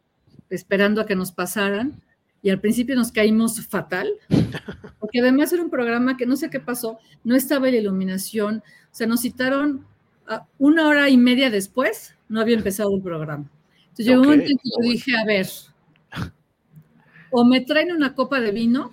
[0.49, 2.03] esperando a que nos pasaran
[2.43, 4.09] y al principio nos caímos fatal,
[4.99, 8.95] porque además era un programa que no sé qué pasó, no estaba la iluminación, o
[8.95, 9.87] sea, nos citaron
[10.59, 13.51] una hora y media después, no había empezado el programa.
[13.83, 15.49] Entonces llegó un momento en que yo dije, a ver,
[17.31, 18.93] o me traen una copa de vino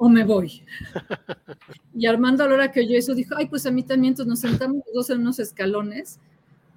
[0.00, 0.62] o me voy.
[1.94, 4.30] Y Armando a la hora que oyó eso dijo, ay, pues a mí también, entonces
[4.30, 6.18] nos sentamos los dos en unos escalones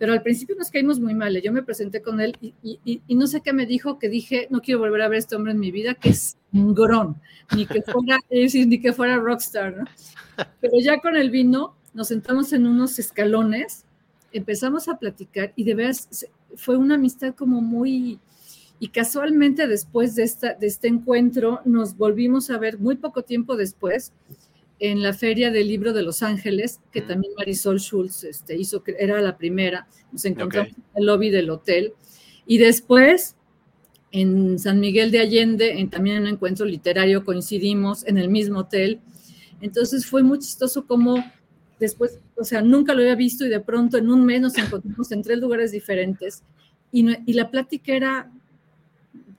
[0.03, 1.33] pero al principio nos caímos muy mal.
[1.33, 1.41] ¿eh?
[1.41, 4.81] Yo me presenté con él y, no sé qué me dijo, que dije, no quiero
[4.81, 7.21] volver a ver a este hombre en mi vida, que es un grón,
[7.55, 9.85] ni que fuera, ni que fuera rockstar, ¿no?
[10.59, 13.85] Pero ya con el vino nos sentamos en unos escalones,
[14.33, 16.27] empezamos a platicar y de veras
[16.57, 18.19] fue una amistad como muy...
[18.83, 23.55] Y casualmente después de, esta, de este encuentro nos volvimos a ver muy poco tiempo
[23.55, 24.11] después
[24.77, 28.97] en la Feria del Libro de Los Ángeles, que también Marisol Schultz este, hizo, que
[28.99, 31.93] era la primera, nos encontramos en el lobby del hotel.
[32.45, 33.37] Y después,
[34.11, 38.59] en San Miguel de Allende, en también en un encuentro literario, coincidimos en el mismo
[38.59, 38.99] hotel.
[39.61, 41.23] Entonces fue muy chistoso como
[41.79, 45.09] después, o sea, nunca lo había visto y de pronto en un mes nos encontramos
[45.13, 46.43] en tres lugares diferentes.
[46.91, 48.29] Y, y la plática era,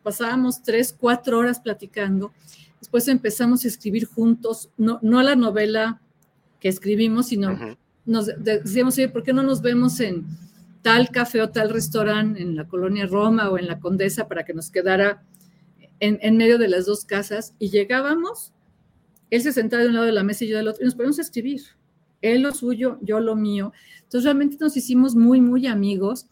[0.04, 2.32] pasábamos tres, cuatro horas platicando
[2.84, 6.02] Después empezamos a escribir juntos, no, no la novela
[6.60, 7.58] que escribimos, sino
[8.04, 10.26] nos decíamos, oye, ¿por qué no nos vemos en
[10.82, 14.52] tal café o tal restaurante en la colonia Roma o en la Condesa para que
[14.52, 15.22] nos quedara
[15.98, 17.54] en, en, medio de las dos casas?
[17.58, 18.52] Y llegábamos,
[19.30, 20.94] él se sentaba de un lado de la mesa y yo del otro, y nos
[20.94, 21.62] poníamos a escribir.
[22.20, 23.72] Él lo suyo, yo lo mío.
[24.02, 26.26] Entonces realmente nos hicimos muy, muy amigos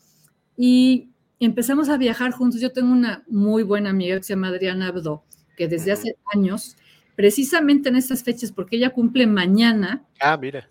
[0.58, 1.11] y
[1.44, 2.60] empezamos a viajar juntos.
[2.60, 5.24] Yo tengo una muy buena amiga que se llama Adriana Abdo,
[5.56, 6.76] que desde hace años,
[7.16, 10.04] precisamente en estas fechas, porque ella cumple mañana.
[10.20, 10.68] Ah, mira.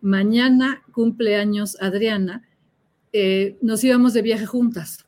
[0.00, 2.46] Mañana cumple años Adriana.
[3.12, 5.06] Eh, nos íbamos de viaje juntas.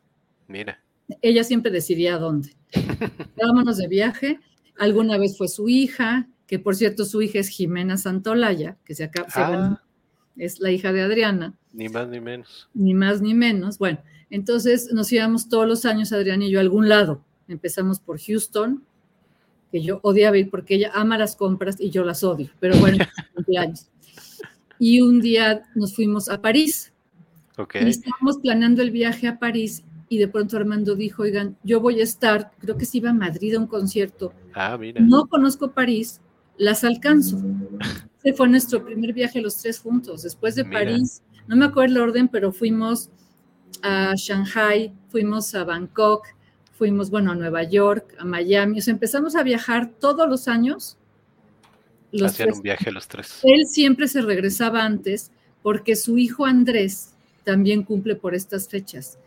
[0.49, 0.83] Mira.
[1.21, 2.55] Ella siempre decidía dónde.
[3.37, 4.41] Vámonos de viaje.
[4.79, 9.05] Alguna vez fue su hija, que por cierto su hija es Jimena Santolaya, que se
[9.05, 9.83] acaba, ah.
[10.37, 11.55] es la hija de Adriana.
[11.73, 12.69] Ni más ni menos.
[12.75, 13.79] Ni más ni menos.
[13.79, 14.01] Bueno,
[14.33, 17.23] entonces nos íbamos todos los años, Adriana y yo, a algún lado.
[17.49, 18.83] Empezamos por Houston,
[19.71, 22.97] que yo odiaba ir porque ella ama las compras y yo las odio, pero bueno,
[23.35, 23.89] cumpleaños.
[24.79, 26.95] Y un día nos fuimos a París.
[27.59, 27.85] Okay.
[27.85, 32.01] Y estábamos planeando el viaje a París y de pronto Armando dijo, oigan, yo voy
[32.01, 34.33] a estar, creo que se iba a Madrid a un concierto.
[34.55, 35.03] Ah, mira.
[35.03, 36.23] No conozco París,
[36.57, 37.39] las alcanzo.
[38.25, 40.23] Ese fue nuestro primer viaje los tres juntos.
[40.23, 43.11] Después de París, no me acuerdo el orden, pero fuimos
[43.83, 46.27] a Shanghai, fuimos a Bangkok,
[46.77, 48.79] fuimos, bueno, a Nueva York, a Miami.
[48.79, 50.97] O sea, empezamos a viajar todos los años.
[52.11, 53.41] Los Hacían un viaje los tres.
[53.43, 55.31] Él siempre se regresaba antes
[55.63, 59.19] porque su hijo Andrés también cumple por estas fechas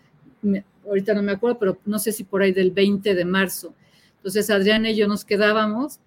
[0.87, 3.73] ahorita no me acuerdo, pero no sé si por ahí del 20 de marzo.
[4.17, 5.99] Entonces Adrián y yo nos quedábamos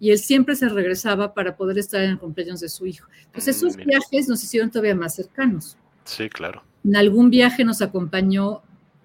[0.00, 3.08] y él siempre se regresaba para poder estar en el cumpleaños de su hijo.
[3.26, 5.76] Entonces esos mm, viajes nos hicieron todavía más cercanos.
[6.04, 6.62] Sí, claro.
[6.84, 8.62] En algún viaje nos acompañó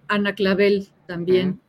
[0.07, 1.59] Ana Clavel también.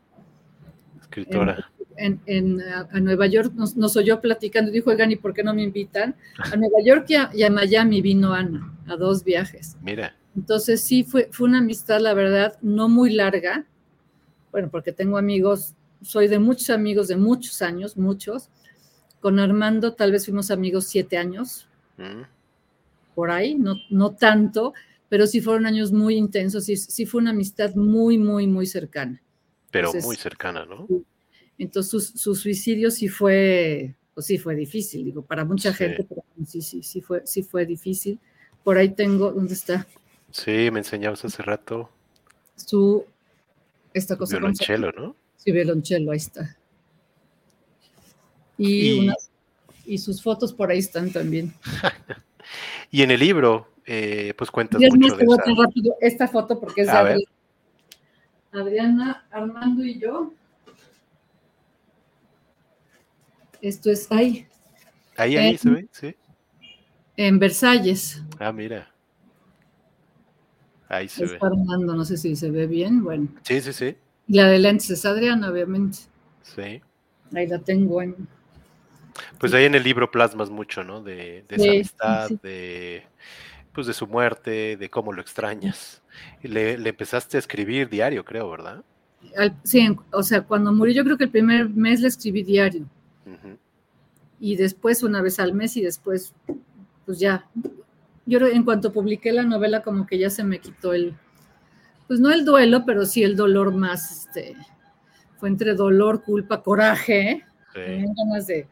[1.01, 1.71] Escritora.
[1.97, 5.63] En, a, Nueva York nos, oyó platicando y dijo, oigan, ¿y por qué no me
[5.63, 6.15] invitan?
[6.39, 9.77] A Nueva York y a Miami vino Ana, a dos viajes.
[9.83, 10.17] Mira.
[10.37, 13.67] Entonces sí, fue, fue una amistad, la verdad, no muy larga.
[14.53, 18.49] Bueno, porque tengo amigos, soy de muchos amigos de muchos años, muchos.
[19.21, 21.69] Con Armando tal vez fuimos amigos siete años,
[21.99, 22.23] mm.
[23.15, 24.73] por ahí, no, no tanto,
[25.11, 29.21] pero sí fueron años muy intensos, sí, sí fue una amistad muy, muy, muy cercana.
[29.73, 30.87] Pero muy cercana, ¿no?
[31.59, 36.63] Entonces su, suicidio sí fue, pues sí fue difícil, digo, para mucha gente, pero sí,
[36.63, 38.21] sí, sí fue, sí fue difícil.
[38.63, 39.85] Por ahí tengo, ¿dónde está?
[40.31, 41.91] Sí, me enseñabas hace rato.
[42.55, 43.05] Su,
[43.93, 44.39] esta cosa.
[44.39, 45.17] Violonchelo, ¿no?
[45.37, 46.57] Sí, violonchelo, ahí está.
[48.57, 49.11] Y,
[49.87, 49.99] y...
[49.99, 51.53] sus fotos por ahí están también.
[52.93, 55.43] y en el libro, eh, pues cuentas mucho de esa...
[55.57, 57.27] rápido esta foto porque es de
[58.53, 60.33] Adriana, Armando y yo.
[63.61, 64.47] Esto es ahí.
[65.17, 66.15] Ahí, ahí se ve, sí.
[67.17, 68.23] En Versalles.
[68.39, 68.89] Ah, mira.
[70.89, 71.57] Ahí se Está ve.
[71.57, 73.03] no sé si se ve bien.
[73.03, 73.27] Bueno.
[73.43, 73.97] Sí, sí, sí.
[74.29, 75.99] La de lentes es Adriana, obviamente.
[76.43, 76.81] Sí.
[77.35, 78.15] Ahí la tengo en.
[79.39, 81.03] Pues ahí en el libro plasmas mucho, ¿no?
[81.03, 83.03] De, esa amistad, de
[83.81, 86.03] pues de su muerte, de cómo lo extrañas.
[86.43, 88.85] Le, le, empezaste a escribir diario, creo, ¿verdad?
[89.63, 92.85] sí, o sea, cuando murió, yo creo que el primer mes le escribí diario.
[94.39, 96.35] Y después una vez al mes y después,
[97.07, 97.47] pues ya,
[98.27, 101.15] yo en cuanto publiqué la novela como que ya se me quitó el,
[102.07, 104.57] pues no el duelo, pero sí el dolor más, este,
[105.39, 107.47] fue entre dolor, culpa, coraje,
[107.77, 108.05] ¿eh?
[108.15, 108.69] ganas de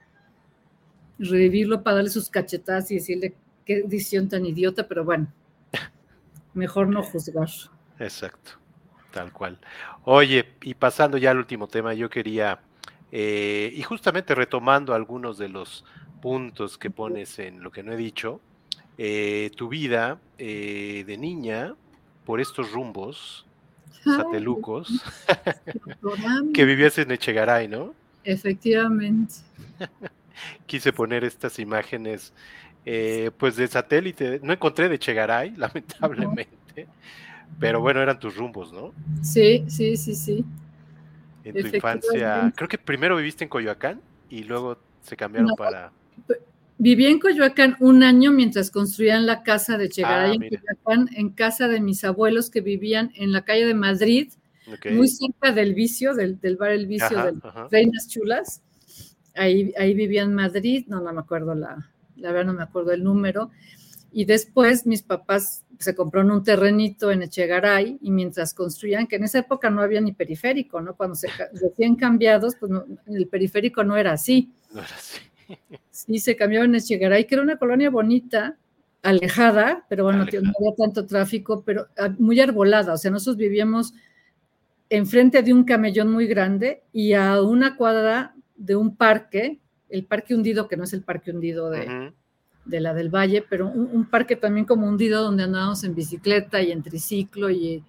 [1.19, 3.35] revivirlo para darle sus cachetadas y decirle
[3.69, 5.27] qué decisión tan idiota, pero bueno,
[6.55, 7.51] mejor no juzgar.
[7.99, 8.53] Exacto,
[9.13, 9.59] tal cual.
[10.05, 12.61] Oye, y pasando ya al último tema, yo quería,
[13.13, 15.85] eh, y justamente retomando algunos de los
[16.23, 18.41] puntos que pones en lo que no he dicho,
[18.97, 21.75] eh, tu vida eh, de niña
[22.25, 23.45] por estos rumbos
[24.03, 25.05] satelucos
[26.55, 27.95] que vivías en Echegaray, ¿no?
[28.25, 29.35] Efectivamente.
[30.67, 32.33] Quise poner estas imágenes
[32.85, 34.41] eh, pues de satélite.
[34.43, 36.87] No encontré de Echegaray, lamentablemente.
[37.59, 38.93] Pero bueno, eran tus rumbos, ¿no?
[39.23, 40.45] Sí, sí, sí, sí.
[41.45, 45.91] En tu infancia, creo que primero viviste en Coyoacán y luego se cambiaron para...
[46.81, 51.31] Viví en Coyoacán un año mientras construían la casa de Chegaray ah, en Coyoacán, en
[51.31, 54.31] casa de mis abuelos que vivían en la calle de Madrid,
[54.91, 57.33] muy cerca del vicio, del, bar El Vicio de
[57.71, 58.63] Reinas Chulas.
[59.35, 62.93] Ahí, ahí vivía en Madrid, no, no me acuerdo la, la verdad no me acuerdo
[62.93, 63.51] el número.
[64.11, 69.25] Y después mis papás se compraron un terrenito en Echegaray y mientras construían, que en
[69.25, 70.97] esa época no había ni periférico, ¿no?
[70.97, 72.73] Cuando se recién cambiados, pues
[73.07, 74.53] el periférico no era así.
[74.73, 75.19] No era así.
[75.91, 78.57] Sí, se cambió en Echegaray, que era una colonia bonita,
[79.03, 82.95] alejada, pero bueno, no había tanto tráfico, pero ah, muy arbolada.
[82.95, 83.95] O sea, nosotros vivíamos
[84.91, 89.59] enfrente de un camellón muy grande y a una cuadra de un parque,
[89.89, 92.13] el parque hundido, que no es el parque hundido de,
[92.65, 96.71] de la del Valle, pero un, parque también como hundido donde andábamos en bicicleta y
[96.71, 97.83] en triciclo y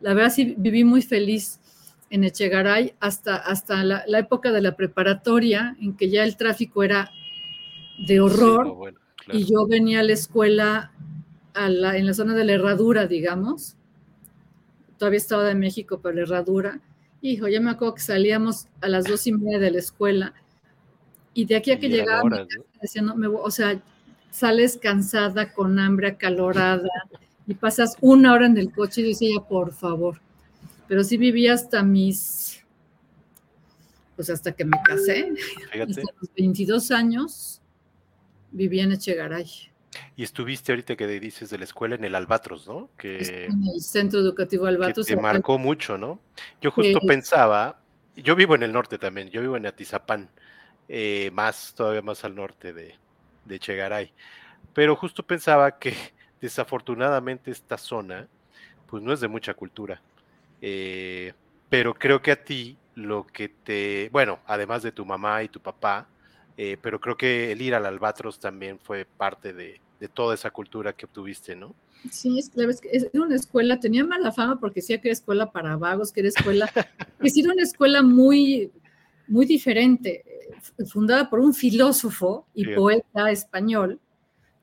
[0.00, 1.60] la verdad sí viví muy feliz
[2.10, 7.10] en Echegaray hasta, hasta la, época de la preparatoria, en que ya el tráfico era
[8.06, 8.94] de horror,
[9.32, 10.92] y yo venía a la escuela
[11.54, 13.76] en la zona de la herradura, digamos,
[14.96, 16.80] todavía estaba de México, pero la herradura,
[17.20, 20.34] hijo, ya me acuerdo que salíamos a las dos y media de la escuela,
[21.34, 22.46] y de aquí a que llegaba,
[23.42, 23.80] o sea,
[24.30, 26.88] sales cansada, con hambre, acalorada,
[27.46, 30.20] y pasas una hora en el coche y decía, por favor.
[30.88, 32.64] Pero sí viví hasta mis,
[34.16, 35.32] pues hasta que me casé,
[35.72, 37.62] hasta los 22 años,
[38.50, 39.70] viví en Echegaray.
[40.16, 42.90] Y estuviste ahorita que dices de la escuela en el Albatros, ¿no?
[42.96, 45.06] Que, en el centro educativo Albatros.
[45.06, 46.20] Que te marcó mucho, ¿no?
[46.60, 47.80] Yo justo pensaba,
[48.16, 50.28] yo vivo en el norte también, yo vivo en Atizapán,
[50.92, 52.96] eh, más, todavía más al norte de,
[53.44, 54.12] de Chegaray.
[54.74, 55.94] Pero justo pensaba que
[56.40, 58.26] desafortunadamente esta zona,
[58.88, 60.02] pues no es de mucha cultura.
[60.60, 61.32] Eh,
[61.68, 65.60] pero creo que a ti lo que te, bueno, además de tu mamá y tu
[65.60, 66.08] papá,
[66.56, 69.80] eh, pero creo que el ir al Albatros también fue parte de,
[70.12, 71.74] toda esa cultura que obtuviste, ¿no?
[72.10, 75.12] Sí, es claro, es que era una escuela, tenía mala fama porque decía que era
[75.12, 76.68] escuela para vagos, que era escuela,
[77.20, 78.72] es era una escuela muy,
[79.28, 80.24] muy diferente,
[80.86, 84.00] fundada por un filósofo y poeta español,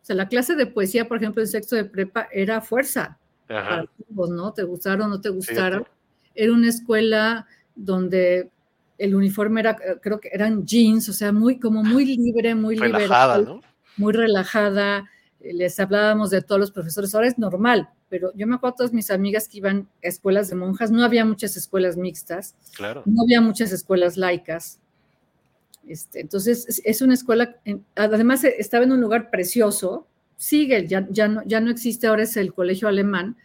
[0.07, 4.29] sea, la clase de poesía, por ejemplo, en sexto de prepa era fuerza para todos,
[4.29, 4.53] ¿no?
[4.53, 5.85] Te gustaron o no te gustaron.
[6.33, 7.45] Era una escuela
[7.75, 8.49] donde
[8.97, 13.39] el uniforme era, creo que eran jeans, o sea, muy, como muy libre, muy relajada,
[13.39, 13.61] ¿no?
[13.97, 15.09] muy relajada.
[15.41, 17.13] Les hablábamos de todos los profesores.
[17.13, 20.49] Ahora es normal, pero yo me acuerdo de todas mis amigas que iban a escuelas
[20.49, 20.89] de monjas.
[20.89, 22.55] No había muchas escuelas mixtas.
[22.75, 23.03] Claro.
[23.05, 24.79] No había muchas escuelas laicas.
[25.87, 27.55] Este, entonces, es una escuela,
[27.95, 32.23] además e, estaba en un lugar precioso, sigue, ya, ya, no, ya no existe, ahora
[32.23, 33.37] es el colegio alemán,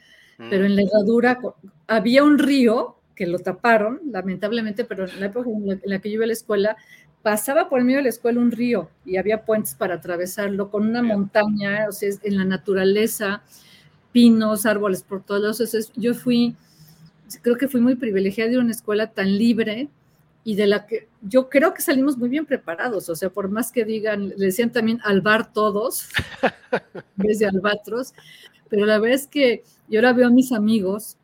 [0.51, 0.87] pero en la mm.
[0.87, 1.39] herradura
[1.87, 6.15] había un río que lo taparon, lamentablemente, pero en la época en la, que yo
[6.15, 6.77] iba a la escuela,
[7.23, 10.87] pasaba por el medio de la escuela un río y había puentes para atravesarlo con
[10.87, 13.43] una montaña, o sea, en la naturaleza,
[14.11, 15.93] pinos, árboles por todos lados.
[15.97, 16.57] Yo fui,
[17.43, 19.89] creo que fui muy privilegiada de una escuela tan libre,
[20.45, 23.71] y de la que yo creo que salimos muy bien preparados, o sea, por más
[23.71, 26.09] que digan, le decían también albar todos,
[27.17, 28.13] desde albatros,
[28.69, 31.17] pero la verdad es que yo ahora veo a mis amigos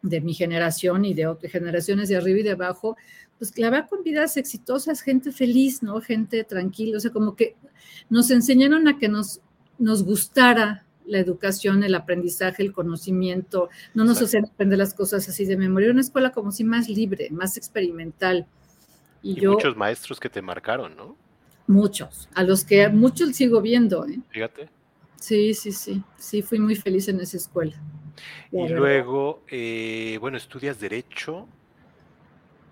[0.00, 2.96] de mi generación y de otras generaciones de arriba y de abajo,
[3.38, 6.00] pues la verdad con vidas exitosas, gente feliz, ¿no?
[6.00, 7.56] Gente tranquila, o sea, como que
[8.08, 9.40] nos enseñaron a que nos,
[9.78, 15.44] nos gustara la educación, el aprendizaje, el conocimiento, no nos hacen aprender las cosas así
[15.44, 18.46] de memoria, una escuela como si más libre, más experimental.
[19.22, 21.16] Y, yo, muchos maestros que te marcaron, ¿no?
[21.66, 24.06] Muchos, a los que muchos sigo viendo.
[24.06, 24.20] ¿eh?
[24.30, 24.68] Fíjate.
[25.18, 27.74] Sí, sí, sí, sí, fui muy feliz en esa escuela.
[28.52, 31.48] Y luego, eh, bueno, estudias derecho.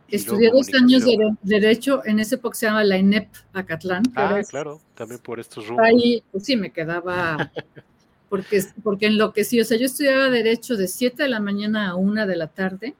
[0.08, 4.04] Estudié dos años de Derecho, en ese época se llama la INEP Acatlán.
[4.14, 5.84] Ah, claro, también por estos rumbos.
[5.84, 7.50] Ahí, pues sí, me quedaba
[8.34, 9.60] porque, porque enloquecí.
[9.60, 12.96] O sea, yo estudiaba Derecho de 7 de la mañana a 1 de la tarde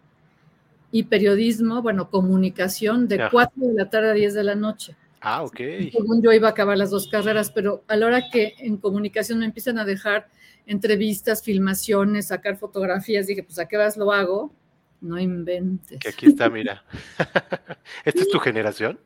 [0.93, 4.94] y periodismo, bueno, comunicación de 4 de la tarde a 10 de la noche.
[5.20, 5.56] Ah, ok.
[5.90, 9.40] Según yo iba a acabar las dos carreras, pero a la hora que en comunicación
[9.40, 10.28] me empiezan a dejar
[10.66, 14.55] entrevistas, filmaciones, sacar fotografías, dije, pues a qué vas lo hago,
[15.01, 15.98] no inventes.
[15.98, 16.85] Que aquí está, mira.
[18.05, 19.01] ¿Esta es tu generación?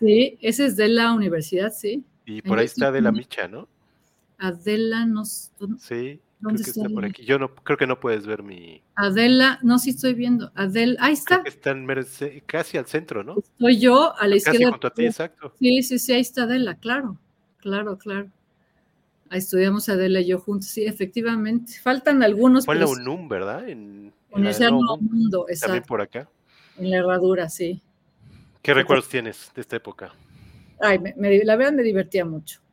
[0.00, 2.06] Sí, ese es de la universidad, sí.
[2.24, 3.68] Y por ahí está de la Micha, ¿no?
[4.38, 7.24] Adela, no Sí, creo que está por aquí.
[7.24, 8.82] Yo no creo que no puedes ver mi.
[8.94, 10.52] Adela, no, sí estoy viendo.
[10.54, 11.42] Adela, ahí está.
[11.44, 11.86] está en
[12.46, 13.36] casi al centro, ¿no?
[13.38, 14.58] Estoy yo a la izquierda.
[14.58, 15.52] Casi junto a ti, exacto.
[15.58, 17.18] Sí, sí, sí, ahí está Adela, claro,
[17.58, 18.30] claro, claro.
[19.30, 21.72] Ahí estudiamos Adela y yo juntos, sí, efectivamente.
[21.82, 22.66] Faltan algunos.
[22.66, 23.68] Fue en la UNUM, ¿verdad?
[23.68, 25.66] En, en el Mundo, exacto.
[25.66, 26.28] También por acá.
[26.76, 27.80] En la herradura, sí.
[28.62, 30.12] ¿Qué recuerdos tienes de esta época?
[30.80, 32.63] Ay, la verdad me divertía mucho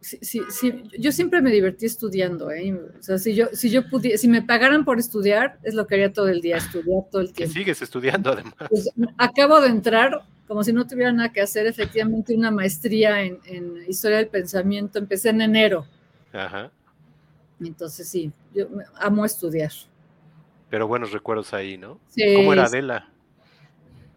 [0.00, 2.74] sí, sí, yo siempre me divertí estudiando, ¿eh?
[2.98, 5.96] O sea, si yo, si yo pudiera, si me pagaran por estudiar, es lo que
[5.96, 7.50] haría todo el día, estudiar todo el tiempo.
[7.50, 8.54] Y sigues estudiando además.
[8.68, 13.38] Pues, acabo de entrar, como si no tuviera nada que hacer, efectivamente una maestría en,
[13.88, 15.86] historia del pensamiento, empecé en enero.
[16.32, 16.70] Ajá.
[17.60, 19.72] Entonces sí, yo amo estudiar.
[20.70, 22.00] Pero buenos recuerdos ahí, ¿no?
[22.08, 22.34] Sí.
[22.36, 23.08] ¿Cómo era Adela?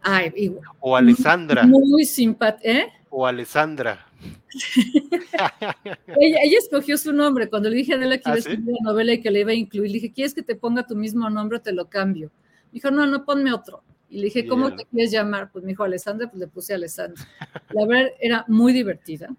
[0.02, 1.64] Ay, o Alessandra.
[1.64, 2.94] Muy simpática, ¿eh?
[3.10, 4.06] O Alessandra.
[6.20, 7.50] ella, escogió su nombre.
[7.50, 9.42] Cuando le dije a Adela que iba a ¿Ah, escribir la novela y que le
[9.42, 11.90] iba a incluir, le dije, ¿quieres que te ponga tu mismo nombre o te lo
[11.90, 12.32] cambio?
[12.66, 13.84] Me dijo, no, no, ponme otro.
[14.10, 15.52] Y le dije, ¿cómo te quieres llamar?
[15.52, 17.24] Pues me dijo Alessandra, pues le puse Alessandra.
[17.72, 19.30] La verdad era muy divertida.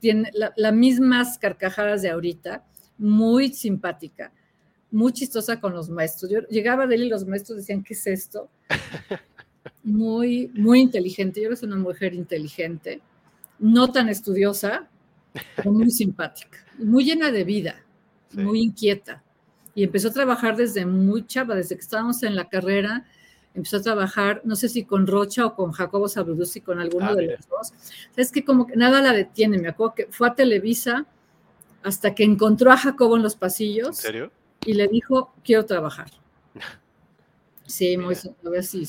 [0.00, 2.64] Tiene las mismas carcajadas de ahorita,
[2.98, 4.32] muy simpática.
[4.90, 6.30] muy chistosa con los maestros.
[6.30, 8.50] Yo llegaba de él y los maestros decían, ¿qué es esto?
[9.82, 11.40] Muy, muy inteligente.
[11.40, 13.00] Yo era una mujer inteligente,
[13.58, 14.88] no tan estudiosa,
[15.56, 17.76] pero muy simpática, muy llena de vida,
[18.32, 19.22] muy inquieta.
[19.74, 23.06] Y empezó a trabajar desde muy chava, desde que estábamos en la carrera,
[23.54, 27.14] empezó a trabajar, no sé si con Rocha o con Jacobo Sabrudus con alguno ah,
[27.14, 27.72] de los dos.
[28.16, 29.58] Es que como que nada la detiene.
[29.58, 31.06] Me acuerdo que fue a Televisa
[31.82, 33.88] hasta que encontró a Jacobo en los pasillos.
[33.88, 34.32] ¿En serio?
[34.64, 36.10] Y le dijo, quiero trabajar.
[37.66, 38.88] Sí, muy a ver si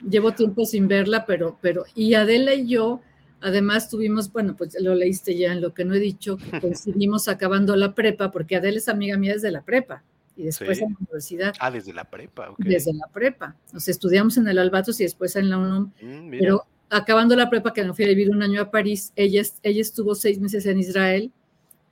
[0.00, 3.00] llevo tiempo sin verla, pero, pero, y Adela y yo,
[3.40, 7.76] además tuvimos, bueno, pues lo leíste ya en lo que no he dicho, coincidimos acabando
[7.76, 10.02] la prepa, porque Adela es amiga mía desde la prepa
[10.38, 11.54] y después en la universidad.
[11.58, 12.58] Ah, desde la prepa, ok.
[12.60, 13.56] Desde la prepa.
[13.72, 15.90] Nos estudiamos en el Albatos y después en la UNUM.
[16.00, 19.42] Mm, pero acabando la prepa, que me fui a vivir un año a París, ella,
[19.64, 21.32] ella estuvo seis meses en Israel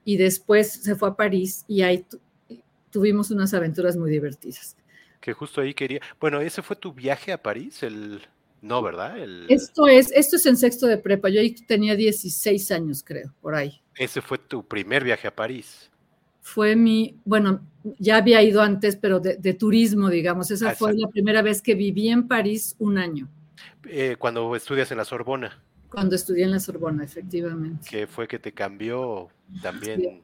[0.05, 2.07] y después se fue a París y ahí
[2.91, 4.77] tuvimos unas aventuras muy divertidas.
[5.27, 6.01] Que justo ahí quería.
[6.21, 8.23] Bueno, ese fue tu viaje a París, el.
[8.63, 9.19] No, ¿verdad?
[9.49, 11.29] Esto es, esto es en sexto de prepa.
[11.31, 13.83] Yo ahí tenía 16 años, creo, por ahí.
[13.97, 15.91] Ese fue tu primer viaje a París
[16.41, 17.61] fue mi, bueno,
[17.99, 20.49] ya había ido antes, pero de, turismo, digamos.
[20.53, 23.29] Esa fue la primera vez que viví en París un año.
[23.89, 25.61] Eh, cuando estudias en la Sorbona.
[25.89, 27.89] Cuando estudié en la Sorbona, efectivamente.
[27.91, 29.29] Que fue que te cambió
[29.61, 30.23] también.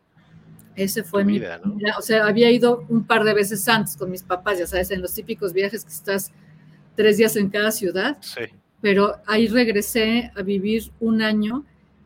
[0.74, 1.76] Ese fue mi vida, ¿no?
[1.98, 5.02] O sea, había ido un par de veces antes con mis papás, ya sabes, en
[5.02, 6.32] los típicos viajes que estás
[6.96, 8.16] tres días en cada ciudad.
[8.20, 8.42] Sí.
[8.80, 11.64] Pero ahí regresé a vivir un año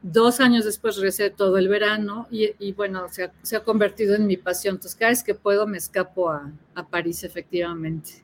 [0.08, 4.76] Dos años después regresé todo el verano y, bueno, se ha, convertido en mi pasión.
[4.76, 6.52] Entonces, cada vez que puedo me escapo a,
[6.88, 8.22] París, efectivamente.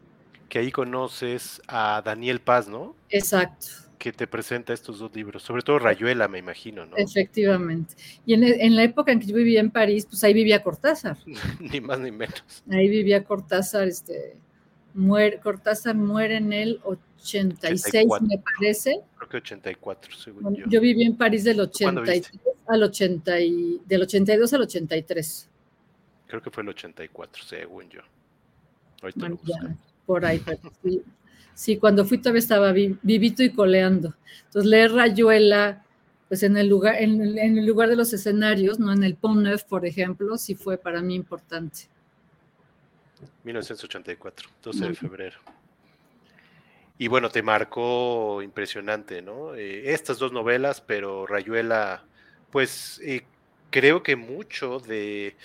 [0.49, 2.95] Que ahí conoces a Daniel Paz, ¿no?
[3.09, 3.67] Exacto.
[4.03, 6.97] Que te presenta estos dos libros, sobre todo Rayuela, me imagino, ¿no?
[6.97, 7.95] Efectivamente.
[8.27, 11.19] Y en, la época en que yo vivía en París, pues ahí vivía Cortázar.
[11.61, 12.43] ni más ni menos.
[12.69, 14.37] Ahí vivía Cortázar, este,
[14.93, 19.03] muere, Cortázar muere en el 86, me parece.
[19.19, 20.65] Creo que 84, según yo.
[20.69, 22.29] Yo viví en París del 83
[22.67, 23.33] al 80
[23.87, 25.49] del 82 al 83.
[26.27, 28.01] Creo que fue el 84, según yo.
[30.07, 30.43] por ahí,
[30.83, 31.05] sí,
[31.81, 34.15] cuando fui todavía estaba vivito y coleando.
[34.47, 35.85] Entonces leer Rayuela,
[36.29, 39.65] pues en el lugar, en, el lugar de los escenarios, no en el Pont Neuf,
[39.65, 41.89] por ejemplo, sí fue para mí importante.
[43.45, 45.39] 1984, 12 de febrero.
[46.99, 49.55] Y bueno, te marcó impresionante, ¿no?
[49.55, 52.05] Eh, estas dos novelas, pero Rayuela,
[52.51, 53.25] pues eh,
[53.71, 55.37] creo que mucho de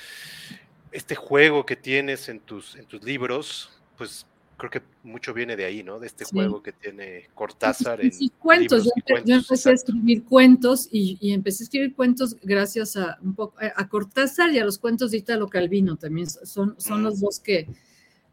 [0.91, 4.25] este juego que tienes en tus, en tus libros, pues
[4.57, 5.99] creo que mucho viene de ahí, ¿no?
[5.99, 8.01] De este juego que tiene Cortázar.
[8.01, 8.89] Sí, sí cuentos.
[9.23, 13.87] Yo, empecé a escribir cuentos y, empecé a escribir cuentos gracias a un poco a
[13.87, 16.27] Cortázar y a los cuentos de Italo Calvino también.
[16.27, 17.67] Son, son los dos que,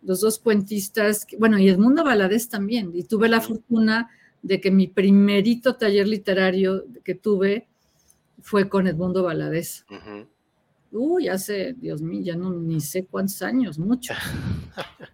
[0.02, 2.90] los dos cuentistas, bueno, y Edmundo Valadez también.
[2.94, 4.10] Y tuve la fortuna
[4.42, 7.68] de que mi primerito taller literario que tuve
[8.40, 9.84] fue con Edmundo Valadez.
[10.90, 14.14] Uy, hace, Dios mío, ya no ni sé cuántos años, mucho.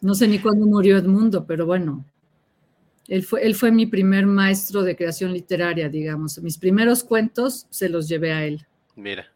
[0.00, 2.04] No sé ni cuándo murió Edmundo, pero bueno,
[3.08, 6.38] él fue, él fue mi primer maestro de creación literaria, digamos.
[6.38, 8.66] Mis primeros cuentos se los llevé a él.
[8.94, 9.26] Mira.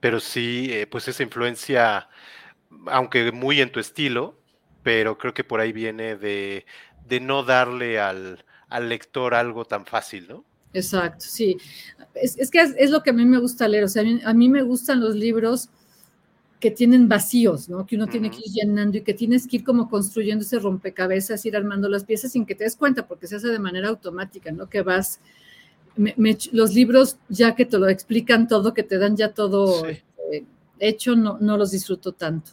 [0.00, 2.08] Pero sí, eh, pues esa influencia
[2.86, 4.38] aunque muy en tu estilo,
[4.82, 6.64] pero creo que por ahí viene de,
[7.20, 8.44] no darle al,
[8.82, 10.44] lector algo tan fácil, ¿no?
[10.72, 11.56] Exacto, sí.
[12.14, 14.62] Es, que es, lo que a mí me gusta leer, o sea, a mí, me
[14.62, 15.70] gustan los libros
[16.64, 17.84] que tienen vacíos, ¿no?
[17.84, 21.44] Que uno tiene que ir llenando y que tienes que ir como construyendo ese rompecabezas,
[21.44, 24.50] ir armando las piezas sin que te des cuenta, porque se hace de manera automática,
[24.50, 24.66] ¿no?
[24.66, 25.20] Que vas,
[26.52, 30.46] los libros ya que te lo explican todo, que te dan ya todo este,
[30.78, 32.52] hecho, no, no los disfruto tanto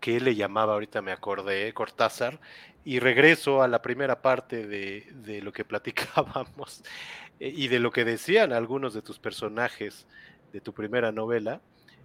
[0.00, 2.40] que le llamaba, ahorita me acordé, Cortázar,
[2.82, 6.82] y regreso a la primera parte de, lo que platicábamos
[7.40, 10.06] eh, y de lo que decían algunos de tus personajes
[10.50, 11.60] de tu primera novela.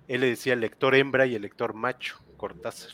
[0.07, 2.91] Él le decía el lector hembra y el lector macho, Cortázar.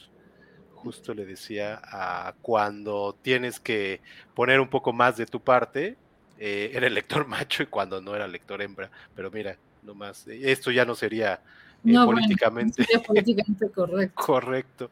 [0.71, 4.01] Justo le decía a cuando tienes que
[4.33, 5.95] poner un poco más de tu parte,
[6.37, 8.89] eh, era el lector macho y cuando no era lector hembra.
[9.15, 11.41] Pero mira, nomás, eh, esto ya no sería
[11.83, 12.85] no, políticamente.
[13.05, 14.25] políticamente correcto.
[14.25, 14.91] correcto.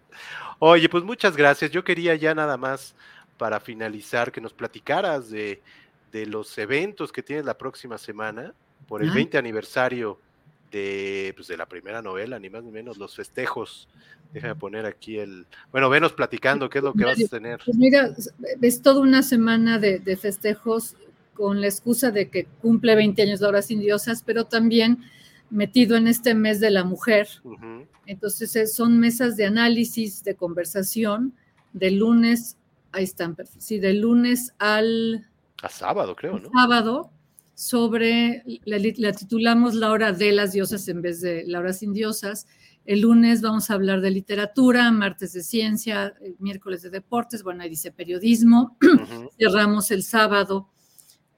[0.60, 1.72] Oye, pues muchas gracias.
[1.72, 2.96] Yo quería ya nada más
[3.38, 5.62] para finalizar que nos platicaras de,
[6.14, 8.54] los eventos que tienes la próxima semana
[8.88, 10.20] por el 20 aniversario
[10.72, 13.88] de, pues, de la primera novela, ni más ni menos, los festejos.
[14.34, 15.46] Déjame poner aquí el.
[15.72, 17.60] Bueno, venos platicando qué es lo que vas a tener.
[17.66, 18.10] Pues mira,
[18.62, 20.96] es toda una semana de, de festejos
[21.34, 25.00] con la excusa de que cumple 20 años de Horas Indiosas, pero también
[25.52, 27.28] metido en este mes de la mujer.
[28.08, 31.34] Entonces eh, son mesas de análisis, de conversación,
[31.74, 32.58] de lunes,
[32.92, 35.28] ahí están, sí, de lunes al...
[35.62, 36.50] A sábado, creo, ¿no?
[36.52, 37.12] Sábado,
[37.62, 42.48] sobre, la, titulamos La hora de las diosas en vez de La hora sin diosas.
[42.86, 47.70] El lunes vamos a hablar de literatura, martes de ciencia, miércoles de deportes, bueno, ahí
[47.70, 48.78] dice periodismo.
[49.40, 50.70] Cerramos el sábado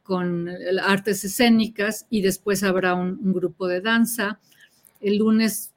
[0.02, 0.48] con
[0.82, 4.40] artes escénicas y después habrá un, grupo de danza.
[5.02, 5.74] El lunes,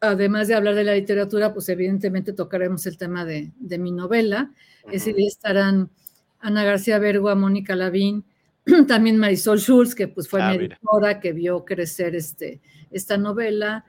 [0.00, 3.50] además de hablar de la literatura, pues evidentemente tocaremos el tema de,
[3.80, 4.52] mi novela.
[4.92, 5.90] Ese día estarán
[6.38, 8.24] Ana García Bergua, Mónica Lavín,
[8.86, 12.60] también Marisol Schulz, que pues fue ah, mi editora, que vio crecer este,
[12.90, 13.84] esta novela,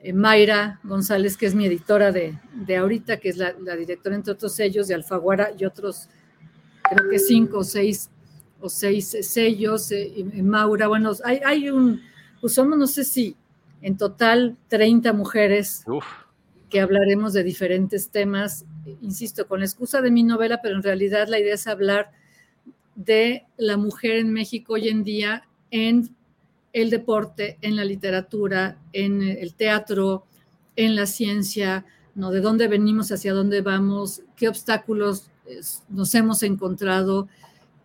[0.00, 2.38] eh, Mayra González, que es mi editora de,
[2.76, 6.08] ahorita, que es la, directora, entre otros sellos, de Alfaguara y otros,
[6.88, 8.10] creo que cinco o seis,
[8.60, 12.00] o seis sellos, eh, Maura, bueno, hay, hay, un,
[12.40, 13.36] pues somos, no sé si
[13.82, 15.84] en total 30 mujeres
[16.70, 18.64] que hablaremos de diferentes temas,
[19.00, 22.10] insisto, con la excusa de mi novela, pero en realidad la idea es hablar
[22.96, 26.16] de la mujer en México hoy en día en
[26.72, 30.26] el deporte, en la literatura, en el teatro,
[30.74, 32.30] en la ciencia, ¿no?
[32.30, 35.30] De dónde venimos, hacia dónde vamos, qué obstáculos
[35.88, 37.28] nos hemos encontrado,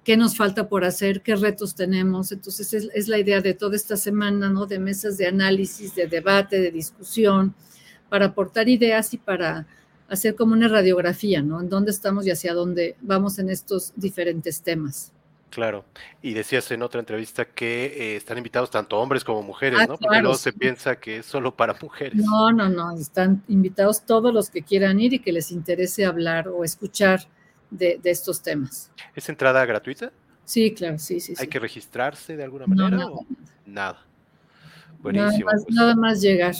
[0.03, 2.31] qué nos falta por hacer, qué retos tenemos.
[2.31, 4.65] Entonces es, la idea de toda esta semana, ¿no?
[4.65, 7.53] De mesas de análisis, de debate, de discusión,
[8.09, 9.67] para aportar ideas y para
[10.11, 11.61] hacer como una radiografía, ¿no?
[11.61, 15.13] En dónde estamos y hacia dónde vamos en estos diferentes temas.
[15.49, 15.83] Claro,
[16.21, 19.97] y decías en otra entrevista que eh, están invitados tanto hombres como mujeres, ah, ¿no?
[19.97, 22.23] Porque luego se piensa que es solo para mujeres.
[22.23, 26.47] No, no, no, están invitados todos los que quieran ir y que les interese hablar
[26.47, 27.27] o escuchar
[27.69, 28.91] de, estos temas.
[29.13, 30.11] ¿Es entrada gratuita?
[30.45, 31.33] Sí, claro, sí, sí.
[31.37, 32.97] ¿Hay que registrarse de alguna manera?
[32.97, 33.11] nada.
[33.65, 34.05] nada.
[35.01, 35.49] Buenísimo.
[35.49, 35.65] Pues.
[35.69, 36.55] nada más llegar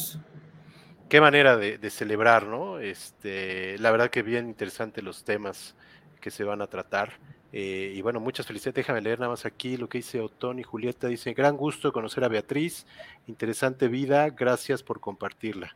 [1.12, 2.80] qué manera de, celebrar, ¿no?
[2.80, 5.76] Este, la verdad que bien interesante los temas
[6.22, 7.20] que se van a tratar.
[7.52, 8.76] Eh, y bueno, muchas felicidades.
[8.76, 11.10] Déjame leer nada más aquí lo que dice Otón y Julieta.
[11.10, 12.86] Dice, gran gusto conocer a Beatriz,
[13.28, 15.76] interesante vida, gracias por compartirla.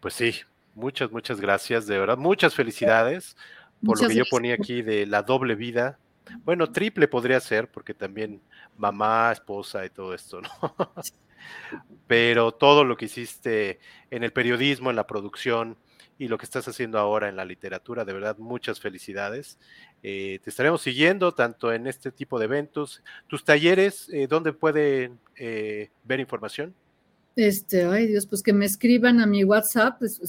[0.00, 0.32] Pues sí,
[0.74, 2.16] muchas, muchas gracias, de verdad.
[2.16, 3.36] Muchas felicidades
[3.84, 5.98] por lo que yo ponía aquí de la doble vida.
[6.46, 8.40] Bueno, triple podría ser, porque también
[8.78, 10.48] mamá, esposa y todo esto, ¿no?
[12.06, 15.76] Pero todo lo que hiciste en el periodismo, en la producción
[16.18, 19.58] y lo que estás haciendo ahora en la literatura, de verdad, muchas felicidades.
[20.02, 23.02] Eh, te estaremos siguiendo tanto en este tipo de eventos.
[23.26, 26.74] Tus talleres, eh, ¿dónde pueden eh, ver información?
[27.34, 30.20] Este, ay Dios, pues que me escriban a mi WhatsApp, pues,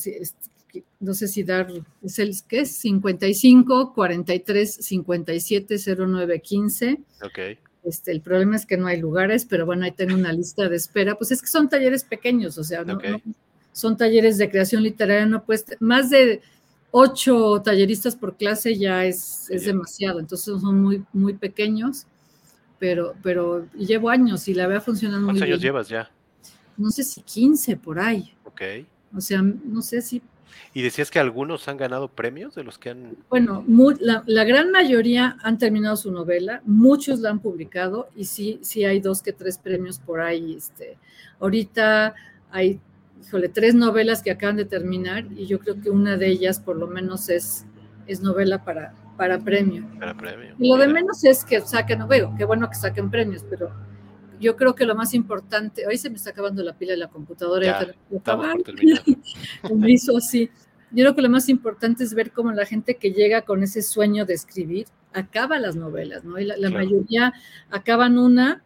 [0.99, 1.68] no sé si dar,
[2.03, 6.99] es el que es 55 43 57 09 15.
[7.23, 7.39] Ok.
[7.88, 10.76] Este, el problema es que no hay lugares, pero bueno, ahí tengo una lista de
[10.76, 11.16] espera.
[11.16, 13.00] Pues es que son talleres pequeños, o sea, no,
[13.72, 16.42] son talleres de creación literaria, no pues más de
[16.92, 22.06] ocho talleristas por clase ya es, es demasiado, entonces son muy, muy pequeños,
[22.80, 25.42] pero, pero llevo años y la veo funcionando muy bien.
[25.42, 26.12] ¿Cuántos años llevas ya?
[26.76, 28.34] No sé si 15 por ahí.
[28.44, 28.62] Ok.
[29.16, 30.22] O sea, no sé si
[30.74, 33.18] ¿Y decías que algunos han ganado premios de los que han...?
[33.30, 33.65] Bueno,
[33.99, 38.99] la, gran mayoría han terminado su novela, muchos la han publicado y sí, sí hay
[38.99, 40.56] dos que tres premios por ahí.
[40.56, 40.98] Este,
[41.40, 42.14] ahorita
[42.52, 42.80] hay,
[43.26, 46.78] híjole, tres novelas que acaban de terminar y yo creo que una de ellas por
[46.78, 47.65] lo menos es,
[48.06, 49.86] es novela para, para premio.
[49.99, 50.56] Para premio.
[50.60, 53.72] Y lo de menos es que saquen, veo, qué bueno que saquen premios, pero
[54.40, 57.08] yo creo que lo más importante, hoy se me está acabando la pila de la
[57.08, 57.66] computadora.
[57.66, 58.48] Ya, estamos
[59.76, 60.50] me hizo así.
[60.92, 63.82] Yo creo que lo más importante es ver cómo la gente que llega con ese
[63.82, 66.40] sueño de escribir acaba las novelas, ¿no?
[66.40, 67.34] Y la, mayoría
[67.70, 68.64] acaban una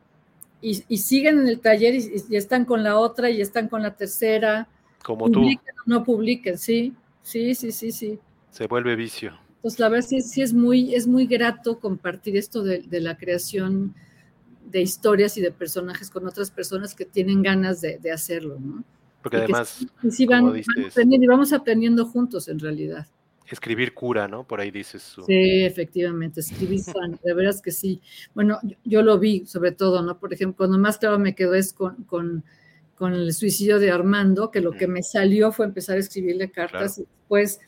[0.62, 4.68] y, siguen en el taller y, están con la otra y están con la tercera.
[5.04, 5.44] Como tú.
[5.88, 6.94] no publiquen, sí,
[7.24, 8.20] sí, sí, sí, sí.
[8.52, 9.40] Se vuelve vicio.
[9.56, 13.18] Entonces, la verdad sí, sí es, muy, es muy grato compartir esto de, de la
[13.18, 13.96] creación
[14.72, 18.84] de historias y de personajes con otras personas que tienen ganas de, hacerlo, ¿no?
[19.22, 23.06] Porque además, sí, van, aprendiendo, y vamos aprendiendo juntos en realidad.
[23.48, 24.48] Escribir cura, ¿no?
[24.48, 25.16] Por ahí dices.
[25.28, 28.02] Sí, efectivamente, escribir sana, de veras que sí.
[28.34, 30.18] Bueno, yo, lo vi sobre todo, ¿no?
[30.20, 32.44] Por ejemplo, cuando más claro me quedó es con, con,
[33.14, 37.02] el suicidio de Armando, que lo que me salió fue empezar a escribirle cartas y
[37.02, 37.60] después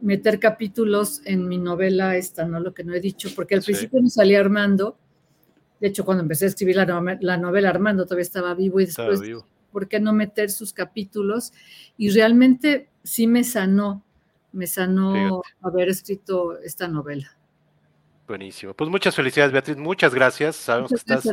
[0.00, 2.60] meter capítulos en mi novela esta, ¿no?
[2.60, 4.96] Lo que no he dicho, porque al principio me salía Armando,
[5.80, 6.84] de hecho, cuando empecé a escribir la,
[7.38, 9.20] novela, Armando todavía estaba vivo y después,
[9.72, 11.52] ¿por qué no meter sus capítulos?
[11.96, 14.04] Y realmente sí me sanó,
[14.52, 17.34] me sanó haber escrito esta novela.
[18.30, 18.74] Buenísimo.
[18.74, 19.76] Pues muchas felicidades, Beatriz.
[19.76, 20.54] Muchas gracias.
[20.54, 21.26] Sabemos que estás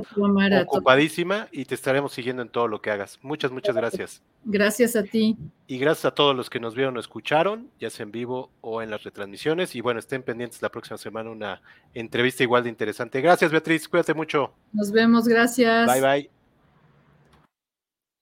[0.65, 3.19] ocupadísima y te estaremos siguiendo en todo lo que hagas.
[3.21, 4.23] Muchas, muchas gracias.
[4.43, 5.37] Gracias a ti.
[5.67, 8.81] Y gracias a todos los que nos vieron o escucharon, ya sea en vivo o
[8.81, 9.75] en las retransmisiones.
[9.75, 11.61] Y bueno, estén pendientes la próxima semana una
[11.93, 13.21] entrevista igual de interesante.
[13.21, 13.87] Gracias, Beatriz.
[13.87, 14.55] Cuídate mucho.
[14.73, 15.27] Nos vemos.
[15.27, 15.85] Gracias.
[15.85, 16.36] Bye, bye.